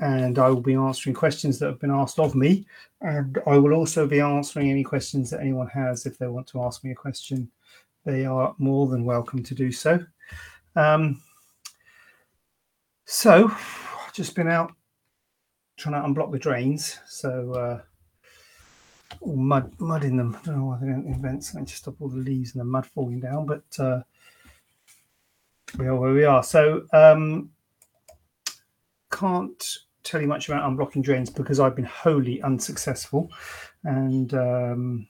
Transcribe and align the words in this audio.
and 0.00 0.38
I 0.38 0.48
will 0.48 0.60
be 0.60 0.74
answering 0.74 1.14
questions 1.14 1.58
that 1.58 1.66
have 1.66 1.80
been 1.80 1.90
asked 1.90 2.18
of 2.18 2.34
me. 2.34 2.66
And 3.02 3.38
I 3.46 3.58
will 3.58 3.74
also 3.74 4.06
be 4.06 4.20
answering 4.20 4.70
any 4.70 4.82
questions 4.82 5.30
that 5.30 5.40
anyone 5.40 5.68
has 5.68 6.06
if 6.06 6.18
they 6.18 6.26
want 6.26 6.46
to 6.48 6.62
ask 6.62 6.82
me 6.82 6.90
a 6.90 6.94
question. 6.94 7.50
They 8.04 8.24
are 8.24 8.54
more 8.58 8.88
than 8.88 9.04
welcome 9.04 9.42
to 9.42 9.54
do 9.54 9.70
so. 9.70 10.04
Um, 10.74 11.22
so, 13.04 13.48
I've 13.48 14.12
just 14.14 14.34
been 14.34 14.48
out 14.48 14.72
trying 15.76 16.00
to 16.00 16.08
unblock 16.08 16.32
the 16.32 16.38
drains. 16.38 16.98
So, 17.06 17.52
uh, 17.52 17.80
all 19.20 19.36
mud, 19.36 19.72
mud 19.78 20.04
in 20.04 20.16
them. 20.16 20.36
I 20.40 20.46
don't 20.46 20.58
know 20.58 20.64
why 20.66 20.78
they 20.80 20.86
don't 20.86 21.06
invent 21.06 21.44
something 21.44 21.66
to 21.66 21.76
stop 21.76 21.96
all 22.00 22.08
the 22.08 22.16
leaves 22.16 22.54
and 22.54 22.60
the 22.60 22.64
mud 22.64 22.86
falling 22.86 23.20
down, 23.20 23.44
but 23.44 23.64
uh, 23.78 24.02
we 25.78 25.86
are 25.86 25.96
where 25.96 26.12
we 26.12 26.24
are. 26.24 26.42
So 26.42 26.86
um, 26.92 27.50
can't 29.10 29.62
tell 30.02 30.20
you 30.20 30.26
much 30.26 30.48
about 30.48 30.68
unblocking 30.70 31.02
drains 31.02 31.30
because 31.30 31.60
I've 31.60 31.76
been 31.76 31.84
wholly 31.84 32.40
unsuccessful 32.42 33.30
and 33.84 34.32
um, 34.34 35.06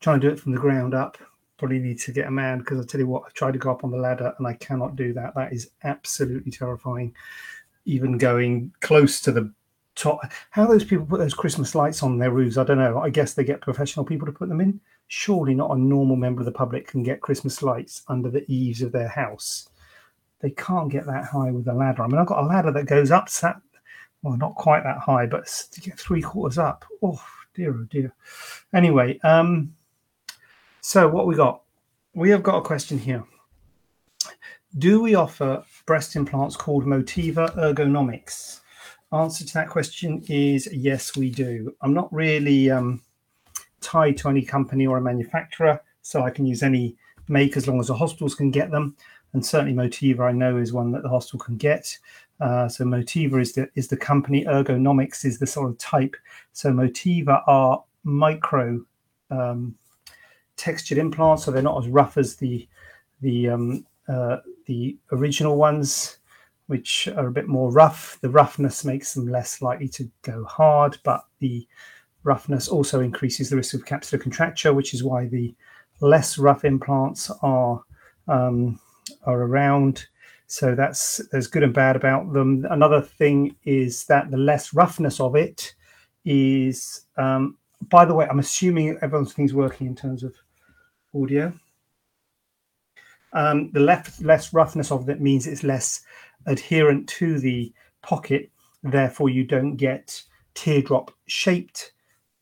trying 0.00 0.20
to 0.20 0.28
do 0.28 0.32
it 0.32 0.40
from 0.40 0.52
the 0.52 0.60
ground 0.60 0.94
up. 0.94 1.18
Probably 1.58 1.78
need 1.78 2.00
to 2.00 2.12
get 2.12 2.26
a 2.26 2.30
man 2.30 2.58
because 2.58 2.80
I 2.80 2.84
tell 2.84 3.00
you 3.00 3.06
what, 3.06 3.22
I've 3.26 3.34
tried 3.34 3.52
to 3.52 3.58
go 3.58 3.70
up 3.70 3.84
on 3.84 3.90
the 3.90 3.98
ladder 3.98 4.34
and 4.38 4.46
I 4.46 4.54
cannot 4.54 4.96
do 4.96 5.12
that. 5.14 5.34
That 5.34 5.52
is 5.52 5.70
absolutely 5.84 6.50
terrifying. 6.50 7.14
Even 7.84 8.18
going 8.18 8.72
close 8.80 9.20
to 9.22 9.32
the 9.32 9.52
top. 9.94 10.20
How 10.50 10.66
those 10.66 10.84
people 10.84 11.06
put 11.06 11.18
those 11.18 11.34
Christmas 11.34 11.74
lights 11.74 12.02
on 12.02 12.18
their 12.18 12.30
roofs, 12.30 12.56
I 12.56 12.64
don't 12.64 12.78
know. 12.78 12.98
I 12.98 13.10
guess 13.10 13.34
they 13.34 13.44
get 13.44 13.60
professional 13.60 14.04
people 14.04 14.26
to 14.26 14.32
put 14.32 14.48
them 14.48 14.60
in 14.60 14.80
surely 15.14 15.52
not 15.52 15.70
a 15.70 15.78
normal 15.78 16.16
member 16.16 16.40
of 16.40 16.46
the 16.46 16.52
public 16.52 16.86
can 16.86 17.02
get 17.02 17.20
Christmas 17.20 17.62
lights 17.62 18.02
under 18.08 18.30
the 18.30 18.50
eaves 18.50 18.80
of 18.80 18.92
their 18.92 19.08
house. 19.08 19.68
They 20.40 20.48
can't 20.52 20.90
get 20.90 21.04
that 21.04 21.26
high 21.26 21.50
with 21.50 21.68
a 21.68 21.74
ladder. 21.74 22.02
I 22.02 22.06
mean, 22.06 22.16
I've 22.16 22.26
got 22.26 22.42
a 22.42 22.46
ladder 22.46 22.72
that 22.72 22.86
goes 22.86 23.10
up, 23.10 23.28
sat, 23.28 23.60
well, 24.22 24.36
not 24.36 24.54
quite 24.54 24.84
that 24.84 24.98
high, 24.98 25.26
but 25.26 25.46
to 25.72 25.80
get 25.80 25.98
three 25.98 26.22
quarters 26.22 26.58
up. 26.58 26.84
Oh, 27.02 27.22
dear, 27.54 27.74
oh, 27.74 27.86
dear. 27.90 28.12
Anyway, 28.74 29.18
um, 29.24 29.74
so 30.80 31.08
what 31.08 31.26
we 31.26 31.34
got? 31.34 31.62
We 32.14 32.30
have 32.30 32.42
got 32.42 32.58
a 32.58 32.62
question 32.62 32.98
here. 32.98 33.24
Do 34.78 35.02
we 35.02 35.14
offer 35.14 35.64
breast 35.86 36.16
implants 36.16 36.56
called 36.56 36.84
Motiva 36.84 37.54
Ergonomix? 37.56 38.60
Answer 39.12 39.44
to 39.44 39.54
that 39.54 39.68
question 39.68 40.22
is 40.28 40.68
yes, 40.72 41.16
we 41.16 41.30
do. 41.30 41.74
I'm 41.82 41.92
not 41.92 42.12
really. 42.12 42.70
Um, 42.70 43.02
tied 43.82 44.16
to 44.18 44.28
any 44.28 44.42
company 44.42 44.86
or 44.86 44.96
a 44.96 45.02
manufacturer, 45.02 45.80
so 46.00 46.22
I 46.22 46.30
can 46.30 46.46
use 46.46 46.62
any 46.62 46.96
make 47.28 47.56
as 47.56 47.68
long 47.68 47.80
as 47.80 47.88
the 47.88 47.94
hospitals 47.94 48.34
can 48.34 48.50
get 48.50 48.70
them. 48.70 48.96
And 49.34 49.44
certainly 49.44 49.74
Motiva, 49.74 50.20
I 50.20 50.32
know, 50.32 50.56
is 50.56 50.72
one 50.72 50.92
that 50.92 51.02
the 51.02 51.08
hospital 51.08 51.40
can 51.40 51.56
get. 51.56 51.98
Uh, 52.42 52.68
so 52.68 52.84
Motiva 52.84 53.40
is 53.40 53.52
the 53.52 53.70
is 53.76 53.86
the 53.86 53.96
company. 53.96 54.44
Ergonomix 54.44 55.24
is 55.24 55.38
the 55.38 55.46
sort 55.46 55.70
of 55.70 55.78
type. 55.78 56.16
So 56.52 56.72
Motiva 56.72 57.40
are 57.46 57.84
micro 58.02 58.84
um, 59.30 59.76
textured 60.56 60.98
implants, 60.98 61.44
so 61.44 61.52
they're 61.52 61.62
not 61.62 61.84
as 61.84 61.88
rough 61.88 62.18
as 62.18 62.34
the 62.34 62.68
the 63.20 63.48
um, 63.48 63.86
uh, 64.08 64.38
the 64.66 64.98
original 65.12 65.56
ones, 65.56 66.18
which 66.66 67.06
are 67.16 67.28
a 67.28 67.32
bit 67.32 67.46
more 67.46 67.70
rough. 67.70 68.18
The 68.22 68.30
roughness 68.30 68.84
makes 68.84 69.14
them 69.14 69.28
less 69.28 69.62
likely 69.62 69.88
to 69.90 70.10
go 70.22 70.44
hard, 70.44 70.98
but 71.04 71.24
the 71.38 71.64
roughness 72.24 72.66
also 72.66 72.98
increases 72.98 73.50
the 73.50 73.56
risk 73.56 73.74
of 73.74 73.84
capsular 73.84 74.20
contracture, 74.20 74.74
which 74.74 74.94
is 74.94 75.04
why 75.04 75.26
the 75.26 75.54
less 76.00 76.38
rough 76.38 76.64
implants 76.64 77.30
are 77.40 77.80
um, 78.26 78.80
are 79.26 79.42
around. 79.42 80.06
So 80.52 80.74
that's 80.74 81.16
there's 81.30 81.46
good 81.46 81.62
and 81.62 81.72
bad 81.72 81.96
about 81.96 82.30
them. 82.30 82.66
Another 82.68 83.00
thing 83.00 83.56
is 83.64 84.04
that 84.04 84.30
the 84.30 84.36
less 84.36 84.74
roughness 84.74 85.18
of 85.18 85.34
it 85.34 85.74
is. 86.26 87.06
Um, 87.16 87.56
by 87.88 88.04
the 88.04 88.12
way, 88.12 88.26
I'm 88.28 88.38
assuming 88.38 88.98
everyone's 89.00 89.32
thing's 89.32 89.54
working 89.54 89.86
in 89.86 89.96
terms 89.96 90.22
of 90.22 90.34
audio. 91.14 91.54
Um, 93.32 93.70
the 93.72 93.80
less 93.80 94.20
less 94.20 94.52
roughness 94.52 94.92
of 94.92 95.08
it 95.08 95.22
means 95.22 95.46
it's 95.46 95.64
less 95.64 96.02
adherent 96.44 97.08
to 97.20 97.38
the 97.38 97.72
pocket. 98.02 98.50
Therefore, 98.82 99.30
you 99.30 99.44
don't 99.44 99.76
get 99.76 100.22
teardrop 100.52 101.14
shaped 101.28 101.92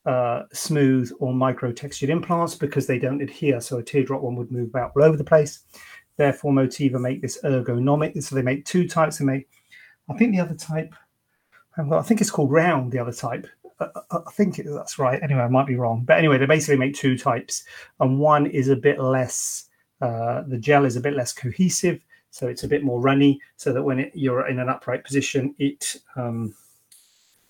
uh, 0.05 0.43
smooth 0.53 1.13
or 1.21 1.33
micro 1.33 1.71
textured 1.71 2.11
implants 2.11 2.57
because 2.57 2.89
they 2.89 2.99
don't 2.99 3.23
adhere. 3.23 3.61
So 3.61 3.79
a 3.79 3.85
teardrop 3.85 4.23
one 4.23 4.35
would 4.35 4.51
move 4.51 4.71
about 4.71 4.93
all 4.97 5.05
over 5.05 5.17
the 5.17 5.23
place. 5.23 5.61
Therefore, 6.17 6.53
Motiva 6.53 7.01
make 7.01 7.23
this 7.23 7.39
ergonomic. 7.43 8.23
So 8.23 8.35
they 8.35 8.43
make 8.43 8.65
two 8.65 8.87
types. 8.87 9.19
They 9.19 9.25
make, 9.25 9.49
I 10.09 10.15
think 10.15 10.33
the 10.33 10.41
other 10.41 10.55
type, 10.55 10.95
I 11.79 12.03
think 12.03 12.21
it's 12.21 12.31
called 12.31 12.51
round. 12.51 12.93
The 12.93 12.99
other 12.99 13.13
type, 13.13 13.47
I, 13.81 13.87
I 14.11 14.31
think 14.33 14.57
that's 14.57 14.99
right. 14.99 15.23
Anyway, 15.23 15.41
I 15.41 15.49
might 15.49 15.67
be 15.67 15.77
wrong, 15.77 16.03
but 16.05 16.19
anyway, 16.19 16.39
they 16.39 16.47
basically 16.47 16.77
make 16.77 16.95
two 16.95 17.17
types, 17.17 17.65
and 18.01 18.19
one 18.19 18.47
is 18.47 18.69
a 18.69 18.77
bit 18.77 19.01
less. 19.01 19.69
Uh, 20.01 20.43
the 20.47 20.59
gel 20.59 20.85
is 20.85 20.97
a 20.97 21.01
bit 21.01 21.15
less 21.15 21.33
cohesive, 21.33 22.01
so 22.31 22.49
it's 22.49 22.65
a 22.65 22.69
bit 22.69 22.83
more 22.83 23.01
runny. 23.01 23.41
So 23.57 23.73
that 23.73 23.83
when 23.83 24.01
it, 24.01 24.13
you're 24.15 24.49
in 24.49 24.59
an 24.59 24.69
upright 24.69 25.05
position, 25.05 25.55
it 25.59 25.97
um, 26.17 26.55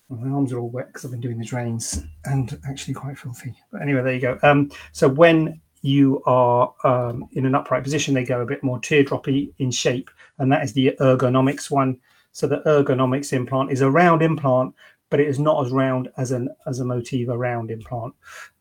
my 0.09 0.29
arms 0.29 0.51
are 0.51 0.59
all 0.59 0.69
wet 0.69 0.87
because 0.87 1.05
I've 1.05 1.11
been 1.11 1.21
doing 1.21 1.37
the 1.37 1.45
drains 1.45 2.03
and 2.25 2.59
actually 2.67 2.93
quite 2.93 3.17
filthy. 3.17 3.55
But 3.71 3.81
anyway, 3.81 4.03
there 4.03 4.13
you 4.13 4.21
go. 4.21 4.39
Um, 4.43 4.69
so 4.91 5.07
when 5.07 5.61
you 5.81 6.21
are 6.25 6.73
um, 6.83 7.27
in 7.33 7.45
an 7.45 7.55
upright 7.55 7.83
position, 7.83 8.13
they 8.13 8.23
go 8.23 8.41
a 8.41 8.45
bit 8.45 8.63
more 8.63 8.79
teardroppy 8.79 9.51
in 9.59 9.71
shape, 9.71 10.09
and 10.37 10.51
that 10.51 10.63
is 10.63 10.73
the 10.73 10.95
Ergonomix 10.99 11.71
one. 11.71 11.97
So 12.31 12.47
the 12.47 12.61
Ergonomix 12.65 13.33
implant 13.33 13.71
is 13.71 13.81
a 13.81 13.89
round 13.89 14.21
implant, 14.21 14.73
but 15.09 15.19
it 15.19 15.27
is 15.27 15.39
not 15.39 15.65
as 15.65 15.71
round 15.71 16.09
as 16.17 16.31
an 16.31 16.49
as 16.67 16.79
a 16.79 16.83
Motiva 16.83 17.37
round 17.37 17.71
implant 17.71 18.13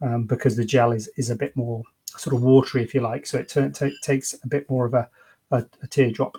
um, 0.03 0.25
because 0.25 0.56
the 0.56 0.64
gel 0.64 0.92
is 0.92 1.09
is 1.16 1.30
a 1.30 1.36
bit 1.36 1.54
more 1.56 1.82
sort 2.06 2.34
of 2.34 2.42
watery, 2.42 2.82
if 2.82 2.94
you 2.94 3.00
like. 3.00 3.26
So 3.26 3.38
it 3.38 3.48
t- 3.48 3.69
t- 3.70 3.97
takes 4.03 4.34
a 4.42 4.48
bit 4.48 4.69
more 4.69 4.86
of 4.86 4.94
a, 4.94 5.09
a, 5.50 5.64
a 5.82 5.86
teardrop 5.86 6.36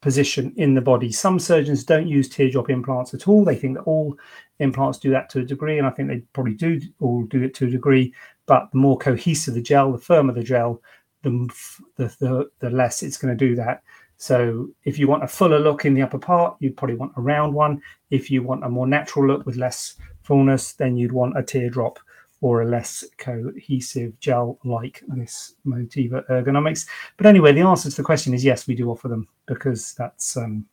position 0.00 0.52
in 0.56 0.74
the 0.74 0.80
body. 0.80 1.12
Some 1.12 1.38
surgeons 1.38 1.84
don't 1.84 2.08
use 2.08 2.28
teardrop 2.28 2.68
implants 2.68 3.14
at 3.14 3.28
all. 3.28 3.44
They 3.44 3.54
think 3.54 3.76
that 3.76 3.84
all 3.84 4.18
implants 4.58 4.98
do 4.98 5.10
that 5.10 5.30
to 5.30 5.40
a 5.40 5.44
degree, 5.44 5.78
and 5.78 5.86
I 5.86 5.90
think 5.90 6.08
they 6.08 6.18
probably 6.32 6.54
do 6.54 6.80
all 7.00 7.22
do 7.24 7.42
it 7.42 7.54
to 7.54 7.66
a 7.66 7.70
degree. 7.70 8.12
But 8.46 8.70
the 8.72 8.78
more 8.78 8.98
cohesive 8.98 9.54
the 9.54 9.62
gel, 9.62 9.92
the 9.92 9.98
firmer 9.98 10.32
the 10.32 10.42
gel, 10.42 10.82
the 11.22 11.48
the, 11.96 12.14
the, 12.18 12.50
the 12.60 12.70
less 12.70 13.02
it's 13.02 13.16
going 13.16 13.36
to 13.36 13.48
do 13.48 13.54
that. 13.56 13.82
So 14.16 14.68
if 14.84 14.98
you 14.98 15.08
want 15.08 15.24
a 15.24 15.28
fuller 15.28 15.58
look 15.58 15.84
in 15.84 15.94
the 15.94 16.02
upper 16.02 16.18
part, 16.18 16.56
you'd 16.60 16.76
probably 16.76 16.96
want 16.96 17.12
a 17.16 17.20
round 17.20 17.54
one. 17.54 17.82
If 18.10 18.30
you 18.30 18.42
want 18.42 18.64
a 18.64 18.68
more 18.68 18.86
natural 18.86 19.26
look 19.26 19.44
with 19.46 19.56
less 19.56 19.96
fullness, 20.22 20.74
then 20.74 20.96
you'd 20.96 21.12
want 21.12 21.36
a 21.36 21.42
teardrop 21.42 21.98
or 22.40 22.62
a 22.62 22.68
less 22.68 23.04
cohesive 23.18 24.18
gel 24.20 24.58
like 24.64 25.02
this 25.08 25.54
Motiva 25.66 26.24
Ergonomix. 26.28 26.86
But 27.16 27.26
anyway, 27.26 27.52
the 27.52 27.60
answer 27.62 27.90
to 27.90 27.96
the 27.96 28.02
question 28.02 28.34
is 28.34 28.44
yes, 28.44 28.66
we 28.66 28.74
do 28.74 28.90
offer 28.90 29.08
them 29.08 29.28
because 29.46 29.94
that's 29.94 30.36
um, 30.36 30.66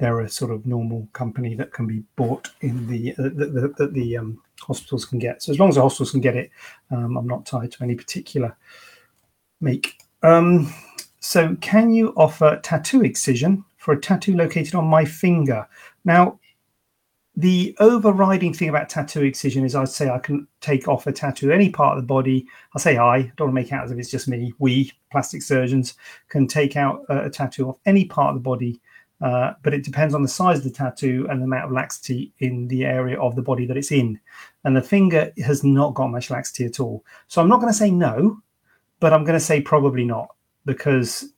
they're 0.00 0.20
a 0.20 0.28
sort 0.28 0.50
of 0.50 0.64
normal 0.66 1.06
company 1.12 1.54
that 1.54 1.72
can 1.72 1.86
be 1.86 2.02
bought 2.16 2.48
in 2.62 2.86
the 2.88 3.12
uh, 3.12 3.28
that 3.34 3.74
the, 3.76 3.86
the, 3.88 4.16
um, 4.16 4.42
hospitals 4.60 5.04
can 5.04 5.18
get. 5.18 5.42
So 5.42 5.52
as 5.52 5.58
long 5.58 5.68
as 5.68 5.74
the 5.76 5.82
hospitals 5.82 6.10
can 6.10 6.20
get 6.20 6.36
it, 6.36 6.50
um, 6.90 7.16
I'm 7.16 7.26
not 7.26 7.46
tied 7.46 7.70
to 7.72 7.82
any 7.82 7.94
particular 7.94 8.56
make. 9.60 9.98
Um, 10.22 10.72
so 11.20 11.54
can 11.60 11.90
you 11.90 12.14
offer 12.16 12.58
tattoo 12.62 13.02
excision 13.02 13.64
for 13.76 13.92
a 13.92 14.00
tattoo 14.00 14.36
located 14.36 14.74
on 14.74 14.86
my 14.86 15.04
finger? 15.04 15.68
Now, 16.04 16.40
the 17.36 17.76
overriding 17.78 18.52
thing 18.52 18.68
about 18.68 18.88
tattoo 18.88 19.22
excision 19.22 19.64
is 19.64 19.74
I'd 19.74 19.88
say 19.88 20.08
I 20.08 20.18
can 20.18 20.46
take 20.60 20.88
off 20.88 21.06
a 21.06 21.12
tattoo 21.12 21.52
any 21.52 21.70
part 21.70 21.96
of 21.96 22.02
the 22.02 22.06
body. 22.06 22.46
I 22.74 22.78
say 22.78 22.96
I, 22.96 23.32
don't 23.36 23.48
want 23.48 23.50
to 23.50 23.62
make 23.62 23.72
out 23.72 23.84
as 23.84 23.92
if 23.92 23.98
it's 23.98 24.10
just 24.10 24.28
me. 24.28 24.52
We, 24.58 24.92
plastic 25.10 25.42
surgeons, 25.42 25.94
can 26.28 26.46
take 26.46 26.76
out 26.76 27.02
a, 27.08 27.26
a 27.26 27.30
tattoo 27.30 27.68
off 27.68 27.78
any 27.86 28.06
part 28.06 28.30
of 28.30 28.34
the 28.34 28.48
body, 28.48 28.80
uh, 29.20 29.52
but 29.62 29.74
it 29.74 29.84
depends 29.84 30.14
on 30.14 30.22
the 30.22 30.28
size 30.28 30.58
of 30.58 30.64
the 30.64 30.70
tattoo 30.70 31.26
and 31.28 31.40
the 31.40 31.44
amount 31.44 31.66
of 31.66 31.72
laxity 31.72 32.32
in 32.38 32.68
the 32.68 32.84
area 32.84 33.20
of 33.20 33.36
the 33.36 33.42
body 33.42 33.66
that 33.66 33.76
it's 33.76 33.92
in. 33.92 34.18
And 34.64 34.76
the 34.76 34.82
finger 34.82 35.32
has 35.44 35.62
not 35.62 35.94
got 35.94 36.08
much 36.08 36.30
laxity 36.30 36.64
at 36.64 36.80
all. 36.80 37.04
So 37.28 37.42
I'm 37.42 37.48
not 37.48 37.60
going 37.60 37.72
to 37.72 37.78
say 37.78 37.90
no, 37.90 38.40
but 38.98 39.12
I'm 39.12 39.24
going 39.24 39.38
to 39.38 39.44
say 39.44 39.60
probably 39.60 40.04
not 40.04 40.34
because 40.64 41.32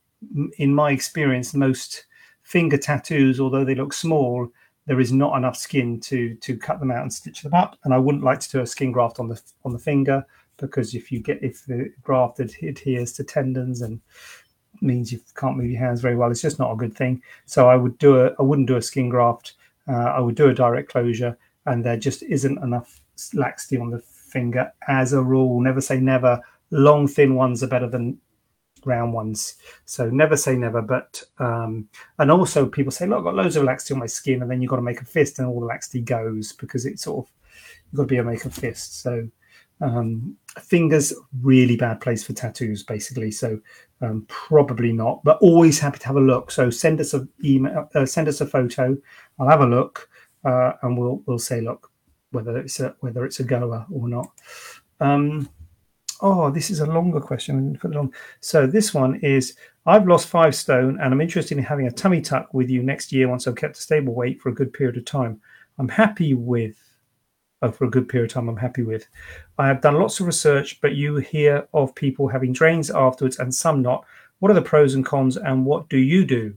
in 0.59 0.75
my 0.75 0.93
experience, 0.93 1.55
most 1.55 2.07
finger 2.43 2.77
tattoos, 2.77 3.41
although 3.41 3.65
they 3.65 3.75
look 3.75 3.93
small, 3.93 4.49
there 4.87 5.01
is 5.01 5.13
not 5.13 5.37
enough 5.37 5.57
skin 5.57 6.01
to 6.01 6.35
to 6.37 6.57
cut 6.57 6.81
them 6.81 6.91
out 6.91 7.03
and 7.03 7.13
stitch 7.13 7.43
them 7.43 7.55
up. 7.55 7.79
And 7.85 7.95
I 7.95 7.99
wouldn't 7.99 8.25
like 8.25 8.41
to 8.41 8.51
do 8.51 8.61
a 8.61 8.67
skin 8.67 8.93
graft 8.93 9.21
on 9.21 9.29
the 9.29 9.41
on 9.65 9.73
the 9.73 9.79
finger 9.79 10.25
because 10.57 10.95
if 10.95 11.11
you 11.11 11.21
get 11.21 11.43
if 11.43 11.65
the 11.67 11.93
graft 12.03 12.41
adheres 12.41 13.13
to 13.15 13.25
tendons 13.25 13.83
and 13.83 14.01
means 14.83 15.13
you 15.13 15.21
can't 15.37 15.57
move 15.57 15.71
your 15.71 15.81
hands 15.81 16.01
very 16.01 16.17
well, 16.17 16.31
it's 16.31 16.43
just 16.43 16.59
not 16.59 16.73
a 16.73 16.77
good 16.77 16.95
thing. 16.95 17.23
So 17.47 17.69
I 17.69 17.77
would 17.77 17.99
do 17.99 18.21
a 18.21 18.33
I 18.39 18.43
wouldn't 18.43 18.69
do 18.69 18.77
a 18.77 18.83
skin 18.83 19.09
graft. 19.09 19.55
Uh, 19.89 19.93
I 20.17 20.21
would 20.21 20.35
do 20.35 20.49
a 20.49 20.55
direct 20.55 20.89
closure, 20.91 21.37
and 21.67 21.85
there 21.85 21.97
just 21.97 22.23
isn't 22.23 22.63
enough 22.63 23.01
laxity 23.35 23.79
on 23.79 23.91
the 23.91 24.01
finger 24.01 24.73
as 24.89 25.13
a 25.13 25.23
rule. 25.23 25.61
Never 25.61 25.81
say 25.81 26.01
never. 26.01 26.41
Long 26.71 27.07
thin 27.07 27.35
ones 27.35 27.63
are 27.63 27.69
better 27.69 27.89
than 27.89 28.19
round 28.85 29.13
ones. 29.13 29.57
So 29.85 30.09
never 30.11 30.37
say 30.37 30.57
never. 30.57 30.83
But 30.83 31.23
um, 31.39 31.89
and 32.19 32.31
also 32.31 32.67
people 32.67 32.93
say, 32.93 33.07
look, 33.07 33.19
I've 33.19 33.25
got 33.25 33.35
loads 33.35 33.57
of 33.57 33.65
laxity 33.65 33.95
on 33.95 34.01
my 34.01 34.07
skin, 34.07 34.43
and 34.43 34.51
then 34.51 34.61
you've 34.61 34.71
got 34.71 34.77
to 34.77 34.83
make 34.83 35.01
a 35.01 35.05
fist, 35.05 35.39
and 35.39 35.49
all 35.49 35.61
the 35.61 35.67
laxity 35.67 36.01
goes 36.01 36.53
because 36.53 36.87
it's 36.87 37.03
sort 37.03 37.27
of 37.27 37.33
you've 37.91 37.97
got 37.97 38.05
to 38.05 38.09
be 38.09 38.17
able 38.17 38.27
to 38.27 38.31
make 38.33 38.45
a 38.45 38.51
fist. 38.51 39.01
So 39.03 39.29
um, 39.81 40.37
fingers 40.61 41.13
really 41.43 41.77
bad 41.77 42.01
place 42.01 42.25
for 42.25 42.33
tattoos, 42.33 42.83
basically. 42.83 43.31
So 43.31 43.61
um, 44.03 44.27
probably 44.29 44.93
not, 44.93 45.23
but 45.25 45.39
always 45.41 45.79
happy 45.79 45.99
to 46.01 46.07
have 46.07 46.17
a 46.17 46.21
look. 46.21 46.51
So 46.51 46.69
send 46.71 47.01
us 47.01 47.15
a 47.15 47.27
email, 47.45 47.89
uh, 47.95 48.05
send 48.05 48.29
us 48.29 48.41
a 48.41 48.47
photo. 48.47 48.97
I'll 49.39 49.49
have 49.49 49.63
a 49.63 49.67
look, 49.67 50.09
uh, 50.45 50.73
and 50.83 50.99
we'll 50.99 51.23
we'll 51.27 51.39
say, 51.39 51.61
look, 51.61 51.91
whether 52.33 52.59
it's 52.59 52.81
a 52.81 52.95
whether 53.01 53.25
it's 53.25 53.41
a 53.41 53.45
goer 53.45 53.87
or 53.91 54.09
not. 54.09 54.31
Um, 55.01 55.49
Oh, 56.25 56.53
this 56.53 56.71
is 56.71 56.79
a 56.79 56.87
longer 56.87 57.21
question. 57.21 57.77
So 58.41 58.65
this 58.69 58.95
one 58.95 59.17
is: 59.17 59.57
I've 59.87 60.07
lost 60.07 60.29
five 60.29 60.55
stone, 60.55 61.01
and 61.01 61.13
I'm 61.13 61.21
interested 61.21 61.59
in 61.59 61.65
having 61.65 61.89
a 61.89 61.91
tummy 61.91 62.21
tuck 62.21 62.55
with 62.55 62.71
you 62.71 62.81
next 62.81 63.13
year 63.13 63.29
once 63.29 63.49
I've 63.49 63.57
kept 63.57 63.77
a 63.77 63.81
stable 63.81 64.15
weight 64.15 64.41
for 64.41 64.49
a 64.49 64.55
good 64.55 64.73
period 64.73 64.97
of 64.97 65.05
time. 65.05 65.41
I'm 65.79 65.89
happy 65.89 66.35
with. 66.35 66.77
For 67.71 67.85
a 67.85 67.91
good 67.91 68.09
period 68.09 68.31
of 68.31 68.35
time, 68.35 68.49
I'm 68.49 68.57
happy 68.57 68.83
with. 68.83 69.07
I 69.59 69.69
have 69.69 69.81
done 69.81 69.95
lots 69.95 70.19
of 70.19 70.27
research, 70.27 70.81
but 70.81 70.97
you 70.97 71.17
hear 71.17 71.69
of 71.73 71.95
people 71.95 72.27
having 72.27 72.53
drains 72.53 72.91
afterwards 72.91 73.39
and 73.39 73.55
some 73.55 73.83
not. 73.83 74.05
What 74.41 74.51
are 74.51 74.55
the 74.55 74.63
pros 74.63 74.95
and 74.95 75.05
cons, 75.05 75.37
and 75.37 75.65
what 75.65 75.89
do 75.89 75.99
you 75.99 76.25
do? 76.25 76.55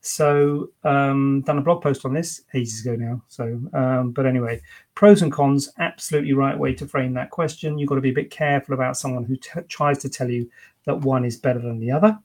So, 0.00 0.70
um, 0.84 1.42
done 1.42 1.58
a 1.58 1.62
blog 1.62 1.82
post 1.82 2.04
on 2.04 2.14
this 2.14 2.42
ages 2.54 2.84
ago 2.84 2.96
now. 2.96 3.22
So, 3.28 3.60
um, 3.72 4.12
but 4.12 4.26
anyway, 4.26 4.60
pros 4.94 5.22
and 5.22 5.32
cons, 5.32 5.68
absolutely 5.78 6.32
right 6.32 6.58
way 6.58 6.74
to 6.74 6.86
frame 6.86 7.14
that 7.14 7.30
question. 7.30 7.78
You've 7.78 7.88
got 7.88 7.96
to 7.96 8.00
be 8.00 8.10
a 8.10 8.14
bit 8.14 8.30
careful 8.30 8.74
about 8.74 8.96
someone 8.96 9.24
who 9.24 9.36
t- 9.36 9.60
tries 9.68 9.98
to 9.98 10.08
tell 10.08 10.30
you 10.30 10.50
that 10.84 11.00
one 11.00 11.24
is 11.24 11.36
better 11.36 11.58
than 11.58 11.78
the 11.78 11.90
other. 11.90 12.18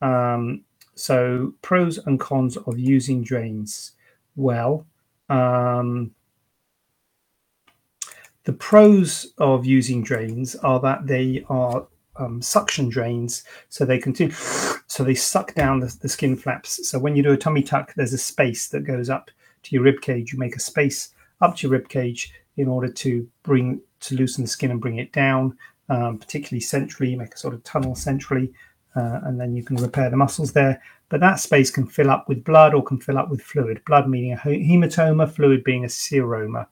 Um, 0.00 0.64
so, 0.94 1.54
pros 1.60 1.98
and 1.98 2.20
cons 2.20 2.56
of 2.56 2.78
using 2.78 3.22
drains. 3.22 3.92
Well, 4.36 4.86
um, 5.28 6.14
the 8.44 8.52
pros 8.52 9.32
of 9.38 9.64
using 9.64 10.02
drains 10.02 10.54
are 10.56 10.80
that 10.80 11.06
they 11.06 11.44
are 11.48 11.86
um, 12.16 12.40
suction 12.40 12.88
drains, 12.88 13.44
so 13.68 13.84
they 13.84 13.98
continue, 13.98 14.34
so 14.86 15.02
they 15.02 15.14
suck 15.14 15.54
down 15.54 15.80
the, 15.80 15.96
the, 16.00 16.08
skin 16.08 16.36
flaps. 16.36 16.88
So 16.88 16.98
when 16.98 17.16
you 17.16 17.22
do 17.22 17.32
a 17.32 17.36
tummy 17.36 17.62
tuck, 17.62 17.92
there's 17.94 18.12
a 18.12 18.18
space 18.18 18.68
that 18.68 18.84
goes 18.84 19.10
up 19.10 19.30
to 19.64 19.74
your 19.74 19.82
rib 19.82 20.00
cage. 20.00 20.32
You 20.32 20.38
make 20.38 20.56
a 20.56 20.60
space 20.60 21.10
up 21.40 21.56
to 21.56 21.62
your 21.66 21.72
rib 21.72 21.88
cage 21.88 22.32
in 22.56 22.68
order 22.68 22.88
to 22.88 23.28
bring 23.42 23.80
to 24.00 24.14
loosen 24.14 24.44
the 24.44 24.48
skin 24.48 24.70
and 24.70 24.80
bring 24.80 24.98
it 24.98 25.12
down, 25.12 25.58
um, 25.88 26.18
particularly 26.18 26.60
centrally. 26.60 27.12
You 27.12 27.16
make 27.16 27.34
a 27.34 27.38
sort 27.38 27.54
of 27.54 27.64
tunnel 27.64 27.94
centrally, 27.94 28.52
uh, 28.94 29.20
and 29.24 29.40
then 29.40 29.56
you 29.56 29.64
can 29.64 29.76
repair 29.76 30.10
the 30.10 30.16
muscles 30.16 30.52
there. 30.52 30.80
But 31.08 31.20
that 31.20 31.40
space 31.40 31.70
can 31.70 31.86
fill 31.86 32.10
up 32.10 32.28
with 32.28 32.44
blood 32.44 32.74
or 32.74 32.82
can 32.82 33.00
fill 33.00 33.18
up 33.18 33.30
with 33.30 33.42
fluid. 33.42 33.82
Blood 33.86 34.08
meaning 34.08 34.32
a 34.32 34.36
hematoma, 34.36 35.30
fluid 35.30 35.64
being 35.64 35.84
a 35.84 35.88
seroma. 35.88 36.66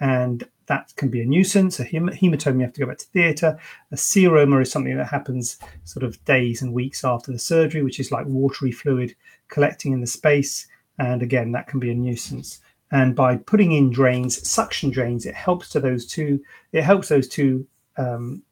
And 0.00 0.48
that 0.66 0.92
can 0.96 1.08
be 1.08 1.20
a 1.20 1.24
nuisance. 1.24 1.80
A 1.80 1.84
hematoma, 1.84 2.54
you 2.54 2.60
have 2.60 2.72
to 2.72 2.80
go 2.80 2.86
back 2.86 2.98
to 2.98 3.06
theatre. 3.06 3.58
A 3.90 3.96
seroma 3.96 4.62
is 4.62 4.70
something 4.70 4.96
that 4.96 5.08
happens 5.08 5.58
sort 5.84 6.04
of 6.04 6.22
days 6.24 6.62
and 6.62 6.72
weeks 6.72 7.04
after 7.04 7.32
the 7.32 7.38
surgery, 7.38 7.82
which 7.82 8.00
is 8.00 8.12
like 8.12 8.26
watery 8.26 8.72
fluid 8.72 9.14
collecting 9.48 9.92
in 9.92 10.00
the 10.00 10.06
space. 10.06 10.66
And 10.98 11.22
again, 11.22 11.52
that 11.52 11.66
can 11.66 11.80
be 11.80 11.90
a 11.90 11.94
nuisance. 11.94 12.60
And 12.90 13.16
by 13.16 13.36
putting 13.36 13.72
in 13.72 13.90
drains, 13.90 14.46
suction 14.46 14.90
drains, 14.90 15.24
it 15.24 15.34
helps 15.34 15.70
to 15.70 15.80
those 15.80 16.06
two. 16.06 16.42
It 16.72 16.82
helps 16.82 17.08
those 17.08 17.26
two 17.26 17.66
um, 17.96 18.42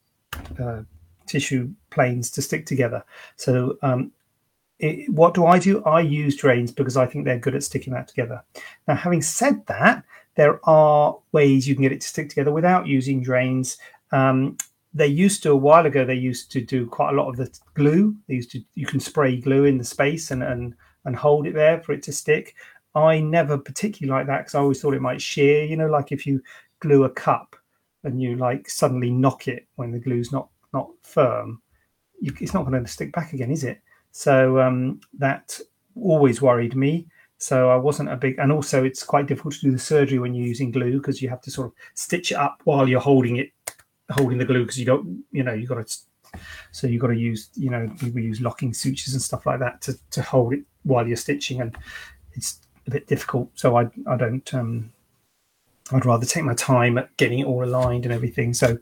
uh, 0.59 0.83
tissue 1.27 1.71
planes 1.91 2.31
to 2.33 2.43
stick 2.43 2.67
together. 2.67 3.05
So, 3.37 3.77
um, 3.83 4.13
it, 4.79 5.13
what 5.13 5.35
do 5.35 5.45
I 5.45 5.59
do? 5.59 5.85
I 5.85 6.01
use 6.01 6.37
drains 6.37 6.73
because 6.73 6.97
I 6.97 7.05
think 7.05 7.25
they're 7.25 7.39
good 7.39 7.55
at 7.55 7.63
sticking 7.63 7.93
that 7.93 8.09
together. 8.09 8.43
Now, 8.89 8.95
having 8.95 9.21
said 9.21 9.67
that, 9.67 10.05
there 10.37 10.61
are 10.69 11.19
ways 11.33 11.67
you 11.67 11.75
can 11.75 11.83
get 11.83 11.93
it 11.93 12.01
to 12.01 12.09
stick 12.09 12.29
together 12.29 12.53
without 12.53 12.87
using 12.87 13.23
drains. 13.23 13.79
Um, 14.13 14.57
they 14.93 15.07
used 15.07 15.43
to 15.43 15.53
a 15.53 15.57
while 15.57 15.87
ago. 15.87 16.05
They 16.05 16.15
used 16.15 16.51
to 16.53 16.61
do 16.61 16.87
quite 16.87 17.13
a 17.13 17.17
lot 17.17 17.29
of 17.29 17.37
the 17.37 17.51
glue. 17.75 18.17
They 18.27 18.35
used 18.35 18.51
to 18.53 18.61
you 18.75 18.87
can 18.87 19.01
spray 19.01 19.41
glue 19.41 19.65
in 19.65 19.79
the 19.79 19.85
space 19.85 20.31
and 20.31 20.43
and 20.43 20.75
and 21.05 21.17
hold 21.17 21.47
it 21.47 21.55
there 21.55 21.81
for 21.81 21.93
it 21.93 22.03
to 22.05 22.13
stick. 22.13 22.55
I 22.95 23.21
never 23.21 23.57
particularly 23.57 24.19
like 24.19 24.27
that 24.27 24.39
because 24.39 24.55
I 24.55 24.61
always 24.61 24.81
thought 24.81 24.95
it 24.95 25.03
might 25.03 25.23
shear. 25.23 25.65
You 25.65 25.77
know, 25.77 25.89
like 25.89 26.11
if 26.13 26.27
you 26.27 26.43
glue 26.81 27.05
a 27.05 27.11
cup 27.11 27.57
and 28.05 28.21
you 28.21 28.37
like 28.37 28.69
suddenly 28.69 29.11
knock 29.11 29.47
it 29.47 29.67
when 29.77 29.93
the 29.93 29.99
glue's 29.99 30.33
not 30.33 30.49
not 30.73 30.91
firm, 31.03 31.63
you, 32.21 32.33
it's 32.41 32.55
not 32.55 32.67
going 32.67 32.83
to 32.83 32.91
stick 32.91 33.13
back 33.13 33.33
again, 33.33 33.51
is 33.51 33.65
it? 33.65 33.81
So 34.13 34.61
um, 34.61 35.01
that 35.19 35.59
always 35.95 36.43
worried 36.43 36.75
me. 36.75 37.07
So 37.41 37.71
I 37.71 37.77
wasn't 37.77 38.11
a 38.11 38.17
big, 38.17 38.39
and 38.39 38.53
also 38.53 38.85
it's 38.85 39.03
quite 39.03 39.27
difficult 39.27 39.55
to 39.55 39.61
do 39.61 39.73
the 39.73 39.79
surgery 39.79 40.19
when 40.19 40.35
you're 40.35 40.47
using 40.47 40.71
glue 40.71 40.99
because 40.99 41.23
you 41.23 41.31
have 41.31 41.41
to 41.41 41.51
sort 41.51 41.69
of 41.69 41.73
stitch 41.95 42.33
it 42.33 42.35
up 42.35 42.61
while 42.65 42.87
you're 42.87 43.01
holding 43.01 43.37
it, 43.37 43.51
holding 44.11 44.37
the 44.37 44.45
glue 44.45 44.63
because 44.63 44.79
you 44.79 44.85
don't, 44.85 45.25
you 45.33 45.43
know, 45.43 45.55
you 45.55 45.67
got 45.67 45.87
to, 45.87 45.97
so 46.71 46.87
you 46.87 46.99
got 46.99 47.07
to 47.07 47.17
use, 47.17 47.49
you 47.55 47.71
know, 47.71 47.91
we 48.15 48.23
use 48.23 48.43
locking 48.43 48.75
sutures 48.75 49.15
and 49.15 49.23
stuff 49.23 49.47
like 49.47 49.59
that 49.59 49.81
to 49.81 49.99
to 50.11 50.21
hold 50.21 50.53
it 50.53 50.61
while 50.83 51.07
you're 51.09 51.17
stitching, 51.17 51.63
and 51.63 51.79
it's 52.35 52.61
a 52.87 52.91
bit 52.91 53.07
difficult. 53.07 53.51
So 53.55 53.75
I 53.75 53.89
I 54.07 54.17
don't, 54.19 54.55
um, 54.55 54.93
I'd 55.93 56.05
rather 56.05 56.27
take 56.27 56.45
my 56.45 56.55
time 56.55 56.99
at 56.99 57.17
getting 57.17 57.39
it 57.39 57.47
all 57.47 57.65
aligned 57.65 58.05
and 58.05 58.13
everything. 58.13 58.53
So 58.53 58.79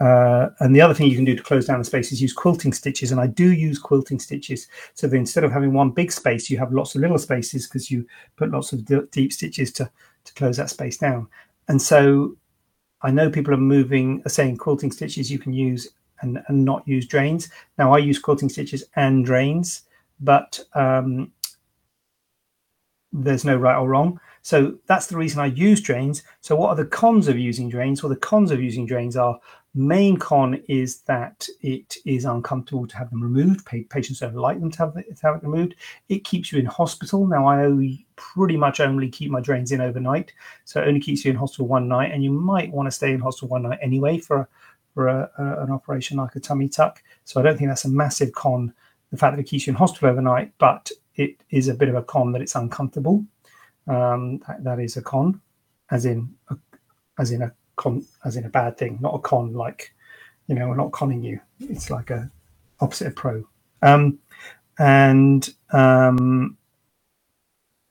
uh, 0.00 0.50
and 0.60 0.74
the 0.74 0.80
other 0.80 0.94
thing 0.94 1.08
you 1.08 1.16
can 1.16 1.24
do 1.24 1.34
to 1.34 1.42
close 1.42 1.66
down 1.66 1.78
the 1.78 1.84
space 1.84 2.12
is 2.12 2.22
use 2.22 2.32
quilting 2.32 2.72
stitches. 2.72 3.10
And 3.10 3.20
I 3.20 3.26
do 3.26 3.52
use 3.52 3.78
quilting 3.78 4.20
stitches. 4.20 4.68
So 4.94 5.08
that 5.08 5.16
instead 5.16 5.44
of 5.44 5.52
having 5.52 5.72
one 5.72 5.90
big 5.90 6.12
space, 6.12 6.48
you 6.48 6.58
have 6.58 6.72
lots 6.72 6.94
of 6.94 7.00
little 7.00 7.18
spaces 7.18 7.66
because 7.66 7.90
you 7.90 8.06
put 8.36 8.50
lots 8.50 8.72
of 8.72 8.84
deep 9.10 9.32
stitches 9.32 9.72
to, 9.72 9.90
to 10.24 10.34
close 10.34 10.56
that 10.58 10.70
space 10.70 10.98
down. 10.98 11.26
And 11.68 11.82
so 11.82 12.36
I 13.02 13.10
know 13.10 13.30
people 13.30 13.54
are 13.54 13.58
moving, 13.58 14.22
are 14.24 14.30
saying 14.30 14.58
quilting 14.58 14.92
stitches 14.92 15.30
you 15.30 15.38
can 15.38 15.52
use 15.52 15.88
and, 16.20 16.42
and 16.48 16.64
not 16.64 16.86
use 16.86 17.06
drains. 17.06 17.48
Now 17.76 17.92
I 17.92 17.98
use 17.98 18.18
quilting 18.18 18.48
stitches 18.48 18.84
and 18.94 19.24
drains, 19.24 19.82
but 20.20 20.60
um, 20.74 21.32
there's 23.12 23.44
no 23.44 23.56
right 23.56 23.76
or 23.76 23.88
wrong. 23.88 24.20
So 24.42 24.78
that's 24.86 25.06
the 25.06 25.16
reason 25.16 25.40
I 25.40 25.46
use 25.46 25.80
drains. 25.80 26.22
So 26.40 26.56
what 26.56 26.70
are 26.70 26.76
the 26.76 26.86
cons 26.86 27.28
of 27.28 27.38
using 27.38 27.68
drains? 27.68 28.02
Well, 28.02 28.10
the 28.10 28.16
cons 28.16 28.50
of 28.50 28.62
using 28.62 28.86
drains 28.86 29.16
are 29.16 29.38
Main 29.78 30.16
con 30.16 30.60
is 30.66 31.02
that 31.02 31.46
it 31.60 31.98
is 32.04 32.24
uncomfortable 32.24 32.84
to 32.88 32.96
have 32.96 33.10
them 33.10 33.22
removed. 33.22 33.64
Patients 33.64 34.18
don't 34.18 34.34
like 34.34 34.58
them 34.58 34.72
to 34.72 34.78
have, 34.78 34.96
it, 34.96 35.16
to 35.16 35.22
have 35.22 35.36
it 35.36 35.44
removed. 35.44 35.76
It 36.08 36.24
keeps 36.24 36.50
you 36.50 36.58
in 36.58 36.66
hospital. 36.66 37.28
Now, 37.28 37.46
I 37.46 37.64
only, 37.64 38.04
pretty 38.16 38.56
much 38.56 38.80
only 38.80 39.08
keep 39.08 39.30
my 39.30 39.40
drains 39.40 39.70
in 39.70 39.80
overnight. 39.80 40.32
So 40.64 40.82
it 40.82 40.88
only 40.88 40.98
keeps 40.98 41.24
you 41.24 41.30
in 41.30 41.36
hospital 41.36 41.68
one 41.68 41.86
night. 41.86 42.10
And 42.10 42.24
you 42.24 42.32
might 42.32 42.72
want 42.72 42.88
to 42.88 42.90
stay 42.90 43.12
in 43.12 43.20
hospital 43.20 43.50
one 43.50 43.62
night 43.62 43.78
anyway 43.80 44.18
for, 44.18 44.48
for 44.94 45.06
a, 45.06 45.30
a, 45.38 45.62
an 45.62 45.70
operation 45.70 46.16
like 46.16 46.34
a 46.34 46.40
tummy 46.40 46.68
tuck. 46.68 47.00
So 47.24 47.38
I 47.38 47.44
don't 47.44 47.56
think 47.56 47.70
that's 47.70 47.84
a 47.84 47.88
massive 47.88 48.32
con, 48.32 48.74
the 49.12 49.16
fact 49.16 49.36
that 49.36 49.42
it 49.42 49.46
keeps 49.46 49.68
you 49.68 49.70
in 49.70 49.76
hospital 49.76 50.08
overnight. 50.08 50.52
But 50.58 50.90
it 51.14 51.40
is 51.50 51.68
a 51.68 51.74
bit 51.74 51.88
of 51.88 51.94
a 51.94 52.02
con 52.02 52.32
that 52.32 52.42
it's 52.42 52.56
uncomfortable. 52.56 53.24
Um, 53.86 54.38
that, 54.48 54.64
that 54.64 54.80
is 54.80 54.96
a 54.96 55.02
con, 55.02 55.40
as 55.92 56.04
in 56.04 56.34
a, 56.48 56.56
as 57.16 57.30
in 57.30 57.42
a 57.42 57.52
con 57.78 58.04
as 58.24 58.36
in 58.36 58.44
a 58.44 58.50
bad 58.50 58.76
thing, 58.76 58.98
not 59.00 59.14
a 59.14 59.18
con 59.20 59.54
like, 59.54 59.94
you 60.48 60.54
know, 60.54 60.68
we're 60.68 60.76
not 60.76 60.92
conning 60.92 61.22
you. 61.22 61.40
It's 61.60 61.88
like 61.90 62.10
a 62.10 62.30
opposite 62.80 63.06
of 63.06 63.16
pro. 63.16 63.46
Um, 63.82 64.18
and 64.78 65.48
um, 65.72 66.56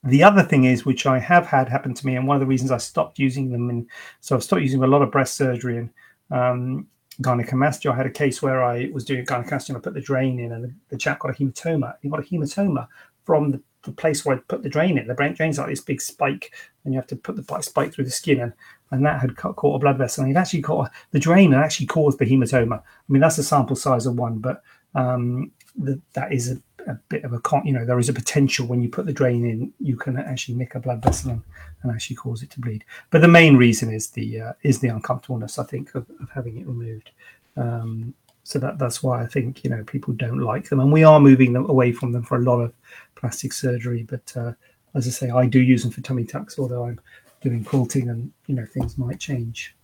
the 0.04 0.22
other 0.22 0.42
thing 0.42 0.64
is, 0.64 0.86
which 0.86 1.06
I 1.06 1.18
have 1.18 1.46
had 1.46 1.68
happen 1.68 1.92
to 1.94 2.06
me, 2.06 2.16
and 2.16 2.26
one 2.26 2.36
of 2.36 2.40
the 2.40 2.46
reasons 2.46 2.70
I 2.70 2.78
stopped 2.78 3.18
using 3.18 3.50
them, 3.50 3.68
and 3.68 3.86
so 4.20 4.36
I've 4.36 4.44
stopped 4.44 4.62
using 4.62 4.82
a 4.82 4.86
lot 4.86 5.02
of 5.02 5.10
breast 5.10 5.34
surgery 5.34 5.78
and 5.78 5.90
um, 6.30 6.86
gynecomastia. 7.20 7.92
I 7.92 7.96
had 7.96 8.06
a 8.06 8.10
case 8.10 8.40
where 8.40 8.62
I 8.62 8.90
was 8.92 9.04
doing 9.04 9.26
gynecomastia 9.26 9.70
and 9.70 9.78
I 9.78 9.80
put 9.80 9.94
the 9.94 10.00
drain 10.00 10.38
in, 10.38 10.52
and 10.52 10.64
the, 10.64 10.74
the 10.90 10.96
chap 10.96 11.18
got 11.18 11.30
a 11.30 11.34
hematoma. 11.34 11.96
He 12.00 12.08
got 12.08 12.20
a 12.20 12.22
hematoma 12.22 12.88
from 13.24 13.50
the 13.50 13.60
the 13.88 13.94
place 13.94 14.24
where 14.24 14.36
I 14.36 14.40
put 14.48 14.62
the 14.62 14.68
drain 14.68 14.98
in. 14.98 15.06
The 15.06 15.14
brain 15.14 15.34
drain's 15.34 15.58
like 15.58 15.68
this 15.68 15.80
big 15.80 16.00
spike, 16.00 16.52
and 16.84 16.94
you 16.94 17.00
have 17.00 17.08
to 17.08 17.16
put 17.16 17.36
the 17.36 17.62
spike 17.62 17.92
through 17.92 18.04
the 18.04 18.10
skin, 18.10 18.40
and, 18.40 18.52
and 18.90 19.04
that 19.04 19.20
had 19.20 19.36
caught 19.36 19.76
a 19.76 19.78
blood 19.78 19.98
vessel. 19.98 20.24
And 20.24 20.34
it 20.34 20.38
actually 20.38 20.62
caught 20.62 20.90
the 21.10 21.18
drain 21.18 21.52
and 21.52 21.62
actually 21.62 21.86
caused 21.86 22.18
the 22.18 22.26
hematoma. 22.26 22.78
I 22.80 22.82
mean, 23.08 23.20
that's 23.20 23.38
a 23.38 23.42
sample 23.42 23.76
size 23.76 24.06
of 24.06 24.16
one, 24.16 24.38
but 24.38 24.62
um, 24.94 25.52
the, 25.76 26.00
that 26.14 26.32
is 26.32 26.52
a, 26.52 26.90
a, 26.90 26.94
bit 27.08 27.24
of 27.24 27.32
a 27.32 27.40
con. 27.40 27.66
You 27.66 27.72
know, 27.72 27.84
there 27.84 27.98
is 27.98 28.08
a 28.08 28.14
potential 28.14 28.66
when 28.66 28.82
you 28.82 28.88
put 28.88 29.06
the 29.06 29.12
drain 29.12 29.44
in, 29.44 29.72
you 29.80 29.96
can 29.96 30.16
actually 30.16 30.54
nick 30.54 30.74
a 30.74 30.80
blood 30.80 31.02
vessel 31.02 31.32
and, 31.32 31.42
and 31.82 31.92
actually 31.92 32.16
cause 32.16 32.42
it 32.42 32.50
to 32.50 32.60
bleed. 32.60 32.84
But 33.10 33.22
the 33.22 33.28
main 33.28 33.56
reason 33.56 33.92
is 33.92 34.10
the 34.10 34.40
uh, 34.40 34.52
is 34.62 34.80
the 34.80 34.88
uncomfortableness, 34.88 35.58
I 35.58 35.64
think, 35.64 35.94
of, 35.94 36.06
of 36.20 36.30
having 36.30 36.58
it 36.58 36.66
removed. 36.66 37.10
Um, 37.56 38.14
so 38.48 38.58
that 38.58 38.78
that's 38.78 39.02
why 39.02 39.22
I 39.22 39.26
think 39.26 39.62
you 39.62 39.68
know 39.68 39.84
people 39.84 40.14
don't 40.14 40.38
like 40.38 40.70
them, 40.70 40.80
and 40.80 40.90
we 40.90 41.04
are 41.04 41.20
moving 41.20 41.52
them 41.52 41.68
away 41.68 41.92
from 41.92 42.12
them 42.12 42.22
for 42.22 42.38
a 42.38 42.42
lot 42.42 42.60
of 42.60 42.72
plastic 43.14 43.52
surgery. 43.52 44.04
But 44.04 44.34
uh, 44.34 44.52
as 44.94 45.06
I 45.06 45.10
say, 45.10 45.28
I 45.28 45.44
do 45.44 45.60
use 45.60 45.82
them 45.82 45.92
for 45.92 46.00
tummy 46.00 46.24
tucks, 46.24 46.58
although 46.58 46.86
I'm 46.86 46.98
doing 47.42 47.62
quilting, 47.62 48.08
and 48.08 48.32
you 48.46 48.54
know 48.54 48.64
things 48.64 48.96
might 48.96 49.20
change. 49.20 49.76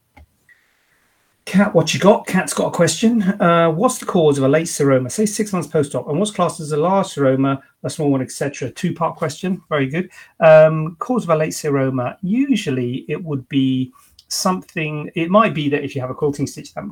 Cat, 1.44 1.75
what 1.75 1.92
you 1.92 2.00
got? 2.00 2.26
Cat's 2.26 2.54
got 2.54 2.68
a 2.68 2.71
question. 2.71 3.23
Uh, 3.38 3.68
what's 3.68 3.99
the 3.99 4.06
cause 4.06 4.38
of 4.38 4.44
a 4.44 4.49
late 4.49 4.66
seroma? 4.66 5.12
Say 5.12 5.26
six 5.26 5.52
months 5.52 5.68
post-op, 5.68 6.09
and 6.09 6.18
what's 6.18 6.30
classed 6.30 6.61
as 6.61 6.73
a 6.73 6.78
large 6.78 7.09
seroma, 7.09 7.61
a 7.83 7.90
small 7.90 8.11
one, 8.11 8.23
etc. 8.23 8.71
Two-part 8.71 9.16
question. 9.16 9.62
Very 9.68 9.88
good. 9.88 10.09
Um, 10.40 10.97
cause 11.00 11.25
of 11.25 11.28
a 11.28 11.37
late 11.37 11.52
seroma. 11.52 12.16
Usually, 12.23 13.04
it 13.11 13.23
would 13.23 13.47
be 13.50 13.92
something. 14.34 15.10
It 15.14 15.30
might 15.30 15.54
be 15.54 15.68
that 15.68 15.84
if 15.84 15.94
you 15.94 16.00
have 16.00 16.10
a 16.10 16.14
quilting 16.14 16.46
stitch, 16.46 16.74
that 16.74 16.84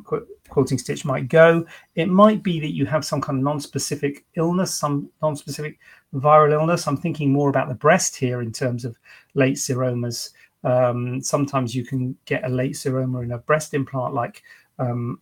quilting 0.49 0.79
stitch 0.79 1.05
might 1.05 1.29
go. 1.29 1.67
It 1.95 2.09
might 2.09 2.43
be 2.43 2.61
that 2.61 2.75
you 2.75 2.87
have 2.87 3.05
some 3.05 3.21
kind 3.21 3.39
of 3.39 3.45
non-specific 3.45 4.25
illness, 4.37 4.75
some 4.75 5.11
non-specific 5.21 5.79
viral 6.15 6.53
illness. 6.53 6.87
I'm 6.87 6.97
thinking 6.97 7.33
more 7.33 7.51
about 7.51 7.69
the 7.69 7.75
breast 7.75 8.17
here 8.17 8.43
in 8.43 8.53
terms 8.53 8.85
of 8.85 8.99
late 9.35 9.57
seromas. 9.57 10.31
Um, 10.65 11.21
sometimes 11.21 11.75
you 11.75 11.85
can 11.85 12.17
get 12.25 12.45
a 12.45 12.49
late 12.49 12.75
seroma 12.75 13.25
in 13.25 13.33
a 13.33 13.39
breast 13.39 13.75
implant, 13.75 14.15
like 14.15 14.43
um, 14.79 15.21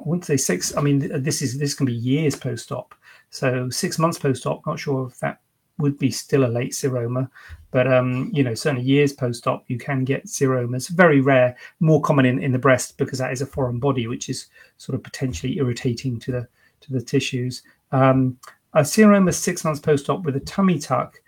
I 0.00 0.04
wouldn't 0.04 0.24
say 0.24 0.36
six. 0.36 0.76
I 0.76 0.80
mean, 0.80 1.22
this 1.22 1.42
is 1.42 1.58
this 1.58 1.74
can 1.74 1.86
be 1.86 1.94
years 1.94 2.36
post-op. 2.36 2.94
So 3.30 3.68
six 3.70 3.98
months 3.98 4.18
post-op. 4.18 4.66
Not 4.66 4.78
sure 4.78 5.08
if 5.08 5.18
that 5.20 5.40
would 5.78 5.98
be 5.98 6.10
still 6.10 6.44
a 6.44 6.48
late 6.48 6.72
seroma, 6.72 7.28
but 7.70 7.90
um, 7.92 8.30
you 8.32 8.42
know, 8.42 8.54
certainly 8.54 8.84
years 8.84 9.12
post-op, 9.12 9.64
you 9.68 9.78
can 9.78 10.04
get 10.04 10.26
seromas. 10.26 10.88
Very 10.88 11.20
rare, 11.20 11.56
more 11.80 12.00
common 12.00 12.26
in, 12.26 12.42
in 12.42 12.52
the 12.52 12.58
breast 12.58 12.96
because 12.98 13.18
that 13.18 13.32
is 13.32 13.42
a 13.42 13.46
foreign 13.46 13.78
body, 13.78 14.06
which 14.06 14.28
is 14.28 14.46
sort 14.78 14.94
of 14.94 15.02
potentially 15.02 15.58
irritating 15.58 16.18
to 16.20 16.32
the 16.32 16.48
to 16.80 16.92
the 16.92 17.02
tissues. 17.02 17.62
Um, 17.92 18.38
a 18.74 18.80
seroma 18.80 19.32
six 19.32 19.64
months 19.64 19.80
post-op 19.80 20.22
with 20.22 20.36
a 20.36 20.40
tummy 20.40 20.78
tuck 20.78 21.20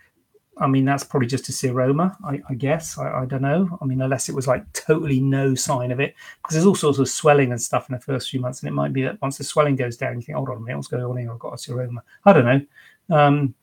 I 0.61 0.67
mean, 0.67 0.85
that's 0.85 1.05
probably 1.05 1.29
just 1.29 1.49
a 1.49 1.53
seroma, 1.53 2.17
I, 2.25 2.41
I 2.49 2.55
guess. 2.55 2.99
I, 2.99 3.23
I, 3.23 3.25
don't 3.27 3.43
know. 3.43 3.79
I 3.81 3.85
mean, 3.85 4.01
unless 4.01 4.29
it 4.29 4.35
was 4.35 4.47
like 4.47 4.71
totally 4.73 5.21
no 5.21 5.55
sign 5.55 5.93
of 5.93 6.01
it, 6.01 6.15
because 6.43 6.55
there's 6.55 6.67
all 6.67 6.75
sorts 6.75 6.99
of 6.99 7.09
swelling 7.09 7.53
and 7.53 7.61
stuff 7.61 7.89
in 7.89 7.95
the 7.95 8.01
first 8.01 8.31
few 8.31 8.41
months, 8.41 8.61
and 8.61 8.69
it 8.69 8.73
might 8.73 8.93
be 8.93 9.03
that 9.03 9.21
once 9.23 9.39
the 9.39 9.45
swelling 9.45 9.77
goes 9.77 9.97
down, 9.97 10.17
you 10.17 10.23
think, 10.23 10.37
hold 10.37 10.49
on 10.49 10.57
a 10.57 10.61
minute, 10.61 10.77
what's 10.77 10.89
going 10.89 11.05
on 11.05 11.17
here? 11.17 11.33
I've 11.33 11.39
got 11.39 11.53
a 11.53 11.57
seroma. 11.57 11.99
I 12.25 12.33
don't 12.33 12.45
know. 12.45 13.17
Um, 13.17 13.55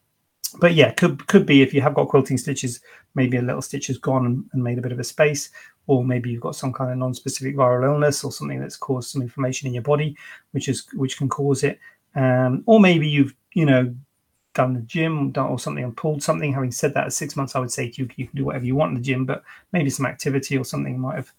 but 0.59 0.73
yeah, 0.73 0.91
could 0.91 1.27
could 1.27 1.45
be 1.45 1.61
if 1.61 1.73
you 1.73 1.81
have 1.81 1.93
got 1.93 2.07
quilting 2.07 2.37
stitches, 2.37 2.81
maybe 3.15 3.37
a 3.37 3.41
little 3.41 3.61
stitch 3.61 3.87
has 3.87 3.97
gone 3.97 4.25
and, 4.25 4.45
and 4.53 4.63
made 4.63 4.77
a 4.77 4.81
bit 4.81 4.91
of 4.91 4.99
a 4.99 5.03
space, 5.03 5.49
or 5.87 6.03
maybe 6.03 6.29
you've 6.29 6.41
got 6.41 6.55
some 6.55 6.73
kind 6.73 6.91
of 6.91 6.97
non-specific 6.97 7.55
viral 7.55 7.85
illness 7.85 8.23
or 8.23 8.31
something 8.31 8.59
that's 8.59 8.77
caused 8.77 9.09
some 9.09 9.21
inflammation 9.21 9.67
in 9.67 9.73
your 9.73 9.83
body, 9.83 10.15
which 10.51 10.67
is 10.69 10.87
which 10.93 11.17
can 11.17 11.29
cause 11.29 11.63
it. 11.63 11.79
Um, 12.15 12.63
or 12.65 12.79
maybe 12.79 13.07
you've 13.07 13.33
you 13.53 13.65
know 13.65 13.93
done 14.53 14.73
the 14.73 14.81
gym 14.81 15.31
done, 15.31 15.47
or 15.47 15.59
something 15.59 15.83
and 15.83 15.97
pulled 15.97 16.23
something. 16.23 16.53
Having 16.53 16.71
said 16.71 16.93
that, 16.93 17.05
at 17.05 17.13
six 17.13 17.35
months, 17.35 17.55
I 17.55 17.59
would 17.59 17.71
say 17.71 17.91
you, 17.95 18.07
you 18.15 18.27
can 18.27 18.37
do 18.37 18.45
whatever 18.45 18.65
you 18.65 18.75
want 18.75 18.89
in 18.91 18.95
the 18.95 19.01
gym, 19.01 19.25
but 19.25 19.43
maybe 19.71 19.89
some 19.89 20.05
activity 20.05 20.57
or 20.57 20.65
something 20.65 20.99
might 20.99 21.15
have 21.15 21.31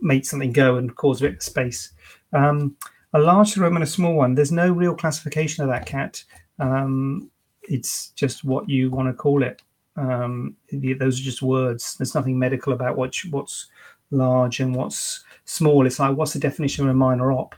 made 0.00 0.26
something 0.26 0.52
go 0.52 0.76
and 0.76 0.94
caused 0.94 1.22
a 1.22 1.28
bit 1.28 1.36
of 1.36 1.42
space. 1.42 1.92
Um, 2.32 2.76
a 3.12 3.18
large 3.18 3.54
seroma 3.54 3.76
and 3.76 3.84
a 3.84 3.86
small 3.86 4.14
one, 4.14 4.34
there's 4.34 4.52
no 4.52 4.70
real 4.70 4.94
classification 4.94 5.64
of 5.64 5.70
that 5.70 5.86
cat. 5.86 6.22
Um, 6.58 7.30
it's 7.62 8.08
just 8.10 8.44
what 8.44 8.68
you 8.68 8.90
want 8.90 9.08
to 9.08 9.14
call 9.14 9.42
it. 9.42 9.62
Um, 9.96 10.56
those 10.72 11.20
are 11.20 11.22
just 11.22 11.42
words. 11.42 11.96
There's 11.96 12.14
nothing 12.14 12.38
medical 12.38 12.72
about 12.72 12.96
what, 12.96 13.14
what's 13.30 13.68
large 14.10 14.60
and 14.60 14.74
what's 14.74 15.24
small. 15.44 15.86
It's 15.86 15.98
like, 15.98 16.16
what's 16.16 16.32
the 16.32 16.38
definition 16.38 16.84
of 16.84 16.90
a 16.90 16.94
minor 16.94 17.32
op? 17.32 17.54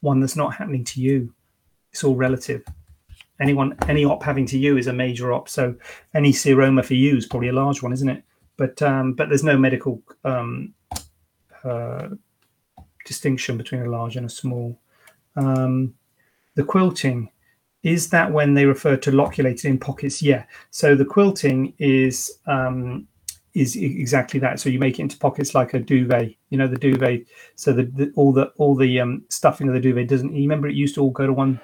One 0.00 0.20
that's 0.20 0.36
not 0.36 0.54
happening 0.54 0.84
to 0.84 1.00
you. 1.00 1.34
It's 1.92 2.04
all 2.04 2.14
relative 2.14 2.62
anyone 3.40 3.74
any 3.88 4.04
op 4.04 4.22
having 4.22 4.46
to 4.46 4.58
you 4.58 4.76
is 4.76 4.86
a 4.86 4.92
major 4.92 5.32
op. 5.32 5.48
So 5.48 5.74
any 6.14 6.32
seroma 6.32 6.84
for 6.84 6.94
you 6.94 7.16
is 7.16 7.26
probably 7.26 7.48
a 7.48 7.52
large 7.54 7.82
one, 7.82 7.92
isn't 7.92 8.08
it? 8.08 8.22
But 8.56 8.80
um, 8.82 9.14
but 9.14 9.28
there's 9.28 9.44
no 9.44 9.56
medical 9.56 10.02
um, 10.24 10.74
uh, 11.64 12.08
distinction 13.06 13.56
between 13.56 13.82
a 13.82 13.90
large 13.90 14.16
and 14.16 14.26
a 14.26 14.30
small. 14.30 14.78
Um, 15.36 15.94
the 16.54 16.64
quilting 16.64 17.30
is 17.82 18.10
that 18.10 18.30
when 18.30 18.54
they 18.54 18.66
refer 18.66 18.96
to 18.98 19.12
loculated 19.12 19.64
in 19.64 19.78
pockets? 19.78 20.22
Yeah. 20.22 20.44
So 20.70 20.94
the 20.94 21.04
quilting 21.04 21.74
is 21.78 22.38
um, 22.46 23.06
is 23.54 23.76
exactly 23.76 24.38
that. 24.40 24.60
So 24.60 24.68
you 24.68 24.78
make 24.78 24.98
it 24.98 25.02
into 25.02 25.18
pockets 25.18 25.54
like 25.54 25.74
a 25.74 25.80
duvet. 25.80 26.34
You 26.50 26.58
know 26.58 26.68
the 26.68 26.76
duvet. 26.76 27.26
So 27.56 27.72
the, 27.72 27.84
the 27.84 28.12
all 28.16 28.32
the 28.32 28.46
all 28.56 28.74
the 28.74 29.00
um, 29.00 29.24
stuffing 29.28 29.68
of 29.68 29.74
the 29.74 29.80
duvet 29.80 30.08
doesn't. 30.08 30.34
You 30.34 30.42
remember 30.42 30.68
it 30.68 30.74
used 30.74 30.94
to 30.96 31.02
all 31.02 31.10
go 31.10 31.26
to 31.26 31.32
one, 31.32 31.60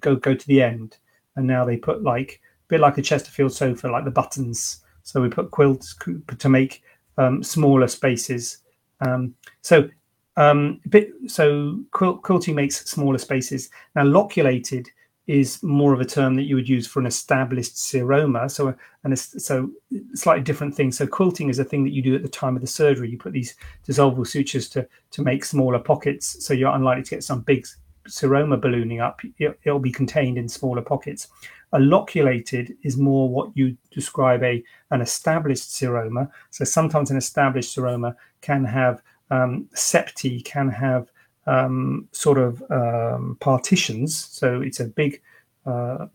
go 0.00 0.16
go 0.16 0.34
to 0.34 0.46
the 0.46 0.62
end 0.62 0.98
and 1.38 1.46
now 1.46 1.64
they 1.64 1.76
put 1.76 2.02
like 2.02 2.40
a 2.42 2.68
bit 2.68 2.80
like 2.80 2.98
a 2.98 3.02
Chesterfield 3.02 3.52
sofa, 3.52 3.88
like 3.88 4.04
the 4.04 4.10
buttons. 4.10 4.80
So 5.04 5.22
we 5.22 5.28
put 5.28 5.52
quilts 5.52 5.96
to 6.36 6.48
make 6.48 6.82
um, 7.16 7.42
smaller 7.42 7.86
spaces. 7.86 8.58
Um, 9.00 9.34
so 9.62 9.88
um, 10.36 10.80
bit, 10.88 11.10
so 11.28 11.78
quilt, 11.92 12.22
quilting 12.22 12.56
makes 12.56 12.84
smaller 12.84 13.18
spaces. 13.18 13.70
Now 13.94 14.04
loculated 14.04 14.88
is 15.28 15.62
more 15.62 15.92
of 15.92 16.00
a 16.00 16.04
term 16.04 16.34
that 16.34 16.44
you 16.44 16.56
would 16.56 16.68
use 16.68 16.86
for 16.86 16.98
an 16.98 17.06
established 17.06 17.76
seroma. 17.76 18.50
So 18.50 18.74
and 19.04 19.16
so 19.16 19.70
slightly 20.14 20.42
different 20.42 20.74
thing. 20.74 20.90
So 20.90 21.06
quilting 21.06 21.48
is 21.50 21.60
a 21.60 21.64
thing 21.64 21.84
that 21.84 21.92
you 21.92 22.02
do 22.02 22.16
at 22.16 22.22
the 22.22 22.28
time 22.28 22.56
of 22.56 22.62
the 22.62 22.66
surgery. 22.66 23.10
You 23.10 23.18
put 23.18 23.32
these 23.32 23.54
dissolvable 23.86 24.26
sutures 24.26 24.68
to 24.70 24.88
to 25.12 25.22
make 25.22 25.44
smaller 25.44 25.78
pockets, 25.78 26.44
so 26.44 26.54
you're 26.54 26.74
unlikely 26.74 27.04
to 27.04 27.10
get 27.10 27.24
some 27.24 27.42
big 27.42 27.66
seroma 28.08 28.60
ballooning 28.60 29.00
up, 29.00 29.20
it, 29.38 29.58
will 29.64 29.78
be 29.78 29.92
contained 29.92 30.38
in 30.38 30.48
smaller 30.48 30.82
pockets. 30.82 31.28
A 31.72 31.78
loculated 31.78 32.74
is 32.82 32.96
more 32.96 33.28
what 33.28 33.50
you 33.54 33.76
describe 33.90 34.42
a 34.42 34.64
an 34.90 35.02
established 35.02 35.68
seroma. 35.68 36.30
So 36.50 36.64
sometimes 36.64 37.10
an 37.10 37.18
established 37.18 37.76
seroma 37.76 38.16
can 38.40 38.64
have 38.64 39.02
um, 39.30 39.68
septi, 39.74 40.42
can 40.42 40.70
have 40.70 41.10
um, 41.48 42.06
sort 42.12 42.38
of 42.38 42.62
um, 42.70 43.36
partitions. 43.40 44.24
So 44.24 44.60
it's 44.60 44.80
a 44.80 44.84
big 44.84 45.20
uh, 45.64 46.06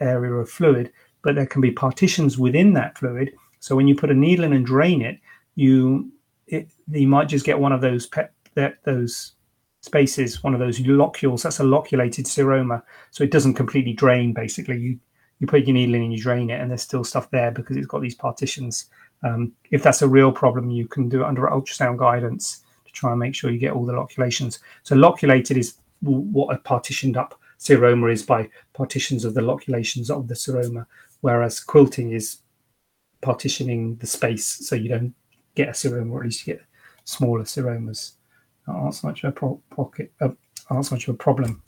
area 0.00 0.32
of 0.34 0.50
fluid, 0.50 0.92
but 1.22 1.34
there 1.34 1.46
can 1.46 1.62
be 1.62 1.70
partitions 1.70 2.38
within 2.38 2.74
that 2.74 2.98
fluid. 2.98 3.32
So 3.58 3.74
when 3.74 3.88
you 3.88 3.94
put 3.94 4.10
a 4.10 4.14
needle 4.14 4.44
in 4.44 4.52
and 4.52 4.66
drain 4.66 5.00
it, 5.00 5.18
you 5.54 6.12
it, 6.46 6.68
you 6.90 7.08
might 7.08 7.28
just 7.28 7.46
get 7.46 7.58
one 7.58 7.72
of 7.72 7.80
those 7.80 8.06
pet, 8.06 8.32
that 8.54 8.84
those 8.84 9.32
spaces, 9.80 10.42
one 10.42 10.52
of 10.52 10.60
those 10.60 10.80
locules. 10.80 11.42
That's 11.42 11.60
a 11.60 11.64
loculated 11.64 12.26
seroma, 12.26 12.82
so 13.10 13.24
it 13.24 13.30
doesn't 13.30 13.54
completely 13.54 13.94
drain. 13.94 14.34
Basically, 14.34 14.78
you 14.78 14.98
you 15.38 15.46
put 15.46 15.64
your 15.64 15.74
needle 15.74 15.94
in 15.94 16.02
and 16.02 16.12
you 16.12 16.20
drain 16.20 16.50
it, 16.50 16.60
and 16.60 16.70
there's 16.70 16.82
still 16.82 17.04
stuff 17.04 17.30
there 17.30 17.50
because 17.50 17.76
it's 17.76 17.86
got 17.86 18.02
these 18.02 18.14
partitions. 18.14 18.90
Um, 19.22 19.52
if 19.70 19.82
that's 19.82 20.02
a 20.02 20.08
real 20.08 20.32
problem, 20.32 20.70
you 20.70 20.86
can 20.86 21.08
do 21.08 21.22
it 21.22 21.26
under 21.26 21.42
ultrasound 21.42 21.96
guidance 21.98 22.61
try 22.92 23.10
and 23.10 23.20
make 23.20 23.34
sure 23.34 23.50
you 23.50 23.58
get 23.58 23.72
all 23.72 23.86
the 23.86 23.92
loculations. 23.92 24.60
So 24.82 24.94
loculated 24.94 25.56
is 25.56 25.74
what 26.00 26.54
a 26.54 26.58
partitioned 26.58 27.16
up 27.16 27.38
seroma 27.58 28.12
is 28.12 28.22
by 28.22 28.48
partitions 28.72 29.24
of 29.24 29.34
the 29.34 29.42
loculations 29.42 30.10
of 30.10 30.26
the 30.26 30.34
seroma, 30.34 30.86
whereas 31.20 31.60
quilting 31.60 32.12
is 32.12 32.38
partitioning 33.20 33.96
the 33.96 34.06
space 34.06 34.44
so 34.44 34.74
you 34.74 34.88
don't 34.88 35.14
get 35.54 35.68
a 35.68 35.72
seroma, 35.72 36.10
or 36.10 36.20
at 36.20 36.26
least 36.26 36.46
you 36.46 36.54
get 36.54 36.64
smaller 37.04 37.44
seromas. 37.44 38.12
Not 38.66 38.90
so 38.90 39.08
much 39.08 39.24
of 39.24 39.30
a 39.30 39.32
pro- 39.32 39.62
pocket. 39.70 40.12
Uh, 40.20 40.30
not 40.70 40.84
so 40.86 40.94
much 40.94 41.08
of 41.08 41.14
a 41.14 41.18
problem. 41.18 41.62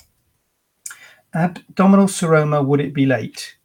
Abdominal 1.34 2.06
seroma. 2.06 2.64
Would 2.64 2.80
it 2.80 2.94
be 2.94 3.06
late? 3.06 3.56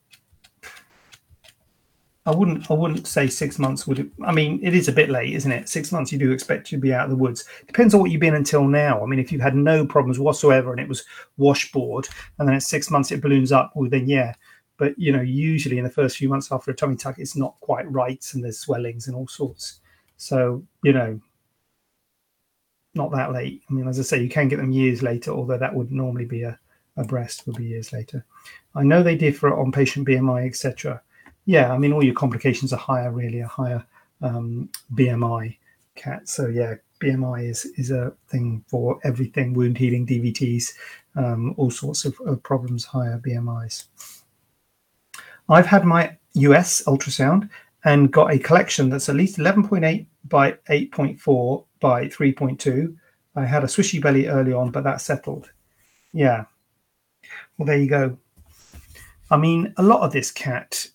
I 2.25 2.35
wouldn't. 2.35 2.69
I 2.69 2.73
wouldn't 2.73 3.07
say 3.07 3.27
six 3.27 3.57
months. 3.57 3.87
Would 3.87 3.99
it? 3.99 4.09
I 4.23 4.31
mean, 4.31 4.59
it 4.61 4.75
is 4.75 4.87
a 4.87 4.93
bit 4.93 5.09
late, 5.09 5.33
isn't 5.33 5.51
it? 5.51 5.69
Six 5.69 5.91
months. 5.91 6.11
You 6.11 6.19
do 6.19 6.31
expect 6.31 6.67
to 6.67 6.77
be 6.77 6.93
out 6.93 7.05
of 7.05 7.09
the 7.09 7.15
woods. 7.15 7.45
Depends 7.65 7.93
on 7.93 8.01
what 8.01 8.11
you've 8.11 8.19
been 8.19 8.35
until 8.35 8.65
now. 8.65 9.01
I 9.01 9.05
mean, 9.05 9.19
if 9.19 9.31
you've 9.31 9.41
had 9.41 9.55
no 9.55 9.85
problems 9.85 10.19
whatsoever 10.19 10.71
and 10.71 10.81
it 10.81 10.87
was 10.87 11.05
washboard, 11.37 12.07
and 12.37 12.47
then 12.47 12.55
at 12.55 12.63
six 12.63 12.91
months 12.91 13.11
it 13.11 13.21
balloons 13.21 13.51
up, 13.51 13.71
well 13.75 13.89
then 13.89 14.07
yeah. 14.07 14.33
But 14.77 14.97
you 14.99 15.11
know, 15.11 15.21
usually 15.21 15.77
in 15.77 15.85
the 15.85 15.89
first 15.89 16.17
few 16.17 16.29
months 16.29 16.51
after 16.51 16.71
a 16.71 16.75
tummy 16.75 16.97
tuck, 16.97 17.19
it's 17.19 17.37
not 17.37 17.59
quite 17.61 17.89
right, 17.91 18.23
and 18.33 18.43
there's 18.43 18.59
swellings 18.59 19.07
and 19.07 19.15
all 19.15 19.27
sorts. 19.27 19.79
So 20.17 20.63
you 20.83 20.93
know, 20.93 21.19
not 22.93 23.11
that 23.11 23.31
late. 23.31 23.63
I 23.69 23.73
mean, 23.73 23.87
as 23.87 23.99
I 23.99 24.03
say, 24.03 24.21
you 24.21 24.29
can 24.29 24.49
get 24.49 24.57
them 24.57 24.71
years 24.71 25.01
later, 25.01 25.31
although 25.31 25.57
that 25.57 25.73
would 25.73 25.91
normally 25.91 26.25
be 26.25 26.43
a, 26.43 26.59
a 26.97 27.03
breast 27.03 27.47
would 27.47 27.55
be 27.55 27.65
years 27.65 27.93
later. 27.93 28.25
I 28.75 28.83
know 28.83 29.01
they 29.01 29.15
differ 29.15 29.55
on 29.55 29.71
patient 29.71 30.07
BMI, 30.07 30.45
etc. 30.45 31.01
Yeah, 31.49 31.73
I 31.73 31.79
mean, 31.79 31.93
all 31.93 32.03
your 32.03 32.13
complications 32.13 32.73
are 32.73 32.77
higher, 32.77 33.11
really, 33.11 33.39
a 33.39 33.47
higher 33.47 33.83
um, 34.21 34.69
BMI 34.93 35.57
cat. 35.95 36.29
So 36.29 36.45
yeah, 36.45 36.75
BMI 37.01 37.49
is 37.49 37.65
is 37.75 37.89
a 37.89 38.13
thing 38.27 38.63
for 38.67 38.99
everything: 39.03 39.55
wound 39.55 39.75
healing, 39.75 40.05
DVTs, 40.05 40.75
um, 41.15 41.55
all 41.57 41.71
sorts 41.71 42.05
of, 42.05 42.13
of 42.27 42.43
problems, 42.43 42.85
higher 42.85 43.19
BMIs. 43.25 43.85
I've 45.49 45.65
had 45.65 45.85
my 45.85 46.15
US 46.33 46.83
ultrasound 46.85 47.49
and 47.83 48.13
got 48.13 48.31
a 48.31 48.37
collection 48.37 48.91
that's 48.91 49.09
at 49.09 49.15
least 49.15 49.39
11.8 49.39 50.05
by 50.25 50.51
8.4 50.69 51.65
by 51.79 52.05
3.2. 52.09 52.95
I 53.35 53.45
had 53.47 53.63
a 53.63 53.67
swishy 53.67 53.99
belly 53.99 54.27
early 54.27 54.53
on, 54.53 54.69
but 54.69 54.83
that 54.83 55.01
settled. 55.01 55.49
Yeah. 56.13 56.45
Well, 57.57 57.65
there 57.65 57.79
you 57.79 57.89
go. 57.89 58.19
I 59.31 59.37
mean, 59.37 59.73
a 59.77 59.81
lot 59.81 60.01
of 60.01 60.11
this 60.11 60.29
cat 60.29 60.87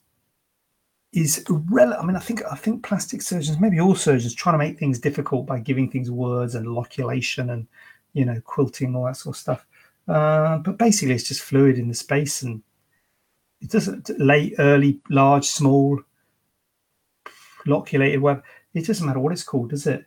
is 1.15 1.45
relevant. 1.49 2.03
I 2.03 2.07
mean, 2.07 2.17
I 2.17 2.21
think 2.21 2.43
I 2.51 2.57
think 2.57 2.85
plastic 2.85 3.23
surgeons, 3.23 3.61
maybe 3.61 3.81
all 3.81 3.95
surgeons, 3.95 4.35
trying 4.35 4.55
to 4.55 4.59
make 4.59 4.79
things 4.79 4.99
difficult 4.99 5.47
by 5.47 5.61
giving 5.61 5.91
things 5.91 6.11
words 6.11 6.55
and 6.55 6.67
loculation 6.67 7.53
and 7.53 7.67
you 8.13 8.25
know 8.25 8.41
quilting 8.45 8.95
all 8.95 9.05
that 9.05 9.17
sort 9.17 9.37
of 9.37 9.41
stuff. 9.41 9.67
Uh, 10.09 10.59
but 10.59 10.77
basically, 10.77 11.15
it's 11.15 11.29
just 11.29 11.43
fluid 11.43 11.79
in 11.79 11.89
the 11.89 11.95
space, 11.95 12.43
and 12.43 12.63
it 13.61 13.71
doesn't 13.71 14.11
late, 14.19 14.55
early, 14.59 15.01
large, 15.09 15.47
small, 15.47 16.01
loculated 17.65 18.21
web. 18.21 18.43
It 18.75 18.87
doesn't 18.87 19.07
matter 19.07 19.21
what 19.21 19.33
it's 19.33 19.45
called, 19.45 19.71
does 19.71 19.87
it? 19.87 20.05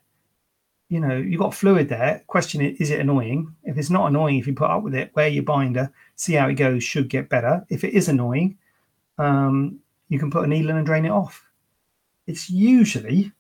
You 0.90 1.00
know, 1.00 1.16
you've 1.18 1.42
got 1.42 1.56
fluid 1.56 1.88
there. 1.88 2.24
Question 2.28 2.62
it: 2.62 2.82
Is 2.82 2.92
it 2.92 3.00
annoying? 3.00 3.56
If 3.64 3.78
it's 3.78 3.90
not 3.90 4.08
annoying, 4.08 4.40
if 4.40 4.48
you 4.48 4.54
put 4.54 4.70
up 4.70 4.84
with 4.84 4.94
it, 4.94 5.16
wear 5.16 5.30
your 5.30 5.44
binder, 5.44 5.92
see 6.18 6.34
how 6.34 6.50
it 6.50 6.56
goes. 6.56 6.84
Should 6.84 7.08
get 7.08 7.30
better. 7.30 7.66
If 7.70 7.86
it 7.86 7.94
is 7.94 8.10
annoying, 8.10 8.58
um, 9.18 9.80
you 10.10 10.20
can 10.20 10.32
put 10.32 10.44
a 10.44 10.48
needle 10.48 10.72
in 10.72 10.78
and 10.78 10.86
drain 10.86 11.06
it 11.06 11.12
off. 11.12 11.44
It's 12.26 12.50
usually, 12.50 13.32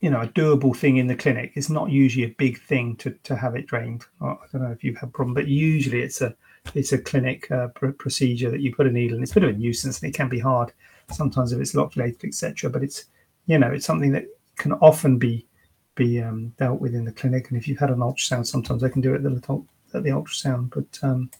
you 0.00 0.10
know, 0.10 0.20
a 0.20 0.28
doable 0.28 0.76
thing 0.76 0.96
in 0.96 1.06
the 1.06 1.16
clinic. 1.16 1.52
It's 1.54 1.70
not 1.70 1.90
usually 1.90 2.24
a 2.24 2.34
big 2.38 2.60
thing 2.60 2.96
to, 2.96 3.10
to 3.24 3.36
have 3.36 3.54
it 3.54 3.66
drained. 3.66 4.04
I 4.20 4.36
don't 4.52 4.62
know 4.62 4.70
if 4.70 4.84
you've 4.84 4.96
had 4.96 5.10
a 5.10 5.12
problem, 5.12 5.34
but 5.34 5.48
usually 5.48 6.02
it's 6.02 6.20
a 6.20 6.34
it's 6.74 6.92
a 6.92 6.98
clinic 6.98 7.50
uh, 7.50 7.68
pr- 7.68 7.90
procedure 7.90 8.50
that 8.50 8.60
you 8.60 8.74
put 8.74 8.86
a 8.86 8.90
needle 8.90 9.16
in. 9.16 9.22
It's 9.22 9.32
a 9.32 9.34
bit 9.34 9.44
of 9.44 9.54
a 9.54 9.58
nuisance 9.58 10.00
and 10.00 10.08
it 10.08 10.16
can 10.16 10.28
be 10.28 10.38
hard 10.38 10.72
sometimes 11.10 11.52
if 11.52 11.60
it's 11.60 11.74
loculated, 11.74 12.24
etc. 12.24 12.70
But 12.70 12.82
it's 12.82 13.06
you 13.46 13.58
know 13.58 13.70
it's 13.70 13.86
something 13.86 14.12
that 14.12 14.26
can 14.56 14.72
often 14.74 15.18
be 15.18 15.46
be 15.94 16.22
um, 16.22 16.54
dealt 16.58 16.80
with 16.80 16.94
in 16.94 17.04
the 17.04 17.12
clinic. 17.12 17.48
And 17.48 17.58
if 17.58 17.66
you've 17.66 17.78
had 17.78 17.90
an 17.90 17.98
ultrasound, 17.98 18.46
sometimes 18.46 18.82
they 18.82 18.90
can 18.90 19.02
do 19.02 19.14
it 19.14 19.16
at 19.16 19.22
the, 19.24 19.64
at 19.94 20.02
the 20.04 20.10
ultrasound. 20.10 20.70
But 20.70 21.06
um, 21.06 21.30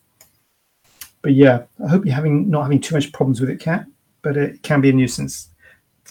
but 1.23 1.35
yeah, 1.35 1.65
I 1.85 1.89
hope 1.89 2.05
you're 2.05 2.15
having 2.15 2.51
not 2.51 2.63
having 2.63 2.81
too 2.81 2.95
much 2.95 3.13
problems 3.13 3.41
with 3.41 3.51
it, 3.51 3.61
cat. 3.61 3.87
But 4.23 4.37
it 4.37 4.63
can 4.63 4.81
be 4.81 4.91
a 4.91 4.93
nuisance. 4.93 5.49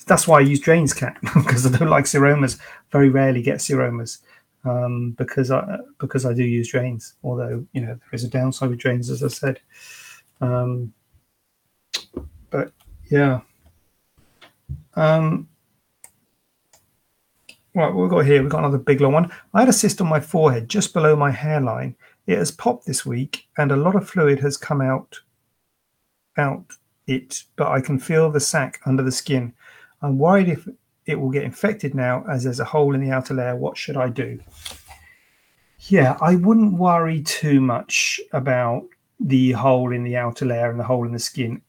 That's 0.05 0.27
why 0.27 0.37
I 0.37 0.41
use 0.41 0.59
drains, 0.59 0.93
cat, 0.93 1.17
because 1.21 1.65
I 1.65 1.77
don't 1.77 1.89
like 1.89 2.05
seromas. 2.05 2.59
Very 2.91 3.09
rarely 3.09 3.41
get 3.41 3.57
seromas 3.57 4.19
um, 4.63 5.11
because 5.11 5.51
I 5.51 5.79
because 5.99 6.25
I 6.25 6.33
do 6.33 6.43
use 6.43 6.69
drains. 6.69 7.15
Although 7.23 7.65
you 7.73 7.81
know 7.81 7.87
there 7.87 8.13
is 8.13 8.23
a 8.23 8.29
downside 8.29 8.69
with 8.69 8.79
drains, 8.79 9.09
as 9.09 9.23
I 9.23 9.27
said. 9.27 9.59
Um, 10.41 10.93
but 12.49 12.71
yeah. 13.09 13.41
Um, 14.95 15.47
well, 17.73 17.93
we've 17.93 18.09
got 18.09 18.25
here, 18.25 18.41
we've 18.41 18.49
got 18.49 18.59
another 18.59 18.79
big 18.79 19.01
long 19.01 19.13
one. 19.13 19.31
I 19.53 19.59
had 19.59 19.69
a 19.69 19.73
cyst 19.73 20.01
on 20.01 20.07
my 20.07 20.19
forehead 20.19 20.67
just 20.67 20.93
below 20.93 21.15
my 21.15 21.29
hairline 21.29 21.95
it 22.27 22.37
has 22.37 22.51
popped 22.51 22.85
this 22.85 23.05
week, 23.05 23.47
and 23.57 23.71
a 23.71 23.77
lot 23.77 23.95
of 23.95 24.07
fluid 24.07 24.39
has 24.41 24.57
come 24.57 24.81
out 24.81 25.19
out 26.37 26.65
it, 27.07 27.43
but 27.55 27.69
I 27.69 27.81
can 27.81 27.97
feel 27.97 28.29
the 28.29 28.39
sac 28.39 28.79
under 28.85 29.01
the 29.01 29.11
skin. 29.11 29.53
I'm 30.01 30.19
worried 30.19 30.49
if 30.49 30.67
it 31.05 31.19
will 31.19 31.31
get 31.31 31.43
infected 31.43 31.95
now, 31.95 32.23
as 32.29 32.43
there's 32.43 32.59
a 32.59 32.65
hole 32.65 32.93
in 32.93 33.01
the 33.01 33.11
outer 33.11 33.33
layer. 33.33 33.55
What 33.55 33.77
should 33.77 33.97
I 33.97 34.09
do? 34.09 34.39
Yeah, 35.87 36.17
I 36.21 36.35
wouldn't 36.35 36.73
worry 36.73 37.21
too 37.21 37.61
much 37.61 38.19
about 38.33 38.83
the 39.19 39.53
hole 39.53 39.93
in 39.93 40.03
the 40.03 40.17
outer 40.17 40.45
layer 40.45 40.69
and 40.69 40.79
the 40.79 40.83
hole 40.83 41.05
in 41.05 41.13
the 41.13 41.19
skin. 41.19 41.61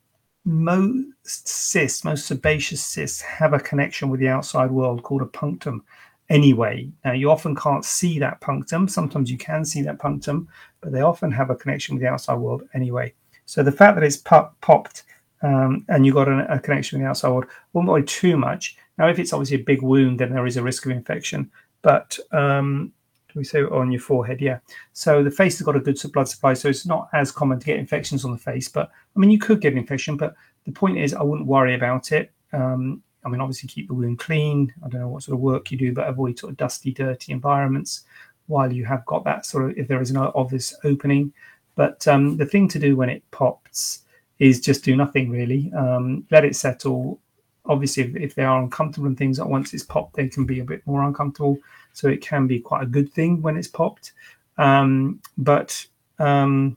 Most 0.45 1.47
cysts, 1.47 2.05
most 2.05 2.27
sebaceous 2.27 2.85
cysts, 2.85 3.21
have 3.21 3.53
a 3.53 3.61
connection 3.61 4.09
with 4.09 4.19
the 4.19 4.29
outside 4.29 4.71
world 4.71 5.03
called 5.03 5.23
a 5.23 5.27
punctum 5.27 5.85
anyway. 6.29 6.91
Now, 7.05 7.12
you 7.12 7.31
often 7.31 7.55
can't 7.55 7.85
see 7.85 8.19
that 8.19 8.41
punctum. 8.41 8.88
Sometimes 8.88 9.31
you 9.31 9.38
can 9.38 9.64
see 9.64 9.83
that 9.83 9.99
punctum, 9.99 10.49
but 10.81 10.93
they 10.93 11.01
often 11.01 11.31
have 11.33 11.51
a 11.51 11.57
connection 11.57 11.95
with 11.95 12.03
the 12.03 12.09
outside 12.09 12.37
world 12.37 12.62
anyway. 12.75 13.14
So 13.47 13.62
the 13.62 13.73
fact 13.73 13.95
that 13.97 14.05
it's 14.05 14.17
pop- 14.17 14.61
popped 14.61 15.05
um, 15.43 15.85
and 15.88 16.05
you've 16.05 16.17
got 16.17 16.29
a, 16.29 16.53
a, 16.53 16.59
connection 16.59 16.99
with 16.99 17.05
the 17.05 17.09
outside 17.09 17.31
world 17.31 17.47
won't 17.73 17.88
worry 17.88 18.03
too 18.03 18.37
much. 18.37 18.77
Now, 18.99 19.09
if 19.09 19.19
it's 19.19 19.33
obviously 19.33 19.59
a 19.59 19.64
big 19.64 19.83
wound, 19.83 20.19
then 20.19 20.33
there 20.33 20.47
is 20.47 20.57
a 20.57 20.62
risk 20.62 20.85
of 20.85 20.91
infection. 20.91 21.51
But 21.83 22.19
um, 22.33 22.93
we 23.38 23.45
say 23.45 23.62
on 23.62 23.91
your 23.91 24.01
forehead? 24.01 24.41
Yeah. 24.41 24.59
So 24.93 25.23
the 25.23 25.31
face 25.31 25.59
has 25.59 25.64
got 25.64 25.77
a 25.77 25.81
good 25.81 25.99
blood 26.12 26.29
supply, 26.29 26.55
so 26.55 26.69
it's 26.69 26.87
not 26.87 27.09
as 27.14 27.33
common 27.33 27.59
to 27.61 27.67
get 27.67 27.79
infections 27.79 28.25
on 28.25 28.33
the 28.33 28.38
face. 28.38 28.69
But 28.69 28.91
I 29.17 29.19
mean, 29.19 29.31
you 29.31 29.38
could 29.38 29.61
get 29.61 29.73
an 29.73 29.79
infection, 29.79 30.17
but 30.17 30.35
the 30.67 30.73
point 30.73 30.99
is, 30.99 31.14
I 31.14 31.23
wouldn't 31.23 31.49
worry 31.49 31.75
about 31.75 32.12
it. 32.12 32.33
Um, 32.53 33.03
I 33.24 33.28
mean, 33.28 33.40
obviously 33.40 33.68
keep 33.68 33.88
the 33.88 33.94
wound 33.94 34.18
clean. 34.18 34.72
I 34.85 34.88
don't 34.88 35.00
know 35.00 35.09
what 35.09 35.22
sort 35.22 35.35
of 35.35 35.40
work 35.40 35.70
you 35.70 35.78
do, 35.78 35.92
but 35.92 36.09
avoid 36.09 36.38
sort 36.38 36.52
of 36.52 36.57
dusty, 36.57 36.92
dirty 36.92 37.33
environments 37.33 38.04
while 38.46 38.72
you 38.72 38.85
have 38.85 39.04
got 39.07 39.24
that 39.24 39.46
sort 39.46 39.70
of 39.70 39.78
if 39.78 39.88
there 39.88 40.00
is 40.00 40.11
an 40.11 40.16
obvious 40.16 40.74
opening. 40.85 41.33
But 41.74 42.07
um, 42.09 42.37
the 42.37 42.46
thing 42.46 42.68
to 42.68 42.78
do 42.78 42.96
when 42.96 43.09
it 43.09 43.22
pops 43.31 44.02
is 44.38 44.61
just 44.61 44.85
do 44.85 44.96
nothing 44.96 45.31
really. 45.31 45.72
Um, 45.72 46.26
let 46.31 46.44
it 46.44 46.57
settle. 46.57 47.20
Obviously, 47.66 48.04
if, 48.04 48.16
if, 48.16 48.35
they 48.35 48.44
are 48.44 48.62
uncomfortable 48.62 49.07
and 49.07 49.18
things, 49.18 49.37
that 49.37 49.48
once 49.48 49.74
it's 49.74 49.85
popped, 49.85 50.16
they 50.16 50.28
can 50.28 50.46
be 50.46 50.61
a 50.61 50.64
bit 50.64 50.85
more 50.87 51.04
uncomfortable. 51.04 51.59
So 51.92 52.09
it 52.09 52.22
can 52.22 52.46
be 52.46 52.61
quite 52.61 52.83
a 52.83 52.87
good 52.87 53.12
thing 53.12 53.42
when 53.42 53.57
it's 53.57 53.68
popped. 53.68 54.12
Um, 54.57 55.20
but 55.37 55.87
um, 56.18 56.76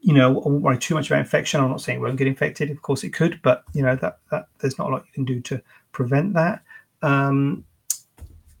you 0.00 0.14
know, 0.14 0.40
I 0.42 0.48
won't 0.48 0.62
worry 0.62 0.78
too 0.78 0.94
much 0.94 1.10
about 1.10 1.20
infection. 1.20 1.60
I'm 1.60 1.70
not 1.70 1.80
saying 1.80 1.98
it 1.98 2.02
won't 2.02 2.16
get 2.16 2.26
infected. 2.26 2.70
Of 2.70 2.82
course, 2.82 3.04
it 3.04 3.10
could, 3.10 3.40
but 3.42 3.64
you 3.74 3.82
know 3.82 3.96
that 3.96 4.18
that 4.30 4.46
there's 4.58 4.78
not 4.78 4.88
a 4.88 4.92
lot 4.92 5.04
you 5.06 5.12
can 5.12 5.24
do 5.24 5.40
to 5.42 5.62
prevent 5.92 6.34
that. 6.34 6.62
Um, 7.02 7.64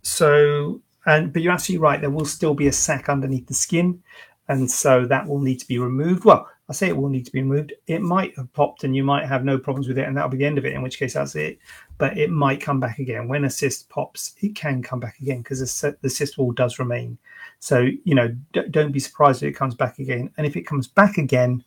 so, 0.02 0.82
and 1.06 1.32
but 1.32 1.42
you're 1.42 1.52
absolutely 1.52 1.82
right. 1.82 2.00
There 2.00 2.10
will 2.10 2.26
still 2.26 2.54
be 2.54 2.66
a 2.66 2.72
sac 2.72 3.08
underneath 3.08 3.46
the 3.46 3.54
skin, 3.54 4.02
and 4.48 4.70
so 4.70 5.06
that 5.06 5.26
will 5.26 5.40
need 5.40 5.60
to 5.60 5.68
be 5.68 5.78
removed. 5.78 6.24
Well, 6.24 6.48
I 6.68 6.72
say 6.72 6.88
it 6.88 6.96
will 6.96 7.08
need 7.08 7.26
to 7.26 7.32
be 7.32 7.42
removed. 7.42 7.72
It 7.86 8.02
might 8.02 8.36
have 8.36 8.52
popped, 8.52 8.84
and 8.84 8.94
you 8.94 9.02
might 9.02 9.26
have 9.26 9.44
no 9.44 9.58
problems 9.58 9.88
with 9.88 9.98
it, 9.98 10.06
and 10.06 10.16
that'll 10.16 10.30
be 10.30 10.38
the 10.38 10.46
end 10.46 10.58
of 10.58 10.66
it. 10.66 10.74
In 10.74 10.82
which 10.82 10.98
case, 10.98 11.14
that's 11.14 11.34
it. 11.36 11.58
But 12.00 12.18
it 12.18 12.30
might 12.30 12.60
come 12.62 12.80
back 12.80 12.98
again 12.98 13.28
when 13.28 13.44
a 13.44 13.50
cyst 13.50 13.88
pops. 13.90 14.34
It 14.40 14.56
can 14.56 14.82
come 14.82 14.98
back 14.98 15.20
again 15.20 15.42
because 15.42 15.60
the 16.02 16.10
cyst 16.10 16.38
wall 16.38 16.50
does 16.50 16.78
remain. 16.78 17.18
So, 17.58 17.88
you 18.04 18.14
know, 18.14 18.34
d- 18.52 18.68
don't 18.70 18.90
be 18.90 18.98
surprised 18.98 19.42
if 19.42 19.50
it 19.50 19.56
comes 19.56 19.74
back 19.74 19.98
again. 19.98 20.30
And 20.36 20.46
if 20.46 20.56
it 20.56 20.66
comes 20.66 20.88
back 20.88 21.18
again, 21.18 21.62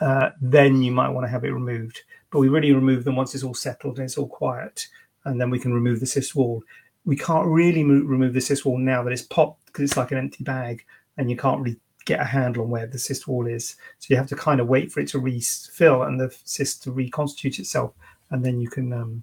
uh, 0.00 0.30
then 0.40 0.82
you 0.82 0.90
might 0.90 1.10
want 1.10 1.24
to 1.24 1.30
have 1.30 1.44
it 1.44 1.52
removed. 1.52 2.02
But 2.30 2.40
we 2.40 2.48
really 2.48 2.72
remove 2.72 3.04
them 3.04 3.16
once 3.16 3.34
it's 3.34 3.44
all 3.44 3.54
settled 3.54 3.98
and 3.98 4.06
it's 4.06 4.18
all 4.18 4.28
quiet, 4.28 4.86
and 5.24 5.40
then 5.40 5.50
we 5.50 5.58
can 5.58 5.72
remove 5.72 6.00
the 6.00 6.06
cyst 6.06 6.34
wall. 6.34 6.62
We 7.04 7.16
can't 7.16 7.46
really 7.46 7.84
move, 7.84 8.08
remove 8.08 8.34
the 8.34 8.40
cyst 8.40 8.64
wall 8.64 8.78
now 8.78 9.02
that 9.02 9.12
it's 9.12 9.22
popped 9.22 9.66
because 9.66 9.84
it's 9.84 9.96
like 9.96 10.10
an 10.10 10.18
empty 10.18 10.44
bag, 10.44 10.84
and 11.16 11.30
you 11.30 11.36
can't 11.36 11.60
really 11.60 11.78
get 12.06 12.20
a 12.20 12.24
handle 12.24 12.64
on 12.64 12.70
where 12.70 12.86
the 12.86 12.98
cyst 12.98 13.28
wall 13.28 13.46
is. 13.46 13.76
So 13.98 14.06
you 14.08 14.16
have 14.16 14.28
to 14.28 14.36
kind 14.36 14.60
of 14.60 14.68
wait 14.68 14.90
for 14.90 15.00
it 15.00 15.08
to 15.08 15.18
refill 15.18 16.02
and 16.02 16.18
the 16.18 16.34
cyst 16.44 16.82
to 16.84 16.92
reconstitute 16.92 17.58
itself, 17.58 17.92
and 18.30 18.44
then 18.44 18.60
you 18.60 18.68
can 18.68 18.92
um, 18.92 19.22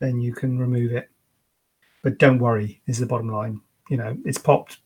then 0.00 0.20
you 0.20 0.34
can 0.34 0.58
remove 0.58 0.92
it. 0.92 1.08
But 2.02 2.18
don't 2.18 2.38
worry, 2.38 2.82
is 2.86 2.98
the 2.98 3.06
bottom 3.06 3.28
line. 3.28 3.60
You 3.88 3.96
know, 3.96 4.16
it's 4.24 4.38
popped 4.38 4.78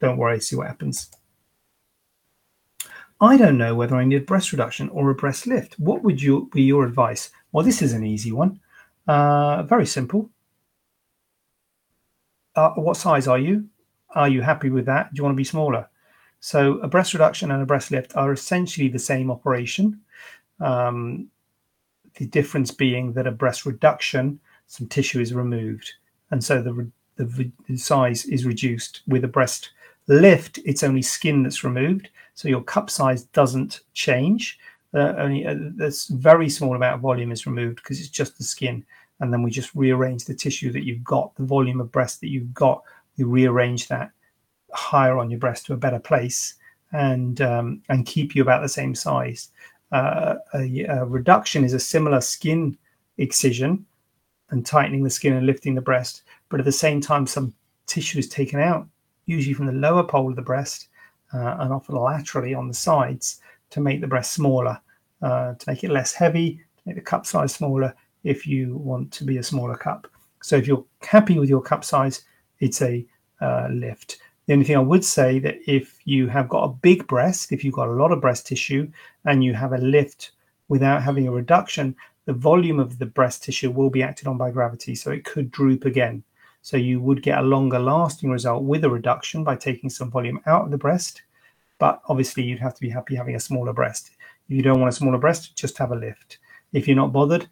don't 0.00 0.18
worry, 0.18 0.40
see 0.40 0.56
what 0.56 0.66
happens. 0.66 1.10
I 3.20 3.36
don't 3.38 3.56
know 3.56 3.74
whether 3.74 3.96
I 3.96 4.04
need 4.04 4.26
breast 4.26 4.52
reduction 4.52 4.90
or 4.90 5.08
a 5.08 5.14
breast 5.14 5.46
lift. 5.46 5.78
What 5.78 6.02
would 6.02 6.20
you 6.20 6.50
be 6.52 6.62
your 6.62 6.84
advice? 6.84 7.30
Well, 7.52 7.64
this 7.64 7.80
is 7.80 7.94
an 7.94 8.04
easy 8.04 8.30
one. 8.30 8.60
Uh, 9.08 9.62
very 9.62 9.86
simple. 9.86 10.30
Uh, 12.54 12.70
what 12.70 12.96
size 12.96 13.26
are 13.26 13.38
you? 13.38 13.68
Are 14.14 14.28
you 14.28 14.42
happy 14.42 14.68
with 14.68 14.84
that? 14.86 15.12
Do 15.12 15.18
you 15.18 15.24
want 15.24 15.34
to 15.34 15.36
be 15.36 15.44
smaller? 15.44 15.88
So, 16.40 16.74
a 16.78 16.88
breast 16.88 17.14
reduction 17.14 17.50
and 17.50 17.62
a 17.62 17.66
breast 17.66 17.90
lift 17.90 18.14
are 18.16 18.32
essentially 18.32 18.88
the 18.88 18.98
same 18.98 19.30
operation. 19.30 20.00
Um, 20.60 21.30
the 22.16 22.26
difference 22.26 22.70
being 22.70 23.12
that 23.14 23.26
a 23.26 23.30
breast 23.30 23.64
reduction, 23.64 24.40
some 24.66 24.88
tissue 24.88 25.20
is 25.20 25.34
removed, 25.34 25.92
and 26.30 26.42
so 26.42 26.60
the, 26.60 26.90
the, 27.16 27.50
the 27.68 27.76
size 27.76 28.24
is 28.26 28.44
reduced. 28.44 29.02
With 29.06 29.24
a 29.24 29.28
breast 29.28 29.70
Lift, 30.08 30.60
it's 30.64 30.84
only 30.84 31.02
skin 31.02 31.42
that's 31.42 31.64
removed, 31.64 32.10
so 32.34 32.48
your 32.48 32.62
cup 32.62 32.90
size 32.90 33.24
doesn't 33.24 33.80
change. 33.92 34.58
Uh, 34.94 35.14
only 35.18 35.44
a 35.44 35.52
uh, 35.52 35.90
very 36.10 36.48
small 36.48 36.76
amount 36.76 36.94
of 36.94 37.00
volume 37.00 37.32
is 37.32 37.46
removed 37.46 37.76
because 37.76 37.98
it's 37.98 38.08
just 38.08 38.38
the 38.38 38.44
skin, 38.44 38.84
and 39.18 39.32
then 39.32 39.42
we 39.42 39.50
just 39.50 39.74
rearrange 39.74 40.24
the 40.24 40.34
tissue 40.34 40.70
that 40.70 40.84
you've 40.84 41.02
got, 41.02 41.34
the 41.34 41.44
volume 41.44 41.80
of 41.80 41.90
breast 41.90 42.20
that 42.20 42.30
you've 42.30 42.54
got. 42.54 42.82
You 43.16 43.26
rearrange 43.26 43.88
that 43.88 44.12
higher 44.72 45.18
on 45.18 45.28
your 45.28 45.40
breast 45.40 45.66
to 45.66 45.72
a 45.72 45.78
better 45.78 45.98
place, 45.98 46.54
and 46.92 47.40
um, 47.40 47.82
and 47.88 48.06
keep 48.06 48.36
you 48.36 48.42
about 48.42 48.62
the 48.62 48.68
same 48.68 48.94
size. 48.94 49.50
Uh, 49.90 50.36
a, 50.54 50.84
a 50.84 51.04
reduction 51.04 51.64
is 51.64 51.72
a 51.72 51.80
similar 51.80 52.20
skin 52.20 52.78
excision 53.18 53.84
and 54.50 54.64
tightening 54.64 55.02
the 55.02 55.10
skin 55.10 55.34
and 55.34 55.46
lifting 55.46 55.74
the 55.74 55.80
breast, 55.80 56.22
but 56.48 56.60
at 56.60 56.66
the 56.66 56.72
same 56.72 57.00
time, 57.00 57.26
some 57.26 57.52
tissue 57.86 58.18
is 58.18 58.28
taken 58.28 58.60
out 58.60 58.86
usually 59.26 59.54
from 59.54 59.66
the 59.66 59.72
lower 59.72 60.04
pole 60.04 60.30
of 60.30 60.36
the 60.36 60.42
breast 60.42 60.88
uh, 61.34 61.56
and 61.58 61.72
often 61.72 61.96
laterally 61.96 62.54
on 62.54 62.68
the 62.68 62.74
sides 62.74 63.40
to 63.70 63.80
make 63.80 64.00
the 64.00 64.06
breast 64.06 64.32
smaller, 64.32 64.80
uh, 65.22 65.54
to 65.54 65.70
make 65.70 65.84
it 65.84 65.90
less 65.90 66.12
heavy, 66.12 66.60
to 66.76 66.82
make 66.86 66.94
the 66.94 67.02
cup 67.02 67.26
size 67.26 67.54
smaller 67.54 67.94
if 68.24 68.46
you 68.46 68.76
want 68.76 69.12
to 69.12 69.24
be 69.24 69.38
a 69.38 69.42
smaller 69.42 69.76
cup. 69.76 70.08
So 70.42 70.56
if 70.56 70.66
you're 70.66 70.84
happy 71.02 71.38
with 71.38 71.48
your 71.48 71.60
cup 71.60 71.84
size, 71.84 72.22
it's 72.60 72.80
a 72.80 73.04
uh, 73.40 73.68
lift. 73.70 74.18
The 74.46 74.52
only 74.52 74.64
thing 74.64 74.76
I 74.76 74.80
would 74.80 75.04
say 75.04 75.40
that 75.40 75.56
if 75.66 75.98
you 76.04 76.28
have 76.28 76.48
got 76.48 76.64
a 76.64 76.68
big 76.68 77.06
breast, 77.08 77.50
if 77.50 77.64
you've 77.64 77.74
got 77.74 77.88
a 77.88 77.92
lot 77.92 78.12
of 78.12 78.20
breast 78.20 78.46
tissue 78.46 78.88
and 79.24 79.42
you 79.42 79.54
have 79.54 79.72
a 79.72 79.78
lift 79.78 80.30
without 80.68 81.02
having 81.02 81.26
a 81.26 81.32
reduction, 81.32 81.96
the 82.26 82.32
volume 82.32 82.78
of 82.78 82.98
the 82.98 83.06
breast 83.06 83.44
tissue 83.44 83.70
will 83.70 83.90
be 83.90 84.02
acted 84.02 84.26
on 84.26 84.36
by 84.36 84.50
gravity. 84.50 84.94
So 84.94 85.10
it 85.10 85.24
could 85.24 85.50
droop 85.50 85.84
again. 85.84 86.22
So 86.62 86.76
you 86.76 87.00
would 87.00 87.22
get 87.22 87.38
a 87.38 87.42
longer 87.42 87.78
lasting 87.78 88.30
result 88.30 88.64
with 88.64 88.84
a 88.84 88.90
reduction 88.90 89.44
by 89.44 89.56
taking 89.56 89.88
some 89.88 90.10
volume 90.10 90.40
out 90.46 90.64
of 90.64 90.70
the 90.72 90.78
breast. 90.78 91.22
But 91.78 92.02
obviously, 92.08 92.42
you'd 92.42 92.58
have 92.58 92.74
to 92.74 92.80
be 92.80 92.90
happy 92.90 93.14
having 93.14 93.36
a 93.36 93.40
smaller 93.40 93.72
breast. 93.72 94.10
If 94.48 94.56
you 94.56 94.62
don't 94.62 94.80
want 94.80 94.92
a 94.92 94.96
smaller 94.96 95.18
breast, 95.18 95.56
just 95.56 95.78
have 95.78 95.92
a 95.92 95.96
lift. 95.96 96.38
If 96.72 96.88
you're 96.88 96.96
not 96.96 97.12
bothered, 97.12 97.48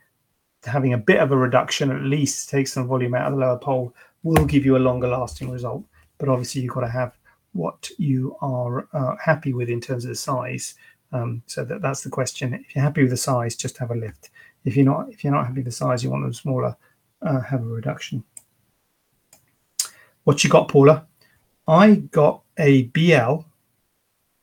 having 0.64 0.94
a 0.94 0.98
bit 0.98 1.20
of 1.20 1.30
a 1.30 1.37
reduction, 1.37 1.90
at 1.90 2.02
least 2.02 2.48
take 2.48 2.66
some 2.66 2.88
volume 2.88 3.14
out 3.14 3.26
of 3.26 3.34
the 3.34 3.44
lower 3.44 3.58
pole, 3.58 3.94
will 4.22 4.44
give 4.46 4.64
you 4.64 4.76
a 4.76 4.78
longer 4.78 5.06
lasting 5.06 5.50
result. 5.50 5.84
But 6.18 6.28
obviously, 6.28 6.62
you've 6.62 6.74
got 6.74 6.80
to 6.80 6.88
have 6.88 7.16
what 7.52 7.88
you 7.98 8.37
are 8.40 8.88
uh, 8.92 9.14
happy 9.22 9.52
with 9.52 9.68
in 9.68 9.80
terms 9.80 10.04
of 10.04 10.08
the 10.08 10.16
size. 10.16 10.74
Um, 11.12 11.42
so 11.46 11.64
that, 11.64 11.82
that's 11.82 12.02
the 12.02 12.10
question. 12.10 12.54
If 12.54 12.74
you're 12.74 12.82
happy 12.82 13.02
with 13.02 13.10
the 13.10 13.16
size, 13.16 13.54
just 13.54 13.78
have 13.78 13.92
a 13.92 13.94
lift. 13.94 14.30
If 14.64 14.77
you're 14.77 14.85
not, 14.85 15.11
if 15.11 15.22
you're 15.22 15.33
not 15.33 15.46
happy 15.46 15.59
with 15.59 15.66
the 15.66 15.72
size, 15.72 16.03
you 16.03 16.11
want 16.11 16.24
them 16.24 16.33
smaller, 16.33 16.77
uh, 17.22 17.40
have 17.40 17.62
a 17.62 17.66
reduction. 17.66 18.24
What 20.24 20.42
you 20.42 20.50
got, 20.50 20.68
Paula? 20.68 21.07
I 21.68 21.96
got 21.96 22.42
a 22.59 22.85
BL. 22.85 23.44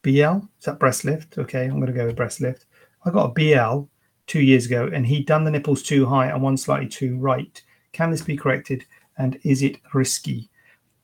BL 0.04 0.38
is 0.60 0.66
that 0.66 0.80
breast 0.80 1.06
lift? 1.06 1.38
Okay, 1.38 1.66
I'm 1.66 1.80
going 1.80 1.88
to 1.88 1.94
go 1.94 2.06
with 2.06 2.16
breast 2.16 2.42
lift. 2.42 2.66
I 3.06 3.10
got 3.10 3.32
a 3.32 3.34
BL 3.34 3.88
two 4.28 4.42
years 4.42 4.66
ago, 4.66 4.90
and 4.94 5.06
he'd 5.06 5.26
done 5.26 5.44
the 5.44 5.52
nipples 5.52 5.84
too 5.84 6.06
high 6.06 6.28
and 6.28 6.42
one 6.42 6.58
slightly 6.58 6.88
too 6.88 7.18
right. 7.18 7.62
Can 7.92 8.12
this 8.12 8.22
be 8.22 8.38
corrected? 8.38 8.86
And 9.18 9.40
is 9.44 9.62
it 9.62 9.80
risky? 9.94 10.50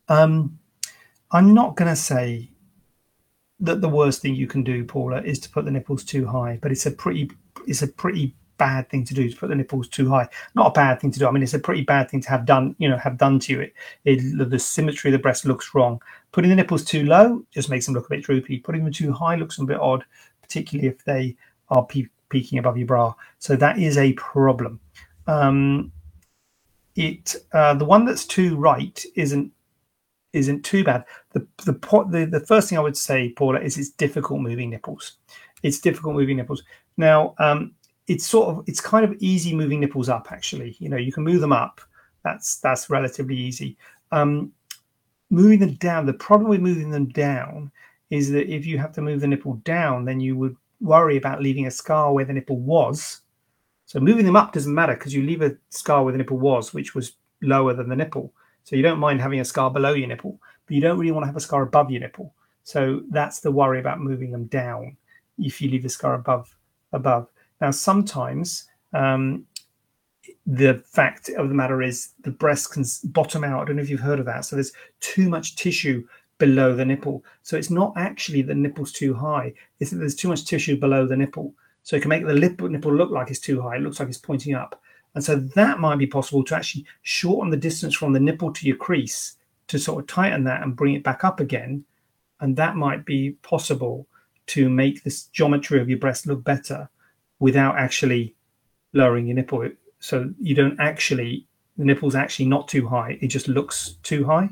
Um, 0.07 0.59
I'm 1.31 1.53
not 1.53 1.75
going 1.75 1.89
to 1.89 1.95
say 1.95 2.49
that 3.59 3.81
the 3.81 3.89
worst 3.89 4.21
thing 4.21 4.35
you 4.35 4.47
can 4.47 4.63
do, 4.63 4.85
Paula, 4.85 5.21
is 5.21 5.39
to 5.39 5.49
put 5.49 5.65
the 5.65 5.71
nipples 5.71 6.03
too 6.03 6.25
high, 6.25 6.59
but 6.61 6.71
it's 6.71 6.85
a 6.85 6.91
pretty 6.91 7.31
it's 7.67 7.81
a 7.81 7.87
pretty 7.87 8.35
bad 8.57 8.89
thing 8.89 9.05
to 9.05 9.13
do 9.13 9.29
to 9.29 9.35
put 9.35 9.49
the 9.49 9.55
nipples 9.55 9.87
too 9.87 10.09
high. 10.09 10.27
Not 10.55 10.67
a 10.67 10.71
bad 10.71 10.99
thing 10.99 11.11
to 11.11 11.19
do. 11.19 11.27
I 11.27 11.31
mean, 11.31 11.43
it's 11.43 11.53
a 11.53 11.59
pretty 11.59 11.83
bad 11.83 12.09
thing 12.09 12.21
to 12.21 12.29
have 12.29 12.45
done. 12.45 12.75
You 12.79 12.89
know, 12.89 12.97
have 12.97 13.17
done 13.17 13.39
to 13.39 13.53
you. 13.53 13.61
It, 13.61 13.73
it 14.05 14.49
the 14.49 14.59
symmetry 14.59 15.09
of 15.09 15.13
the 15.13 15.19
breast 15.19 15.45
looks 15.45 15.73
wrong. 15.73 16.01
Putting 16.31 16.49
the 16.49 16.55
nipples 16.55 16.83
too 16.83 17.05
low 17.05 17.43
just 17.51 17.69
makes 17.69 17.85
them 17.85 17.95
look 17.95 18.07
a 18.07 18.09
bit 18.09 18.23
droopy. 18.23 18.59
Putting 18.59 18.83
them 18.83 18.93
too 18.93 19.11
high 19.11 19.35
looks 19.35 19.57
a 19.57 19.65
bit 19.65 19.79
odd, 19.79 20.03
particularly 20.41 20.87
if 20.87 21.03
they 21.05 21.35
are 21.69 21.85
pe- 21.85 22.07
peeking 22.29 22.59
above 22.59 22.77
your 22.77 22.87
bra. 22.87 23.13
So 23.39 23.55
that 23.55 23.79
is 23.79 23.97
a 23.97 24.13
problem. 24.13 24.79
Um, 25.27 25.91
it 26.95 27.35
uh, 27.53 27.75
the 27.75 27.85
one 27.85 28.05
that's 28.05 28.25
too 28.25 28.55
right 28.55 29.03
isn't 29.15 29.51
isn't 30.33 30.63
too 30.63 30.83
bad. 30.83 31.05
The 31.33 31.47
the, 31.65 31.73
the 32.09 32.27
the 32.39 32.45
first 32.45 32.69
thing 32.69 32.77
I 32.77 32.81
would 32.81 32.97
say, 32.97 33.29
Paula, 33.33 33.59
is 33.59 33.77
it's 33.77 33.89
difficult 33.89 34.41
moving 34.41 34.69
nipples. 34.69 35.13
It's 35.63 35.79
difficult 35.79 36.15
moving 36.15 36.37
nipples. 36.37 36.63
Now, 36.97 37.35
um, 37.39 37.73
it's 38.07 38.25
sort 38.25 38.49
of 38.49 38.63
it's 38.67 38.81
kind 38.81 39.05
of 39.05 39.15
easy 39.19 39.55
moving 39.55 39.79
nipples 39.79 40.09
up 40.09 40.31
actually. 40.31 40.75
You 40.79 40.89
know 40.89 40.97
you 40.97 41.11
can 41.11 41.23
move 41.23 41.41
them 41.41 41.53
up. 41.53 41.81
That's 42.23 42.57
that's 42.59 42.89
relatively 42.89 43.35
easy. 43.35 43.77
Um, 44.11 44.51
moving 45.29 45.59
them 45.59 45.73
down 45.75 46.05
the 46.05 46.13
problem 46.13 46.49
with 46.49 46.61
moving 46.61 46.89
them 46.89 47.09
down 47.09 47.71
is 48.09 48.31
that 48.31 48.51
if 48.53 48.65
you 48.65 48.77
have 48.77 48.93
to 48.93 49.01
move 49.01 49.19
the 49.19 49.27
nipple 49.27 49.55
down 49.65 50.05
then 50.05 50.21
you 50.21 50.37
would 50.37 50.55
worry 50.79 51.17
about 51.17 51.41
leaving 51.41 51.67
a 51.67 51.71
scar 51.71 52.13
where 52.13 52.25
the 52.25 52.33
nipple 52.33 52.59
was. 52.59 53.21
So 53.85 53.99
moving 53.99 54.25
them 54.25 54.35
up 54.35 54.53
doesn't 54.53 54.73
matter 54.73 54.93
because 54.93 55.13
you 55.13 55.23
leave 55.23 55.41
a 55.41 55.57
scar 55.69 56.03
where 56.03 56.13
the 56.13 56.17
nipple 56.17 56.39
was 56.39 56.73
which 56.73 56.95
was 56.95 57.13
lower 57.41 57.73
than 57.73 57.89
the 57.89 57.95
nipple. 57.95 58.33
So 58.63 58.75
you 58.75 58.83
don't 58.83 58.99
mind 58.99 59.21
having 59.21 59.41
a 59.41 59.45
scar 59.45 59.69
below 59.69 59.93
your 59.93 60.07
nipple 60.07 60.39
but 60.65 60.75
you 60.75 60.81
don't 60.81 60.97
really 60.97 61.11
want 61.11 61.23
to 61.23 61.27
have 61.27 61.35
a 61.35 61.41
scar 61.41 61.63
above 61.63 61.91
your 61.91 62.01
nipple. 62.01 62.33
So 62.63 63.01
that's 63.09 63.41
the 63.41 63.51
worry 63.51 63.79
about 63.79 63.99
moving 63.99 64.31
them 64.31 64.45
down 64.45 64.95
if 65.37 65.61
you 65.61 65.69
leave 65.69 65.83
the 65.83 65.89
scar 65.89 66.13
above 66.13 66.55
above 66.93 67.27
now, 67.59 67.71
sometimes 67.71 68.67
um, 68.93 69.45
the 70.45 70.83
fact 70.85 71.29
of 71.29 71.49
the 71.49 71.55
matter 71.55 71.81
is 71.81 72.13
the 72.23 72.31
breast 72.31 72.71
can 72.71 72.83
bottom 73.05 73.43
out. 73.43 73.61
I 73.61 73.65
don't 73.65 73.77
know 73.77 73.81
if 73.81 73.89
you've 73.89 73.99
heard 73.99 74.19
of 74.19 74.25
that. 74.25 74.45
So 74.45 74.55
there's 74.55 74.73
too 74.99 75.29
much 75.29 75.55
tissue 75.55 76.05
below 76.37 76.75
the 76.75 76.85
nipple. 76.85 77.23
So 77.41 77.57
it's 77.57 77.71
not 77.71 77.93
actually 77.97 78.43
the 78.43 78.53
nipple's 78.53 78.91
too 78.91 79.13
high, 79.13 79.53
it's 79.79 79.91
that 79.91 79.97
there's 79.97 80.15
too 80.15 80.27
much 80.27 80.45
tissue 80.45 80.79
below 80.79 81.07
the 81.07 81.17
nipple. 81.17 81.53
So 81.83 81.95
it 81.95 82.01
can 82.01 82.09
make 82.09 82.25
the 82.25 82.33
lip, 82.33 82.61
nipple 82.61 82.93
look 82.93 83.11
like 83.11 83.31
it's 83.31 83.39
too 83.39 83.61
high. 83.61 83.77
It 83.77 83.81
looks 83.81 83.99
like 83.99 84.09
it's 84.09 84.17
pointing 84.17 84.53
up. 84.53 84.79
And 85.15 85.23
so 85.23 85.35
that 85.35 85.79
might 85.79 85.97
be 85.97 86.05
possible 86.05 86.43
to 86.43 86.55
actually 86.55 86.85
shorten 87.01 87.49
the 87.49 87.57
distance 87.57 87.95
from 87.95 88.13
the 88.13 88.19
nipple 88.19 88.53
to 88.53 88.67
your 88.67 88.75
crease 88.75 89.37
to 89.67 89.79
sort 89.79 90.03
of 90.03 90.07
tighten 90.07 90.43
that 90.43 90.61
and 90.61 90.75
bring 90.75 90.93
it 90.93 91.03
back 91.03 91.23
up 91.23 91.39
again. 91.39 91.83
And 92.39 92.55
that 92.57 92.75
might 92.75 93.05
be 93.05 93.31
possible 93.41 94.05
to 94.47 94.69
make 94.69 95.03
this 95.03 95.23
geometry 95.25 95.81
of 95.81 95.89
your 95.89 95.97
breast 95.97 96.27
look 96.27 96.43
better 96.43 96.89
without 97.39 97.77
actually 97.77 98.35
lowering 98.93 99.27
your 99.27 99.35
nipple. 99.35 99.69
So 99.99 100.31
you 100.39 100.55
don't 100.55 100.79
actually, 100.79 101.47
the 101.77 101.85
nipple's 101.85 102.15
actually 102.15 102.45
not 102.45 102.67
too 102.67 102.87
high. 102.87 103.17
It 103.21 103.27
just 103.27 103.47
looks 103.47 103.97
too 104.03 104.25
high. 104.25 104.49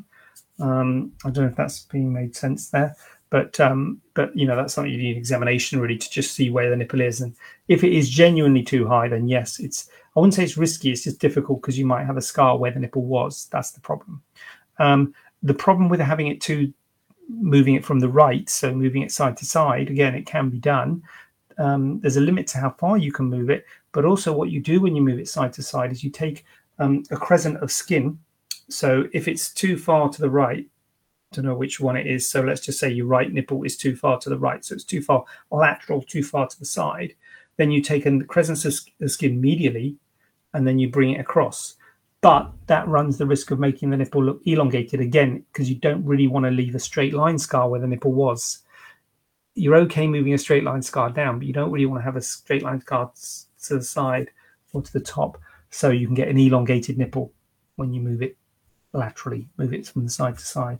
Um, 0.60 1.12
I 1.26 1.30
don't 1.30 1.45
know 1.45 1.50
if 1.50 1.56
that's 1.56 1.82
being 1.86 2.13
made 2.13 2.36
sense 2.36 2.69
there, 2.69 2.95
but 3.30 3.60
um, 3.60 4.02
but 4.13 4.36
you 4.38 4.48
know 4.48 4.56
that's 4.56 4.74
something 4.74 4.91
you 4.91 4.98
need 4.98 5.17
examination 5.17 5.80
really 5.80 5.98
to 5.98 6.10
just 6.10 6.34
see 6.34 6.50
where 6.50 6.69
the 6.69 6.78
nipple 6.78 7.02
is, 7.02 7.19
and 7.19 7.36
if 7.67 7.84
it 7.84 7.91
is 7.91 8.10
genuinely 8.10 8.63
too 8.63 8.88
high, 8.88 9.08
then 9.10 9.28
yes, 9.28 9.60
it's. 9.60 9.89
I 10.15 10.21
wouldn't 10.21 10.34
say 10.34 10.45
it's 10.45 10.56
risky. 10.56 10.91
It's 10.91 11.04
just 11.04 11.19
difficult 11.19 11.62
because 11.62 11.78
you 11.78 11.86
might 11.86 12.06
have 12.06 12.15
a 12.15 12.21
scar 12.21 12.58
where 12.58 12.71
the 12.71 12.80
nipple 12.80 13.04
was. 13.04 13.50
That's 13.52 13.71
the 13.71 13.82
problem. 13.82 14.24
Um, 14.80 15.13
the 15.43 15.54
problem 15.54 15.89
with 15.89 16.00
having 16.00 16.28
it 16.28 16.39
too, 16.39 16.74
moving 17.28 17.76
it 17.76 17.84
from 17.84 18.00
the 18.00 18.08
right, 18.08 18.50
so 18.50 18.74
moving 18.74 19.02
it 19.02 19.12
side 19.12 19.36
to 19.38 19.45
side, 19.45 19.89
again, 19.89 20.15
it 20.15 20.26
can 20.26 20.50
be 20.50 20.58
done, 20.58 21.04
um, 21.57 21.99
there's 21.99 22.17
a 22.17 22.21
limit 22.21 22.47
to 22.47 22.57
how 22.57 22.71
far 22.71 22.97
you 22.97 23.11
can 23.11 23.25
move 23.25 23.49
it, 23.49 23.65
but 23.91 24.05
also 24.05 24.33
what 24.33 24.49
you 24.49 24.61
do 24.61 24.81
when 24.81 24.95
you 24.95 25.01
move 25.01 25.19
it 25.19 25.27
side 25.27 25.53
to 25.53 25.63
side 25.63 25.91
is 25.91 26.03
you 26.03 26.09
take 26.09 26.45
um, 26.79 27.03
a 27.11 27.17
crescent 27.17 27.57
of 27.57 27.71
skin. 27.71 28.19
So 28.69 29.05
if 29.13 29.27
it's 29.27 29.53
too 29.53 29.77
far 29.77 30.09
to 30.09 30.21
the 30.21 30.29
right, 30.29 30.67
don't 31.31 31.45
know 31.45 31.55
which 31.55 31.79
one 31.79 31.97
it 31.97 32.07
is. 32.07 32.29
So 32.29 32.41
let's 32.41 32.61
just 32.61 32.79
say 32.79 32.89
your 32.89 33.05
right 33.05 33.31
nipple 33.31 33.63
is 33.63 33.77
too 33.77 33.95
far 33.95 34.19
to 34.19 34.29
the 34.29 34.37
right, 34.37 34.63
so 34.63 34.73
it's 34.73 34.83
too 34.83 35.01
far 35.01 35.25
lateral, 35.51 36.01
too 36.01 36.23
far 36.23 36.47
to 36.47 36.59
the 36.59 36.65
side. 36.65 37.13
Then 37.57 37.71
you 37.71 37.81
take 37.81 38.05
a 38.05 38.23
crescent 38.23 38.65
of 38.65 39.11
skin 39.11 39.41
medially, 39.41 39.95
and 40.53 40.67
then 40.67 40.79
you 40.79 40.89
bring 40.89 41.11
it 41.11 41.19
across. 41.19 41.75
But 42.21 42.51
that 42.67 42.87
runs 42.87 43.17
the 43.17 43.25
risk 43.25 43.51
of 43.51 43.59
making 43.59 43.91
the 43.91 43.97
nipple 43.97 44.23
look 44.23 44.41
elongated 44.45 44.99
again 44.99 45.45
because 45.51 45.69
you 45.69 45.75
don't 45.75 46.03
really 46.03 46.27
want 46.27 46.45
to 46.45 46.51
leave 46.51 46.73
a 46.73 46.79
straight 46.79 47.13
line 47.13 47.37
scar 47.37 47.69
where 47.69 47.79
the 47.79 47.87
nipple 47.87 48.13
was 48.13 48.63
you're 49.55 49.75
okay 49.75 50.07
moving 50.07 50.33
a 50.33 50.37
straight 50.37 50.63
line 50.63 50.81
scar 50.81 51.09
down, 51.09 51.39
but 51.39 51.47
you 51.47 51.53
don't 51.53 51.71
really 51.71 51.85
want 51.85 52.01
to 52.01 52.05
have 52.05 52.17
a 52.17 52.21
straight 52.21 52.63
line 52.63 52.81
scar 52.81 53.11
to 53.63 53.77
the 53.77 53.83
side 53.83 54.29
or 54.73 54.81
to 54.81 54.93
the 54.93 54.99
top, 54.99 55.39
so 55.69 55.89
you 55.89 56.05
can 56.05 56.15
get 56.15 56.27
an 56.27 56.37
elongated 56.37 56.97
nipple 56.97 57.31
when 57.77 57.93
you 57.93 58.01
move 58.01 58.21
it 58.21 58.37
laterally, 58.93 59.47
move 59.57 59.73
it 59.73 59.87
from 59.87 60.03
the 60.03 60.09
side 60.09 60.37
to 60.37 60.45
side. 60.45 60.79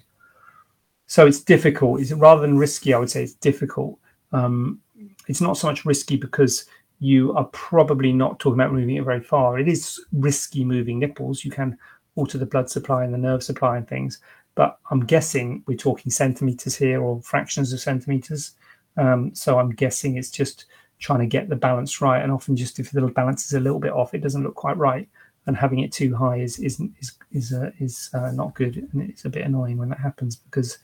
So 1.08 1.26
it's 1.26 1.42
difficult. 1.42 2.02
Is 2.02 2.14
rather 2.14 2.42
than 2.42 2.58
risky? 2.58 2.94
I 2.94 3.00
would 3.00 3.10
say 3.10 3.24
it's 3.24 3.34
difficult. 3.34 3.98
Um, 4.32 4.82
it's 5.28 5.42
not 5.42 5.58
so 5.58 5.68
much 5.68 5.86
risky 5.86 6.18
because 6.18 6.66
you 7.00 7.34
are 7.36 7.46
probably 7.46 8.12
not 8.12 8.40
talking 8.40 8.60
about 8.60 8.74
moving 8.74 8.96
it 8.96 9.04
very 9.04 9.22
far. 9.22 9.60
It 9.60 9.68
is 9.68 10.04
risky 10.14 10.64
moving 10.64 11.00
nipples. 11.00 11.44
You 11.44 11.52
can 11.52 11.78
alter 12.16 12.38
the 12.38 12.46
blood 12.46 12.70
supply 12.70 13.04
and 13.04 13.14
the 13.14 13.18
nerve 13.18 13.44
supply 13.44 13.78
and 13.78 13.88
things, 13.88 14.20
but 14.56 14.80
I'm 14.90 15.06
guessing 15.06 15.64
we're 15.68 15.78
talking 15.78 16.12
centimeters 16.12 16.76
here 16.76 17.02
or 17.02 17.22
fractions 17.22 17.74
of 17.74 17.80
centimeters. 17.82 18.56
Um, 18.98 19.34
so 19.36 19.60
I'm 19.60 19.72
guessing 19.72 20.18
it's 20.18 20.32
just 20.32 20.66
trying 21.00 21.20
to 21.20 21.26
get 21.26 21.50
the 21.50 21.56
balance 21.56 22.02
right. 22.02 22.22
And 22.22 22.32
often, 22.32 22.56
just 22.56 22.80
if 22.80 22.92
the 22.92 23.02
balance 23.08 23.46
is 23.46 23.54
a 23.54 23.60
little 23.60 23.80
bit 23.80 23.94
off, 23.94 24.14
it 24.14 24.22
doesn't 24.22 24.44
look 24.44 24.56
quite 24.56 24.78
right. 24.78 25.08
And 25.48 25.56
having 25.56 25.80
it 25.80 25.92
too 25.92 26.16
high 26.16 26.38
is 26.38 26.60
is 26.60 26.82
is 27.00 27.12
is, 27.32 27.54
uh, 27.54 27.72
is 27.80 28.10
uh, 28.14 28.32
not 28.32 28.56
good, 28.56 28.88
and 28.92 29.10
it's 29.10 29.26
a 29.26 29.30
bit 29.30 29.46
annoying 29.46 29.78
when 29.78 29.90
that 29.90 30.00
happens 30.00 30.36
because 30.36 30.80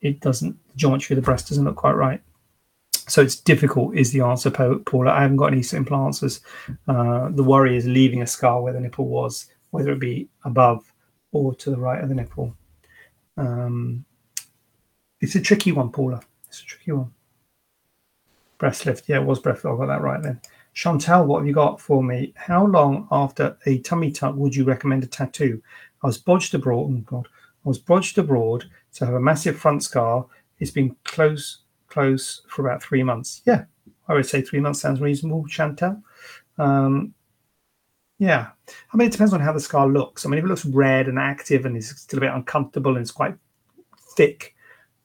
it 0.00 0.20
doesn't 0.20 0.56
the 0.68 0.76
geometry 0.76 1.14
of 1.14 1.22
the 1.22 1.24
breast 1.24 1.48
doesn't 1.48 1.64
look 1.64 1.76
quite 1.76 1.96
right. 1.96 2.22
So 3.08 3.22
it's 3.22 3.36
difficult, 3.36 3.96
is 3.96 4.12
the 4.12 4.20
answer, 4.20 4.50
Paula. 4.50 5.10
I 5.10 5.22
haven't 5.22 5.38
got 5.38 5.52
any 5.52 5.62
simple 5.62 5.96
answers. 5.96 6.40
Uh, 6.86 7.30
the 7.30 7.42
worry 7.42 7.74
is 7.74 7.86
leaving 7.86 8.20
a 8.20 8.26
scar 8.26 8.60
where 8.60 8.74
the 8.74 8.80
nipple 8.80 9.08
was, 9.08 9.46
whether 9.70 9.92
it 9.92 9.98
be 9.98 10.28
above 10.44 10.92
or 11.32 11.54
to 11.54 11.70
the 11.70 11.78
right 11.78 12.02
of 12.02 12.10
the 12.10 12.14
nipple. 12.14 12.54
Um, 13.38 14.04
it's 15.20 15.34
a 15.36 15.40
tricky 15.40 15.72
one, 15.72 15.90
Paula. 15.90 16.20
It's 16.48 16.60
a 16.60 16.64
tricky 16.66 16.92
one. 16.92 17.12
Breast 18.58 18.86
lift. 18.86 19.08
Yeah, 19.08 19.20
it 19.20 19.24
was 19.24 19.38
breast 19.38 19.64
lift. 19.64 19.74
I 19.74 19.78
got 19.78 19.86
that 19.86 20.02
right 20.02 20.22
then. 20.22 20.40
Chantal, 20.74 21.26
what 21.26 21.38
have 21.38 21.46
you 21.46 21.54
got 21.54 21.80
for 21.80 22.02
me? 22.02 22.32
How 22.36 22.66
long 22.66 23.08
after 23.10 23.56
a 23.66 23.78
tummy 23.80 24.12
tuck 24.12 24.34
would 24.36 24.54
you 24.54 24.64
recommend 24.64 25.02
a 25.02 25.06
tattoo? 25.06 25.60
I 26.02 26.06
was 26.06 26.18
bodged 26.18 26.54
abroad. 26.54 26.90
Oh 26.90 27.02
God, 27.04 27.26
I 27.26 27.68
was 27.68 27.78
bodged 27.78 28.18
abroad 28.18 28.64
to 28.94 29.06
have 29.06 29.14
a 29.14 29.20
massive 29.20 29.58
front 29.58 29.82
scar. 29.82 30.26
It's 30.60 30.70
been 30.70 30.94
close, 31.04 31.62
close 31.88 32.42
for 32.48 32.66
about 32.66 32.82
three 32.82 33.02
months. 33.02 33.42
Yeah, 33.46 33.64
I 34.08 34.14
would 34.14 34.26
say 34.26 34.42
three 34.42 34.60
months 34.60 34.80
sounds 34.80 35.00
reasonable, 35.00 35.44
Chantel. 35.48 36.02
Um, 36.58 37.14
yeah, 38.18 38.48
I 38.92 38.96
mean, 38.96 39.08
it 39.08 39.12
depends 39.12 39.32
on 39.32 39.40
how 39.40 39.52
the 39.52 39.60
scar 39.60 39.88
looks. 39.88 40.26
I 40.26 40.28
mean, 40.28 40.38
if 40.38 40.44
it 40.44 40.48
looks 40.48 40.64
red 40.64 41.08
and 41.08 41.18
active 41.18 41.64
and 41.66 41.76
is 41.76 41.90
still 41.90 42.18
a 42.18 42.20
bit 42.20 42.32
uncomfortable 42.32 42.92
and 42.92 43.00
it's 43.00 43.12
quite 43.12 43.36
thick, 44.16 44.54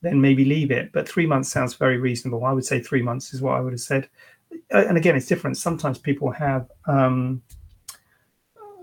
then 0.04 0.22
maybe 0.22 0.46
leave 0.46 0.70
it. 0.70 0.92
But 0.92 1.10
three 1.10 1.26
months 1.26 1.50
sounds 1.50 1.74
very 1.74 1.98
reasonable. 1.98 2.46
I 2.46 2.52
would 2.52 2.66
say 2.66 2.80
three 2.80 3.02
months 3.02 3.34
is 3.34 3.42
what 3.42 3.56
I 3.56 3.62
would 3.62 3.74
have 3.74 3.80
said. 3.80 4.10
Uh, 4.72 4.86
and 4.88 4.98
again, 4.98 5.16
it's 5.16 5.28
different. 5.28 5.58
Sometimes 5.58 5.98
people 5.98 6.30
have 6.30 6.70
um, 6.86 7.42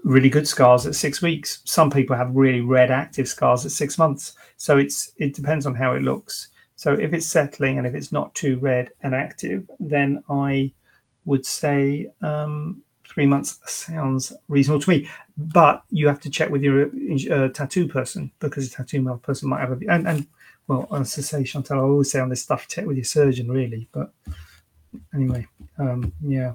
really 0.03 0.31
good 0.31 0.49
scars 0.49 0.87
at 0.87 0.95
six 0.95 1.21
weeks. 1.21 1.61
Some 1.65 1.91
people 1.91 2.17
have 2.17 2.35
really 2.35 2.63
red 2.63 2.91
active 2.91 3.29
scars 3.29 3.67
at 3.67 3.73
six 3.73 3.99
months. 3.99 4.33
So 4.57 4.79
it's 4.79 5.13
it 5.19 5.35
depends 5.35 5.67
on 5.67 5.75
how 5.75 5.95
it 5.95 6.03
looks. 6.03 6.49
So 6.77 6.95
if 6.95 7.13
it's 7.13 7.27
settling 7.27 7.77
and 7.77 7.87
if 7.87 7.95
it's 7.95 8.11
not 8.11 8.35
too 8.35 8.59
red 8.59 8.91
and 9.03 9.15
active, 9.15 9.71
then 9.79 10.25
I 10.31 10.73
would 11.27 11.45
say 11.45 12.11
um, 12.23 12.83
three 13.07 13.27
months 13.27 13.61
sounds 13.67 14.33
reasonable 14.49 14.81
to 14.81 14.91
me. 14.91 15.09
But 15.37 15.83
you 15.91 16.09
have 16.09 16.21
to 16.21 16.31
check 16.31 16.49
with 16.49 16.63
your 16.63 16.87
uh, 17.31 17.49
tattoo 17.49 17.87
person 17.87 18.33
because 18.41 18.67
a 18.67 18.71
tattoo 18.71 19.21
person 19.23 19.51
might 19.51 19.61
have 19.61 19.73
a 19.73 19.91
and 19.91 20.09
and 20.09 20.27
well, 20.71 20.87
I 20.93 21.03
say, 21.03 21.43
Chantal, 21.43 21.81
I 21.81 21.83
always 21.83 22.13
say 22.13 22.21
on 22.21 22.29
this 22.29 22.43
stuff, 22.43 22.69
check 22.69 22.87
with 22.87 22.97
your 22.97 23.03
surgeon, 23.03 23.51
really. 23.51 23.89
But 23.91 24.13
anyway, 25.13 25.49
um, 25.79 26.13
yeah, 26.23 26.55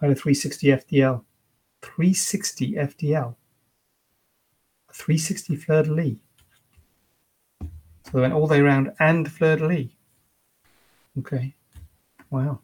I 0.00 0.06
had 0.06 0.12
a 0.12 0.20
360 0.20 0.68
FDL. 0.68 1.24
360 1.82 2.74
FDL. 2.74 3.34
A 4.88 4.92
360 4.92 5.56
fleur 5.56 5.82
de 5.82 5.92
lis. 5.92 6.16
So 7.60 8.12
they 8.12 8.20
went 8.20 8.34
all 8.34 8.46
the 8.46 8.54
way 8.54 8.60
around 8.60 8.92
and 9.00 9.28
fleur 9.28 9.56
de 9.56 9.66
lis. 9.66 9.88
Okay. 11.18 11.52
Wow. 12.30 12.60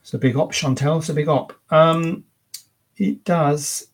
It's 0.00 0.14
a 0.14 0.18
big 0.18 0.34
op, 0.34 0.50
Chantel. 0.50 0.98
It's 0.98 1.10
a 1.10 1.14
big 1.14 1.28
op. 1.28 1.52
Um, 1.70 2.24
it 2.96 3.22
does 3.22 3.86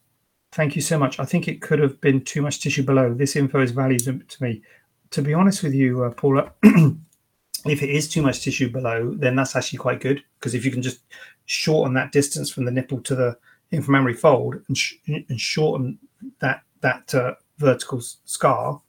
Thank 0.52 0.74
you 0.74 0.82
so 0.82 0.98
much. 0.98 1.20
I 1.20 1.24
think 1.24 1.46
it 1.46 1.60
could 1.60 1.78
have 1.78 2.00
been 2.00 2.22
too 2.22 2.42
much 2.42 2.60
tissue 2.60 2.82
below. 2.82 3.14
This 3.14 3.36
info 3.36 3.62
is 3.62 3.70
valuable 3.70 4.20
to 4.26 4.42
me. 4.42 4.62
To 5.10 5.22
be 5.22 5.34
honest 5.34 5.62
with 5.62 5.74
you, 5.74 6.04
uh, 6.04 6.10
Paula, 6.10 6.52
if 6.62 7.82
it 7.82 7.90
is 7.90 8.08
too 8.08 8.22
much 8.22 8.42
tissue 8.42 8.70
below, 8.70 9.14
then 9.14 9.36
that's 9.36 9.54
actually 9.54 9.78
quite 9.78 10.00
good 10.00 10.22
because 10.38 10.54
if 10.54 10.64
you 10.64 10.70
can 10.72 10.82
just 10.82 11.00
shorten 11.46 11.94
that 11.94 12.12
distance 12.12 12.50
from 12.50 12.64
the 12.64 12.70
nipple 12.70 13.00
to 13.02 13.14
the 13.14 13.36
inframammary 13.72 14.18
fold 14.18 14.56
and, 14.66 14.76
sh- 14.76 14.94
and 15.06 15.40
shorten 15.40 15.98
that 16.40 16.62
that 16.80 17.14
uh, 17.14 17.34
vertical 17.58 18.00
scar, 18.00 18.80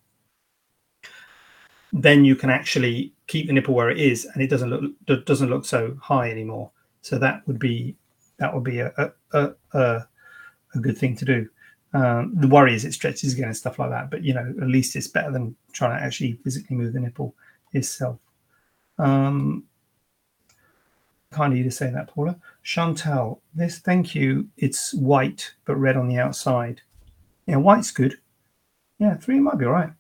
then 1.94 2.26
you 2.26 2.36
can 2.36 2.50
actually 2.50 3.14
keep 3.28 3.48
the 3.48 3.54
nipple 3.54 3.76
where 3.76 3.90
it 3.90 4.00
is, 4.00 4.26
and 4.26 4.42
it 4.42 4.50
doesn't 4.50 4.70
look 4.70 5.26
doesn't 5.26 5.50
look 5.50 5.66
so 5.66 5.96
high 6.02 6.32
anymore. 6.32 6.72
So 7.02 7.20
that 7.20 7.46
would 7.48 7.60
be 7.60 7.96
that 8.38 8.54
would 8.54 8.64
be 8.64 8.80
a, 8.80 8.92
a, 8.98 9.12
a, 9.34 9.54
a 9.74 10.08
a 10.76 10.80
good 10.80 10.98
thing 10.98 11.16
to 11.18 11.26
do. 11.26 11.50
Um, 11.94 12.34
the 12.36 12.48
worry 12.48 12.74
is 12.74 12.86
it 12.86 12.94
stretches 12.94 13.34
again 13.34 13.48
and 13.48 13.58
stuff 13.58 13.78
like 13.78 13.90
that, 13.90 14.10
but 14.10 14.24
you 14.24 14.34
know, 14.34 14.54
at 14.62 14.68
least 14.68 14.96
it's 14.96 15.08
better 15.08 15.32
than 15.32 15.56
trying 15.74 15.98
to 15.98 16.04
actually 16.04 16.34
physically 16.44 16.78
move 16.78 16.94
the 16.94 17.00
nipple 17.00 17.36
itself. 17.74 18.20
Um, 18.98 19.66
kind 21.32 21.54
of 21.54 21.58
you 21.58 21.64
to 21.66 21.72
say 21.72 21.90
that, 21.90 22.08
Paula. 22.08 22.38
Chantel, 22.64 23.40
this 23.54 23.80
thank 23.80 24.16
you. 24.16 24.48
It's 24.58 24.94
white 24.94 25.54
but 25.66 25.76
red 25.76 25.98
on 25.98 26.08
the 26.08 26.18
outside. 26.18 26.82
Yeah, 27.46 27.58
white's 27.58 27.92
good. 27.92 28.16
Yeah, 29.00 29.16
three 29.16 29.40
might 29.40 29.58
be 29.58 29.66
all 29.66 29.72
right. 29.72 29.92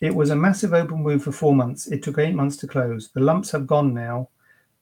It 0.00 0.14
was 0.14 0.30
a 0.30 0.36
massive 0.36 0.74
open 0.74 1.02
wound 1.02 1.22
for 1.22 1.32
four 1.32 1.54
months. 1.54 1.86
It 1.86 2.02
took 2.02 2.18
eight 2.18 2.34
months 2.34 2.56
to 2.58 2.66
close. 2.66 3.08
The 3.08 3.20
lumps 3.20 3.50
have 3.52 3.66
gone 3.66 3.94
now. 3.94 4.28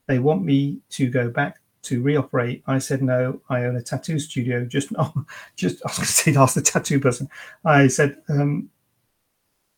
They 0.07 0.19
want 0.19 0.43
me 0.43 0.79
to 0.89 1.09
go 1.09 1.29
back 1.29 1.59
to 1.85 2.01
reoperate. 2.01 2.63
I 2.67 2.79
said 2.79 3.01
no. 3.01 3.41
I 3.49 3.63
own 3.63 3.75
a 3.75 3.81
tattoo 3.81 4.19
studio. 4.19 4.65
Just 4.75 4.89
oh, 4.97 5.25
just 5.55 5.81
I 5.83 5.89
was 5.89 5.97
going 5.97 6.05
to 6.05 6.11
say 6.11 6.35
ask 6.37 6.55
the 6.55 6.61
tattoo 6.61 6.99
person. 6.99 7.29
I 7.63 7.87
said 7.87 8.17
um, 8.29 8.69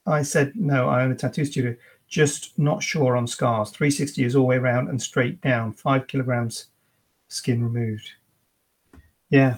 I 0.05 0.21
said 0.21 0.53
no. 0.55 0.89
I 0.89 1.03
own 1.03 1.11
a 1.11 1.15
tattoo 1.15 1.45
studio. 1.45 1.75
Just 2.07 2.57
not 2.57 2.81
sure 2.81 3.17
on 3.17 3.27
scars. 3.27 3.69
360 3.71 4.23
is 4.23 4.35
all 4.35 4.47
way 4.47 4.55
around 4.55 4.87
and 4.87 5.01
straight 5.01 5.41
down. 5.41 5.73
Five 5.73 6.07
kilograms 6.07 6.67
skin 7.27 7.61
removed. 7.63 8.09
Yeah, 9.29 9.57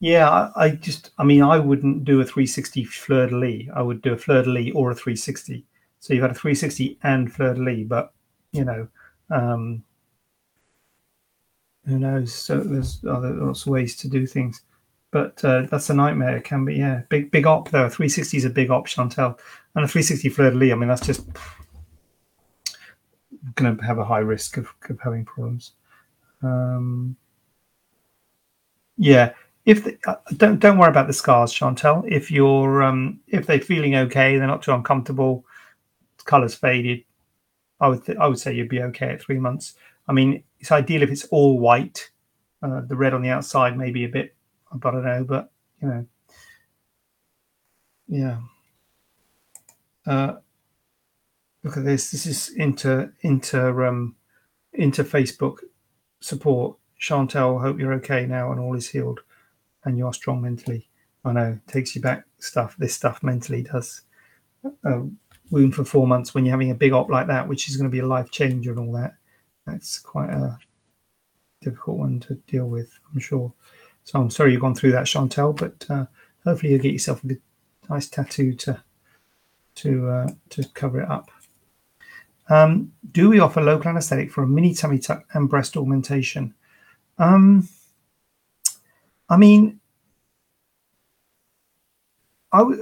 yeah. 0.00 0.28
I, 0.28 0.64
I 0.64 0.70
just 0.70 1.10
I 1.18 1.24
mean 1.24 1.42
I 1.42 1.58
wouldn't 1.58 2.04
do 2.04 2.20
a 2.20 2.24
360 2.24 2.84
fleur 2.84 3.28
de 3.28 3.36
lis. 3.36 3.68
I 3.74 3.82
would 3.82 4.02
do 4.02 4.12
a 4.12 4.18
fleur 4.18 4.42
de 4.42 4.50
lis 4.50 4.72
or 4.74 4.90
a 4.90 4.94
360. 4.94 5.64
So 6.00 6.14
you've 6.14 6.22
had 6.22 6.30
a 6.30 6.34
360 6.34 6.98
and 7.02 7.32
fleur 7.32 7.54
de 7.54 7.60
lis, 7.60 7.84
but 7.86 8.12
you 8.52 8.64
know. 8.64 8.88
Um, 9.30 9.84
who 11.90 11.98
knows? 11.98 12.32
So 12.32 12.60
there's 12.60 13.04
other 13.04 13.32
lots 13.34 13.62
of 13.62 13.68
ways 13.68 13.96
to 13.96 14.08
do 14.08 14.26
things, 14.26 14.62
but 15.10 15.44
uh, 15.44 15.62
that's 15.70 15.90
a 15.90 15.94
nightmare. 15.94 16.36
It 16.36 16.44
can 16.44 16.64
be, 16.64 16.76
yeah. 16.76 17.02
Big 17.08 17.30
big 17.30 17.46
op 17.46 17.70
though. 17.70 17.88
360 17.88 18.36
is 18.36 18.44
a 18.44 18.50
big 18.50 18.70
op, 18.70 18.86
Chantel, 18.86 19.38
and 19.74 19.84
a 19.84 19.88
360 19.88 20.28
fleur 20.28 20.50
de 20.50 20.56
lis. 20.56 20.72
I 20.72 20.76
mean, 20.76 20.88
that's 20.88 21.06
just 21.06 21.26
going 23.54 23.76
to 23.76 23.84
have 23.84 23.98
a 23.98 24.04
high 24.04 24.18
risk 24.18 24.56
of, 24.56 24.72
of 24.88 25.00
having 25.00 25.24
problems. 25.24 25.72
Um, 26.42 27.16
yeah, 28.96 29.32
if 29.66 29.84
the, 29.84 29.98
uh, 30.06 30.16
don't 30.36 30.58
don't 30.58 30.78
worry 30.78 30.90
about 30.90 31.06
the 31.06 31.12
scars, 31.12 31.52
Chantel. 31.52 32.04
If 32.10 32.30
you're 32.30 32.82
um, 32.82 33.20
if 33.28 33.46
they're 33.46 33.60
feeling 33.60 33.96
okay, 33.96 34.36
they're 34.36 34.46
not 34.46 34.62
too 34.62 34.72
uncomfortable, 34.72 35.44
colors 36.24 36.54
faded. 36.54 37.04
I 37.80 37.88
would 37.88 38.04
th- 38.04 38.18
I 38.18 38.26
would 38.26 38.38
say 38.38 38.54
you'd 38.54 38.68
be 38.68 38.82
okay 38.82 39.10
at 39.10 39.22
three 39.22 39.38
months. 39.38 39.74
I 40.08 40.12
mean, 40.12 40.42
it's 40.60 40.70
ideal 40.70 41.02
if 41.02 41.10
it's 41.10 41.24
all 41.26 41.58
white. 41.58 42.10
Uh, 42.62 42.82
the 42.86 42.96
red 42.96 43.14
on 43.14 43.22
the 43.22 43.30
outside 43.30 43.76
may 43.76 43.90
be 43.90 44.04
a 44.04 44.08
bit, 44.08 44.34
I 44.70 44.76
don't 44.76 45.02
know, 45.02 45.24
but 45.24 45.50
you 45.80 45.88
know, 45.88 46.06
yeah. 48.08 48.38
Uh, 50.06 50.36
look 51.64 51.78
at 51.78 51.84
this. 51.84 52.10
This 52.10 52.26
is 52.26 52.50
inter 52.56 53.12
inter 53.22 53.86
um 53.86 54.14
inter 54.74 55.04
Facebook 55.04 55.58
support. 56.20 56.76
Chantel, 57.00 57.62
hope 57.62 57.78
you're 57.78 57.94
okay 57.94 58.26
now 58.26 58.52
and 58.52 58.60
all 58.60 58.76
is 58.76 58.90
healed, 58.90 59.20
and 59.84 59.96
you 59.96 60.06
are 60.06 60.12
strong 60.12 60.42
mentally. 60.42 60.86
I 61.24 61.32
know 61.32 61.58
takes 61.66 61.96
you 61.96 62.02
back 62.02 62.24
stuff. 62.38 62.76
This 62.76 62.94
stuff 62.94 63.22
mentally 63.22 63.62
does. 63.62 64.02
A 64.84 65.02
wound 65.50 65.74
for 65.74 65.84
four 65.84 66.06
months 66.06 66.34
when 66.34 66.44
you're 66.44 66.52
having 66.52 66.70
a 66.70 66.74
big 66.74 66.92
op 66.92 67.08
like 67.08 67.26
that, 67.28 67.48
which 67.48 67.70
is 67.70 67.76
going 67.78 67.90
to 67.90 67.94
be 67.94 68.00
a 68.00 68.06
life 68.06 68.30
changer 68.30 68.72
and 68.72 68.80
all 68.80 68.92
that 68.92 69.14
that's 69.70 69.98
quite 69.98 70.30
a 70.30 70.58
difficult 71.60 71.98
one 71.98 72.20
to 72.20 72.34
deal 72.46 72.66
with, 72.66 72.98
I'm 73.12 73.20
sure. 73.20 73.52
So 74.04 74.20
I'm 74.20 74.30
sorry 74.30 74.52
you've 74.52 74.60
gone 74.60 74.74
through 74.74 74.92
that, 74.92 75.06
Chantel, 75.06 75.56
but 75.56 75.86
uh, 75.88 76.06
hopefully 76.44 76.72
you'll 76.72 76.82
get 76.82 76.92
yourself 76.92 77.22
a 77.24 77.28
good, 77.28 77.42
nice 77.88 78.08
tattoo 78.08 78.54
to 78.54 78.82
to 79.76 80.08
uh, 80.08 80.28
to 80.50 80.64
cover 80.74 81.00
it 81.00 81.10
up. 81.10 81.30
Um, 82.48 82.92
do 83.12 83.30
we 83.30 83.38
offer 83.38 83.60
local 83.60 83.90
anesthetic 83.90 84.32
for 84.32 84.42
a 84.42 84.46
mini 84.46 84.74
tummy 84.74 84.98
tuck 84.98 85.24
and 85.32 85.48
breast 85.48 85.76
augmentation? 85.76 86.54
Um, 87.18 87.68
I 89.28 89.36
mean, 89.36 89.78
I 92.52 92.62
would. 92.62 92.80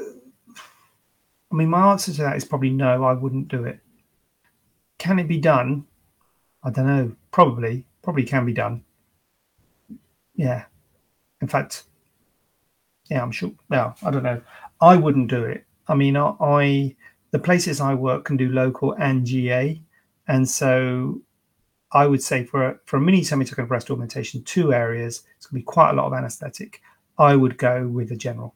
I 1.51 1.55
mean, 1.55 1.68
my 1.68 1.92
answer 1.92 2.12
to 2.12 2.22
that 2.22 2.37
is 2.37 2.44
probably 2.44 2.70
no. 2.70 3.05
I 3.05 3.12
wouldn't 3.12 3.48
do 3.48 3.64
it. 3.64 3.81
Can 4.98 5.18
it 5.18 5.29
be 5.29 5.38
done? 5.38 5.87
I 6.62 6.71
don't 6.71 6.87
know. 6.87 7.16
Probably, 7.31 7.85
probably 8.03 8.25
can 8.25 8.44
be 8.44 8.53
done. 8.53 8.85
Yeah. 10.35 10.64
In 11.40 11.49
fact, 11.49 11.85
yeah, 13.11 13.23
I'm 13.23 13.31
sure. 13.31 13.53
Well, 13.68 13.97
I 14.03 14.11
don't 14.11 14.23
know. 14.23 14.40
I 14.81 14.97
wouldn't 14.97 15.29
do 15.29 15.44
it. 15.44 15.64
I 15.88 15.94
mean, 15.94 16.16
I, 16.16 16.35
I 16.40 16.97
the 17.31 17.38
places 17.38 17.81
I 17.81 17.94
work 17.94 18.25
can 18.25 18.37
do 18.37 18.49
local 18.49 18.92
and 18.92 19.27
GA, 19.27 19.81
and 20.27 20.49
so 20.49 21.21
I 21.92 22.07
would 22.07 22.23
say 22.23 22.44
for 22.44 22.64
a, 22.64 22.79
for 22.85 22.97
a 22.99 23.01
mini 23.01 23.23
semitocal 23.23 23.66
breast 23.66 23.90
augmentation, 23.90 24.42
two 24.44 24.73
areas, 24.73 25.23
it's 25.37 25.47
going 25.47 25.61
to 25.61 25.64
be 25.64 25.73
quite 25.73 25.90
a 25.90 25.94
lot 25.94 26.07
of 26.07 26.12
anaesthetic. 26.12 26.83
I 27.18 27.35
would 27.35 27.59
go 27.59 27.87
with 27.88 28.12
a 28.12 28.16
general, 28.16 28.55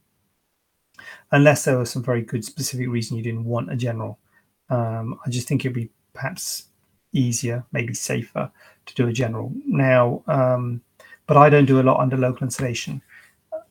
unless 1.31 1.65
there 1.65 1.79
was 1.79 1.91
some 1.91 2.03
very 2.03 2.23
good 2.23 2.45
specific 2.45 2.88
reason 2.88 3.17
you 3.17 3.23
didn't 3.23 3.45
want 3.45 3.73
a 3.73 3.77
general. 3.77 4.19
Um, 4.69 5.19
I 5.27 5.31
just 5.31 5.49
think 5.49 5.65
it'd 5.65 5.75
be 5.75 5.91
perhaps 6.12 6.65
easier, 7.12 7.64
maybe 7.72 7.94
safer 7.94 8.51
to 8.87 8.94
do 8.94 9.09
a 9.09 9.12
general. 9.12 9.53
Now, 9.66 10.22
um, 10.27 10.83
but 11.27 11.37
I 11.37 11.51
don't 11.51 11.66
do 11.66 11.81
a 11.81 11.83
lot 11.83 12.01
under 12.01 12.16
local 12.16 12.44
installation. 12.44 13.03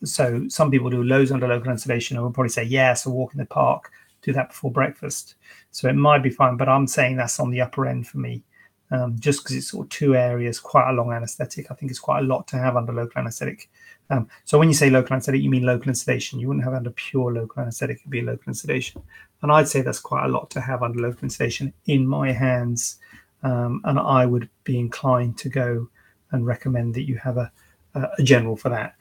So 0.03 0.47
some 0.47 0.71
people 0.71 0.89
do 0.89 1.03
loads 1.03 1.31
under 1.31 1.47
local 1.47 1.71
installation 1.71 2.17
and 2.17 2.23
will 2.23 2.31
probably 2.31 2.49
say, 2.49 2.63
yes, 2.63 3.05
yeah, 3.05 3.11
walk 3.11 3.33
in 3.33 3.39
the 3.39 3.45
park, 3.45 3.91
do 4.21 4.33
that 4.33 4.49
before 4.49 4.71
breakfast. 4.71 5.35
So 5.71 5.87
it 5.89 5.95
might 5.95 6.23
be 6.23 6.29
fine, 6.29 6.57
but 6.57 6.69
I'm 6.69 6.87
saying 6.87 7.17
that's 7.17 7.39
on 7.39 7.51
the 7.51 7.61
upper 7.61 7.85
end 7.85 8.07
for 8.07 8.17
me. 8.17 8.43
um, 8.91 9.15
just 9.17 9.39
because 9.41 9.55
it's 9.55 9.69
sort 9.69 9.85
of 9.85 9.89
two 9.89 10.15
areas, 10.15 10.59
quite 10.59 10.89
a 10.89 10.93
long 10.93 11.13
anesthetic. 11.13 11.71
I 11.71 11.75
think 11.75 11.91
it's 11.91 11.99
quite 11.99 12.19
a 12.19 12.27
lot 12.27 12.47
to 12.49 12.57
have 12.57 12.75
under 12.75 12.91
local 12.93 13.19
anesthetic. 13.19 13.69
Um, 14.09 14.27
so 14.43 14.59
when 14.59 14.67
you 14.67 14.73
say 14.73 14.89
local 14.89 15.13
anesthetic, 15.13 15.41
you 15.41 15.49
mean 15.49 15.65
local 15.65 15.89
and. 15.89 16.39
You 16.39 16.47
wouldn't 16.49 16.65
have 16.65 16.73
under 16.73 16.89
pure 16.91 17.33
local 17.33 17.61
anesthetic; 17.61 17.99
it'd 17.99 18.11
be 18.11 18.21
local 18.21 18.43
and. 18.47 19.01
And 19.41 19.51
I'd 19.51 19.69
say 19.69 19.81
that's 19.81 19.99
quite 19.99 20.25
a 20.25 20.29
lot 20.29 20.49
to 20.51 20.61
have 20.61 20.83
under 20.83 20.99
local 20.99 21.21
and 21.21 21.73
in 21.85 22.05
my 22.05 22.31
hands. 22.33 22.99
Um, 23.43 23.81
and 23.85 23.99
I 23.99 24.25
would 24.25 24.49
be 24.63 24.77
inclined 24.77 25.37
to 25.39 25.49
go 25.49 25.89
and 26.31 26.45
recommend 26.45 26.93
that 26.95 27.07
you 27.07 27.17
have 27.17 27.37
a, 27.37 27.51
a 27.95 28.23
general 28.23 28.55
for 28.55 28.69
that. 28.69 28.95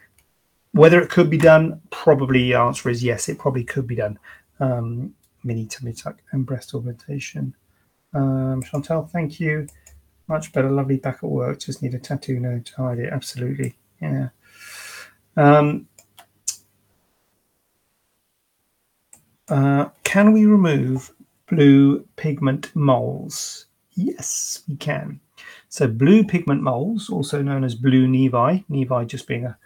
Whether 0.72 1.00
it 1.00 1.10
could 1.10 1.28
be 1.28 1.38
done, 1.38 1.80
probably 1.90 2.44
the 2.44 2.54
answer 2.54 2.88
is 2.88 3.02
yes. 3.02 3.28
It 3.28 3.38
probably 3.38 3.64
could 3.64 3.86
be 3.86 3.96
done. 3.96 4.18
Um, 4.60 5.14
mini 5.42 5.66
tummy 5.66 5.92
tuck 5.92 6.22
and 6.32 6.46
breast 6.46 6.74
augmentation. 6.74 7.54
Um, 8.14 8.62
Chantel, 8.62 9.10
thank 9.10 9.40
you. 9.40 9.66
Much 10.28 10.52
better, 10.52 10.70
lovely 10.70 10.96
back 10.96 11.18
at 11.22 11.30
work. 11.30 11.58
Just 11.58 11.82
need 11.82 11.94
a 11.94 11.98
tattoo, 11.98 12.40
to 12.40 12.76
hide 12.76 12.98
it. 12.98 13.12
Absolutely, 13.12 13.74
yeah. 14.00 14.28
Um, 15.36 15.88
uh, 19.48 19.86
can 20.04 20.32
we 20.32 20.46
remove 20.46 21.12
blue 21.48 22.06
pigment 22.16 22.70
moles? 22.74 23.66
Yes, 24.00 24.62
we 24.66 24.76
can. 24.76 25.20
So 25.68 25.86
blue 25.86 26.24
pigment 26.24 26.62
moles, 26.62 27.10
also 27.10 27.42
known 27.42 27.64
as 27.64 27.74
blue 27.74 28.06
nevi, 28.06 28.64
nevi 28.70 29.06
just 29.06 29.26
being 29.26 29.44
a 29.44 29.58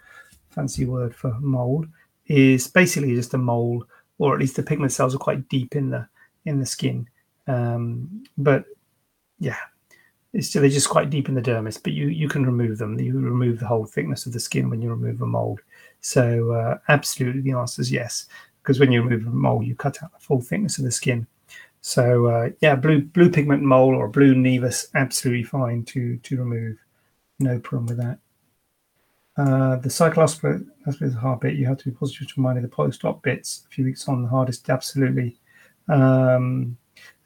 fancy 0.49 0.85
word 0.85 1.15
for 1.15 1.37
mold, 1.39 1.87
is 2.27 2.67
basically 2.67 3.15
just 3.15 3.33
a 3.33 3.37
mole, 3.37 3.85
or 4.17 4.33
at 4.33 4.39
least 4.41 4.57
the 4.57 4.63
pigment 4.63 4.91
cells 4.91 5.15
are 5.15 5.19
quite 5.19 5.47
deep 5.47 5.75
in 5.75 5.89
the 5.89 6.05
in 6.45 6.59
the 6.59 6.65
skin. 6.65 7.07
Um, 7.47 8.25
but 8.37 8.65
yeah, 9.39 9.57
it's 10.33 10.51
they're 10.51 10.67
just 10.67 10.89
quite 10.89 11.09
deep 11.09 11.29
in 11.29 11.35
the 11.35 11.41
dermis, 11.41 11.81
but 11.81 11.93
you 11.93 12.07
you 12.07 12.27
can 12.27 12.45
remove 12.45 12.77
them. 12.77 12.99
You 12.99 13.17
remove 13.17 13.59
the 13.59 13.67
whole 13.67 13.85
thickness 13.85 14.25
of 14.25 14.33
the 14.33 14.39
skin 14.39 14.69
when 14.69 14.81
you 14.81 14.89
remove 14.89 15.21
a 15.21 15.25
mold. 15.25 15.61
So 16.01 16.51
uh, 16.51 16.79
absolutely, 16.89 17.41
the 17.41 17.57
answer 17.57 17.81
is 17.81 17.91
yes, 17.91 18.27
because 18.61 18.81
when 18.81 18.91
you 18.91 19.01
remove 19.01 19.27
a 19.27 19.29
mold, 19.29 19.65
you 19.65 19.75
cut 19.75 20.03
out 20.03 20.11
the 20.11 20.19
full 20.19 20.41
thickness 20.41 20.77
of 20.77 20.83
the 20.83 20.91
skin. 20.91 21.25
So 21.87 22.25
uh, 22.25 22.49
yeah, 22.61 22.75
blue 22.75 23.03
blue 23.03 23.29
pigment 23.29 23.61
mole 23.61 23.93
or 23.93 24.07
blue 24.07 24.33
nevus, 24.33 24.87
absolutely 24.95 25.43
fine 25.43 25.85
to 25.85 26.17
to 26.17 26.37
remove. 26.39 26.77
No 27.37 27.59
problem 27.59 27.85
with 27.85 27.97
that. 27.97 28.17
Uh, 29.37 29.75
the 29.75 29.89
cyclospora, 29.89 30.65
that's 30.83 30.97
the 30.97 31.11
hard 31.11 31.41
bit. 31.41 31.53
You 31.53 31.67
have 31.67 31.77
to 31.77 31.85
be 31.85 31.95
positive 31.95 32.27
to 32.29 32.33
remind 32.37 32.63
the 32.63 32.67
post-op 32.69 33.21
bits. 33.21 33.65
A 33.67 33.69
few 33.69 33.85
weeks 33.85 34.07
on, 34.07 34.23
the 34.23 34.29
hardest, 34.29 34.67
absolutely. 34.67 35.37
Um, 35.87 36.77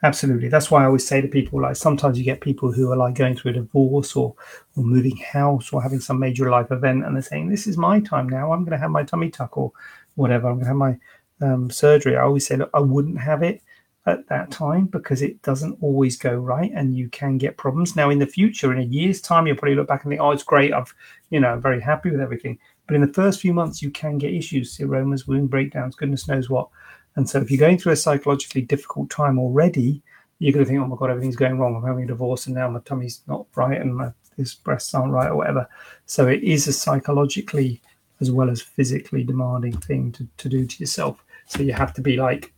Absolutely. 0.04 0.48
That's 0.48 0.72
why 0.72 0.84
I 0.84 0.86
always 0.86 1.06
say 1.06 1.20
to 1.20 1.28
people, 1.28 1.62
like 1.62 1.76
sometimes 1.76 2.18
you 2.18 2.24
get 2.24 2.40
people 2.40 2.72
who 2.72 2.90
are 2.92 2.96
like 2.96 3.16
going 3.16 3.36
through 3.36 3.52
a 3.52 3.56
divorce 3.56 4.16
or, 4.16 4.34
or 4.78 4.84
moving 4.84 5.18
house 5.18 5.74
or 5.74 5.84
having 5.84 6.00
some 6.00 6.20
major 6.20 6.50
life 6.50 6.72
event, 6.72 7.06
and 7.06 7.16
they're 7.16 7.22
saying, 7.22 7.50
"This 7.50 7.68
is 7.68 7.78
my 7.78 8.00
time 8.00 8.28
now. 8.30 8.52
I'm 8.52 8.62
going 8.64 8.72
to 8.72 8.78
have 8.78 8.92
my 8.92 9.04
tummy 9.04 9.30
tuck 9.30 9.58
or 9.58 9.72
whatever. 10.16 10.48
I'm 10.48 10.56
going 10.56 10.66
to 10.66 10.68
have 10.68 10.76
my 10.78 10.98
um, 11.42 11.70
surgery." 11.70 12.16
I 12.16 12.22
always 12.24 12.48
say, 12.48 12.56
"Look, 12.56 12.72
I 12.74 12.80
wouldn't 12.80 13.20
have 13.20 13.44
it 13.44 13.62
at 14.06 14.28
that 14.28 14.50
time 14.50 14.86
because 14.86 15.22
it 15.22 15.42
doesn't 15.42 15.78
always 15.82 16.18
go 16.18 16.36
right, 16.36 16.72
and 16.74 16.96
you 16.96 17.10
can 17.10 17.38
get 17.38 17.58
problems." 17.58 17.96
Now, 17.96 18.10
in 18.10 18.20
the 18.20 18.28
future, 18.28 18.72
in 18.74 18.80
a 18.80 18.84
year's 18.84 19.22
time, 19.22 19.48
you'll 19.48 19.58
probably 19.58 19.76
look 19.76 19.88
back 19.88 20.04
and 20.04 20.12
think, 20.12 20.22
"Oh, 20.22 20.32
it's 20.32 20.44
great. 20.44 20.74
I've, 20.74 20.94
you 21.30 21.40
know, 21.40 21.50
I'm 21.50 21.62
very 21.62 21.82
happy 21.82 22.10
with 22.12 22.22
everything." 22.22 22.58
But 22.88 22.96
in 22.96 23.02
the 23.02 23.14
first 23.14 23.42
few 23.42 23.54
months, 23.54 23.82
you 23.82 23.92
can 23.92 24.18
get 24.18 24.34
issues, 24.34 24.76
seromas, 24.76 25.28
wound 25.28 25.50
breakdowns, 25.52 25.96
goodness 25.96 26.28
knows 26.28 26.50
what. 26.50 26.70
And 27.16 27.30
so 27.30 27.40
if 27.40 27.52
you're 27.52 27.60
going 27.60 27.78
through 27.78 27.92
a 27.92 27.98
psychologically 27.98 28.62
difficult 28.62 29.10
time 29.10 29.38
already, 29.38 30.02
you're 30.40 30.54
going 30.54 30.66
to 30.66 30.70
think, 30.70 30.82
oh 30.82 30.88
my 30.88 30.96
God, 30.96 31.12
everything's 31.12 31.36
going 31.36 31.60
wrong. 31.60 31.76
I'm 31.76 31.84
having 31.84 32.06
a 32.06 32.08
divorce 32.08 32.48
and 32.48 32.56
now 32.56 32.70
my 32.70 32.80
tummy's 32.80 33.22
not 33.28 33.46
right 33.56 33.80
and 33.80 33.96
my 33.96 34.12
his 34.38 34.56
breasts 34.56 34.94
aren't 34.94 35.12
right 35.12 35.30
or 35.30 35.36
whatever. 35.36 35.68
So 36.06 36.28
it 36.28 36.42
is 36.44 36.68
a 36.68 36.74
psychologically 36.74 37.82
as 38.22 38.32
well 38.32 38.50
as 38.50 38.62
physically 38.62 39.24
demanding 39.24 39.78
thing 39.78 40.12
to, 40.14 40.28
to 40.38 40.50
do 40.50 40.66
to 40.66 40.80
yourself. 40.80 41.24
So 41.46 41.62
you 41.62 41.74
have 41.74 41.94
to 41.96 42.02
be 42.02 42.16
like 42.16 42.54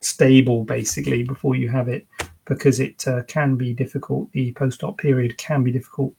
stable 0.00 0.64
basically 0.64 1.22
before 1.22 1.54
you 1.54 1.68
have 1.68 1.88
it 1.88 2.06
because 2.44 2.80
it 2.80 3.06
uh, 3.06 3.22
can 3.24 3.56
be 3.56 3.72
difficult. 3.72 4.30
The 4.32 4.52
post 4.52 4.82
op 4.82 4.98
period 4.98 5.38
can 5.38 5.62
be 5.62 5.70
difficult. 5.70 6.14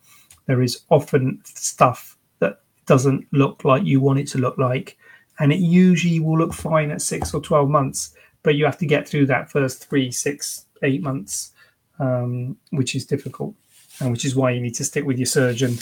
There 0.46 0.62
is 0.62 0.84
often 0.90 1.42
stuff 1.46 2.18
that 2.40 2.62
doesn't 2.86 3.28
look 3.32 3.66
like 3.66 3.84
you 3.84 4.00
want 4.00 4.20
it 4.20 4.28
to 4.28 4.38
look 4.38 4.58
like 4.58 4.98
and 5.40 5.52
it 5.52 5.60
usually 5.60 6.20
will 6.20 6.38
look 6.38 6.54
fine 6.54 6.92
at 6.92 7.02
six 7.02 7.34
or 7.34 7.42
12 7.42 7.70
months 7.70 8.14
but 8.44 8.56
you 8.56 8.66
have 8.66 8.78
to 8.78 8.86
get 8.86 9.08
through 9.08 9.26
that 9.26 9.50
first 9.50 9.88
three 9.88 10.12
six 10.12 10.66
eight 10.84 11.02
months 11.02 11.52
um, 12.00 12.58
which 12.72 12.96
is 12.96 13.06
difficult 13.06 13.54
and 14.00 14.12
which 14.12 14.26
is 14.26 14.36
why 14.36 14.52
you 14.52 14.62
need 14.62 14.76
to 14.76 14.84
stick 14.84 15.06
with 15.06 15.18
your 15.18 15.26
surgeon 15.26 15.78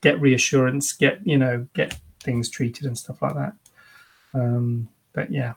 get 0.00 0.20
reassurance 0.20 0.92
get 0.92 1.24
you 1.24 1.38
know 1.38 1.66
get 1.74 1.98
things 2.20 2.48
treated 2.48 2.86
and 2.86 2.98
stuff 2.98 3.22
like 3.22 3.34
that 3.34 3.52
um, 4.34 4.88
but 5.12 5.30
yeah 5.30 5.54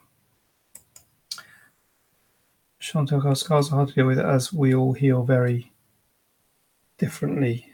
Chantal, 2.85 3.27
our 3.27 3.35
scars 3.35 3.71
are 3.71 3.77
hard 3.77 3.89
to 3.89 3.95
deal 3.95 4.05
with 4.05 4.19
as 4.19 4.53
we 4.53 4.75
all 4.75 4.93
heal 4.93 5.23
very 5.23 5.71
differently 6.97 7.71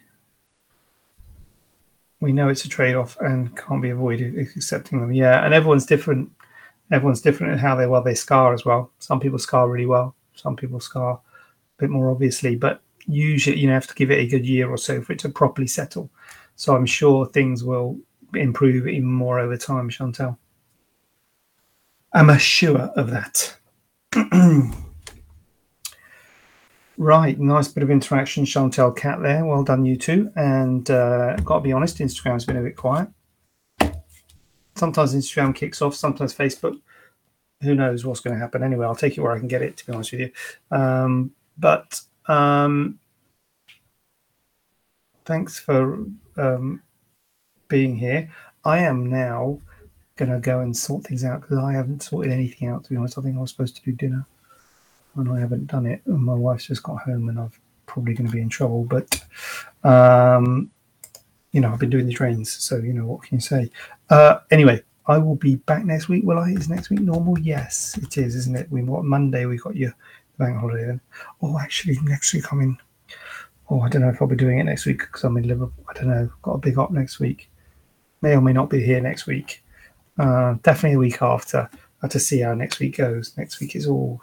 we 2.21 2.31
know 2.31 2.47
it's 2.47 2.63
a 2.63 2.69
trade-off 2.69 3.17
and 3.19 3.57
can't 3.57 3.81
be 3.81 3.89
avoided 3.89 4.37
accepting 4.37 5.01
them. 5.01 5.11
Yeah, 5.11 5.43
and 5.43 5.53
everyone's 5.53 5.85
different. 5.85 6.31
Everyone's 6.91 7.21
different 7.21 7.53
in 7.53 7.59
how 7.59 7.75
they 7.75 7.87
well 7.87 8.03
they 8.03 8.15
scar 8.15 8.53
as 8.53 8.63
well. 8.63 8.91
Some 8.99 9.19
people 9.19 9.39
scar 9.39 9.69
really 9.69 9.87
well. 9.87 10.15
Some 10.35 10.55
people 10.55 10.79
scar 10.79 11.13
a 11.13 11.19
bit 11.79 11.89
more 11.89 12.11
obviously, 12.11 12.55
but 12.55 12.81
usually 13.07 13.57
you 13.57 13.67
know 13.67 13.73
have 13.73 13.87
to 13.87 13.95
give 13.95 14.11
it 14.11 14.19
a 14.19 14.27
good 14.27 14.45
year 14.45 14.69
or 14.69 14.77
so 14.77 15.01
for 15.01 15.13
it 15.13 15.19
to 15.19 15.29
properly 15.29 15.67
settle. 15.67 16.09
So 16.55 16.75
I'm 16.75 16.85
sure 16.85 17.25
things 17.25 17.63
will 17.63 17.99
improve 18.35 18.87
even 18.87 19.11
more 19.11 19.39
over 19.39 19.57
time, 19.57 19.89
Chantel. 19.89 20.37
I'm 22.13 22.37
sure 22.37 22.77
of 22.77 23.09
that. 23.09 23.57
Right, 27.01 27.39
nice 27.39 27.67
bit 27.67 27.81
of 27.81 27.89
interaction, 27.89 28.45
Chantel 28.45 28.95
Cat 28.95 29.23
there. 29.23 29.43
Well 29.43 29.63
done, 29.63 29.85
you 29.85 29.95
two. 29.97 30.31
And 30.35 30.87
uh, 30.91 31.35
got 31.37 31.55
to 31.55 31.61
be 31.61 31.71
honest, 31.71 31.97
Instagram's 31.97 32.45
been 32.45 32.57
a 32.57 32.61
bit 32.61 32.75
quiet. 32.75 33.09
Sometimes 34.75 35.15
Instagram 35.15 35.55
kicks 35.55 35.81
off, 35.81 35.95
sometimes 35.95 36.35
Facebook. 36.35 36.79
Who 37.63 37.73
knows 37.73 38.05
what's 38.05 38.19
going 38.19 38.35
to 38.35 38.39
happen? 38.39 38.61
Anyway, 38.61 38.85
I'll 38.85 38.93
take 38.93 39.17
it 39.17 39.21
where 39.21 39.31
I 39.31 39.39
can 39.39 39.47
get 39.47 39.63
it. 39.63 39.77
To 39.77 39.85
be 39.87 39.93
honest 39.93 40.11
with 40.11 40.21
you, 40.21 40.31
um, 40.69 41.31
but 41.57 42.01
um, 42.27 42.99
thanks 45.25 45.57
for 45.57 46.05
um, 46.37 46.83
being 47.67 47.97
here. 47.97 48.29
I 48.63 48.77
am 48.77 49.09
now 49.09 49.59
going 50.17 50.29
to 50.29 50.39
go 50.39 50.59
and 50.59 50.77
sort 50.77 51.05
things 51.05 51.25
out 51.25 51.41
because 51.41 51.57
I 51.57 51.73
haven't 51.73 52.03
sorted 52.03 52.31
anything 52.31 52.67
out. 52.67 52.83
To 52.83 52.91
be 52.91 52.95
honest, 52.95 53.17
I 53.17 53.21
think 53.23 53.37
I 53.37 53.41
was 53.41 53.49
supposed 53.49 53.75
to 53.77 53.81
do 53.81 53.91
dinner 53.91 54.27
and 55.15 55.29
I 55.31 55.39
haven't 55.39 55.67
done 55.67 55.85
it. 55.85 56.01
And 56.05 56.19
my 56.19 56.33
wife's 56.33 56.67
just 56.67 56.83
got 56.83 57.01
home, 57.01 57.29
and 57.29 57.39
I'm 57.39 57.51
probably 57.85 58.13
going 58.13 58.27
to 58.27 58.33
be 58.33 58.41
in 58.41 58.49
trouble. 58.49 58.83
But 58.83 59.23
um, 59.83 60.71
you 61.51 61.59
know, 61.59 61.71
I've 61.71 61.79
been 61.79 61.89
doing 61.89 62.07
the 62.07 62.13
trains, 62.13 62.51
so 62.51 62.77
you 62.77 62.93
know 62.93 63.05
what 63.05 63.23
can 63.23 63.37
you 63.37 63.41
say? 63.41 63.69
Uh, 64.09 64.39
anyway, 64.51 64.81
I 65.07 65.17
will 65.17 65.35
be 65.35 65.55
back 65.55 65.85
next 65.85 66.07
week. 66.07 66.23
Will 66.23 66.39
I? 66.39 66.51
Is 66.51 66.69
next 66.69 66.89
week 66.89 67.01
normal? 67.01 67.37
Yes, 67.39 67.97
it 68.01 68.17
is, 68.17 68.35
isn't 68.35 68.55
it? 68.55 68.71
We 68.71 68.83
what 68.83 69.03
Monday 69.03 69.45
we 69.45 69.57
got 69.57 69.75
your 69.75 69.93
bank 70.37 70.57
holiday 70.57 70.85
then. 70.85 71.01
Oh, 71.41 71.59
actually, 71.59 71.97
next 72.03 72.33
week 72.33 72.51
I'm 72.51 72.61
in. 72.61 72.77
Oh, 73.69 73.81
I 73.81 73.89
don't 73.89 74.01
know 74.01 74.09
if 74.09 74.21
I'll 74.21 74.27
be 74.27 74.35
doing 74.35 74.59
it 74.59 74.63
next 74.63 74.85
week 74.85 74.99
because 74.99 75.23
I'm 75.23 75.37
in 75.37 75.47
Liverpool. 75.47 75.85
I 75.89 75.93
don't 75.93 76.07
know. 76.07 76.29
Got 76.41 76.53
a 76.53 76.57
big 76.57 76.77
op 76.77 76.91
next 76.91 77.19
week. 77.19 77.49
May 78.21 78.35
or 78.35 78.41
may 78.41 78.53
not 78.53 78.69
be 78.69 78.83
here 78.83 79.01
next 79.01 79.27
week. 79.27 79.63
Uh, 80.17 80.55
definitely 80.63 80.95
the 80.95 80.99
week 80.99 81.21
after. 81.21 81.69
I 81.73 81.77
have 82.01 82.11
to 82.11 82.19
see 82.19 82.39
how 82.39 82.53
next 82.53 82.79
week 82.79 82.97
goes. 82.97 83.35
Next 83.37 83.59
week 83.59 83.75
is 83.75 83.87
all 83.87 84.21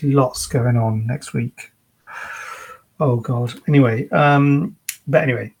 there's 0.00 0.14
lots 0.14 0.46
going 0.46 0.76
on 0.76 1.06
next 1.06 1.32
week. 1.32 1.72
Oh 3.00 3.16
God. 3.16 3.52
Anyway, 3.68 4.08
um, 4.10 4.76
but 5.06 5.22
anyway, 5.22 5.52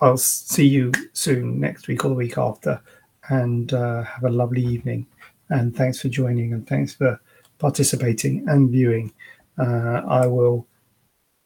I'll 0.00 0.16
see 0.16 0.66
you 0.66 0.92
soon 1.12 1.60
next 1.60 1.88
week 1.88 2.04
or 2.04 2.08
the 2.08 2.14
week 2.14 2.36
after, 2.36 2.80
and 3.28 3.72
uh, 3.72 4.02
have 4.02 4.24
a 4.24 4.30
lovely 4.30 4.64
evening. 4.64 5.06
And 5.48 5.76
thanks 5.76 6.00
for 6.00 6.08
joining, 6.08 6.52
and 6.52 6.66
thanks 6.66 6.94
for 6.94 7.20
participating 7.58 8.48
and 8.48 8.70
viewing. 8.70 9.12
Uh, 9.58 10.02
I 10.06 10.26
will 10.26 10.66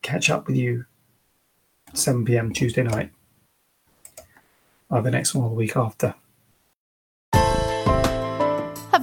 catch 0.02 0.30
up 0.30 0.46
with 0.46 0.56
you 0.56 0.84
7 1.92 2.24
p.m. 2.24 2.52
Tuesday 2.52 2.82
night, 2.82 3.10
or 4.90 5.02
the 5.02 5.10
next 5.10 5.34
one 5.34 5.44
or 5.44 5.50
the 5.50 5.56
week 5.56 5.76
after. 5.76 6.14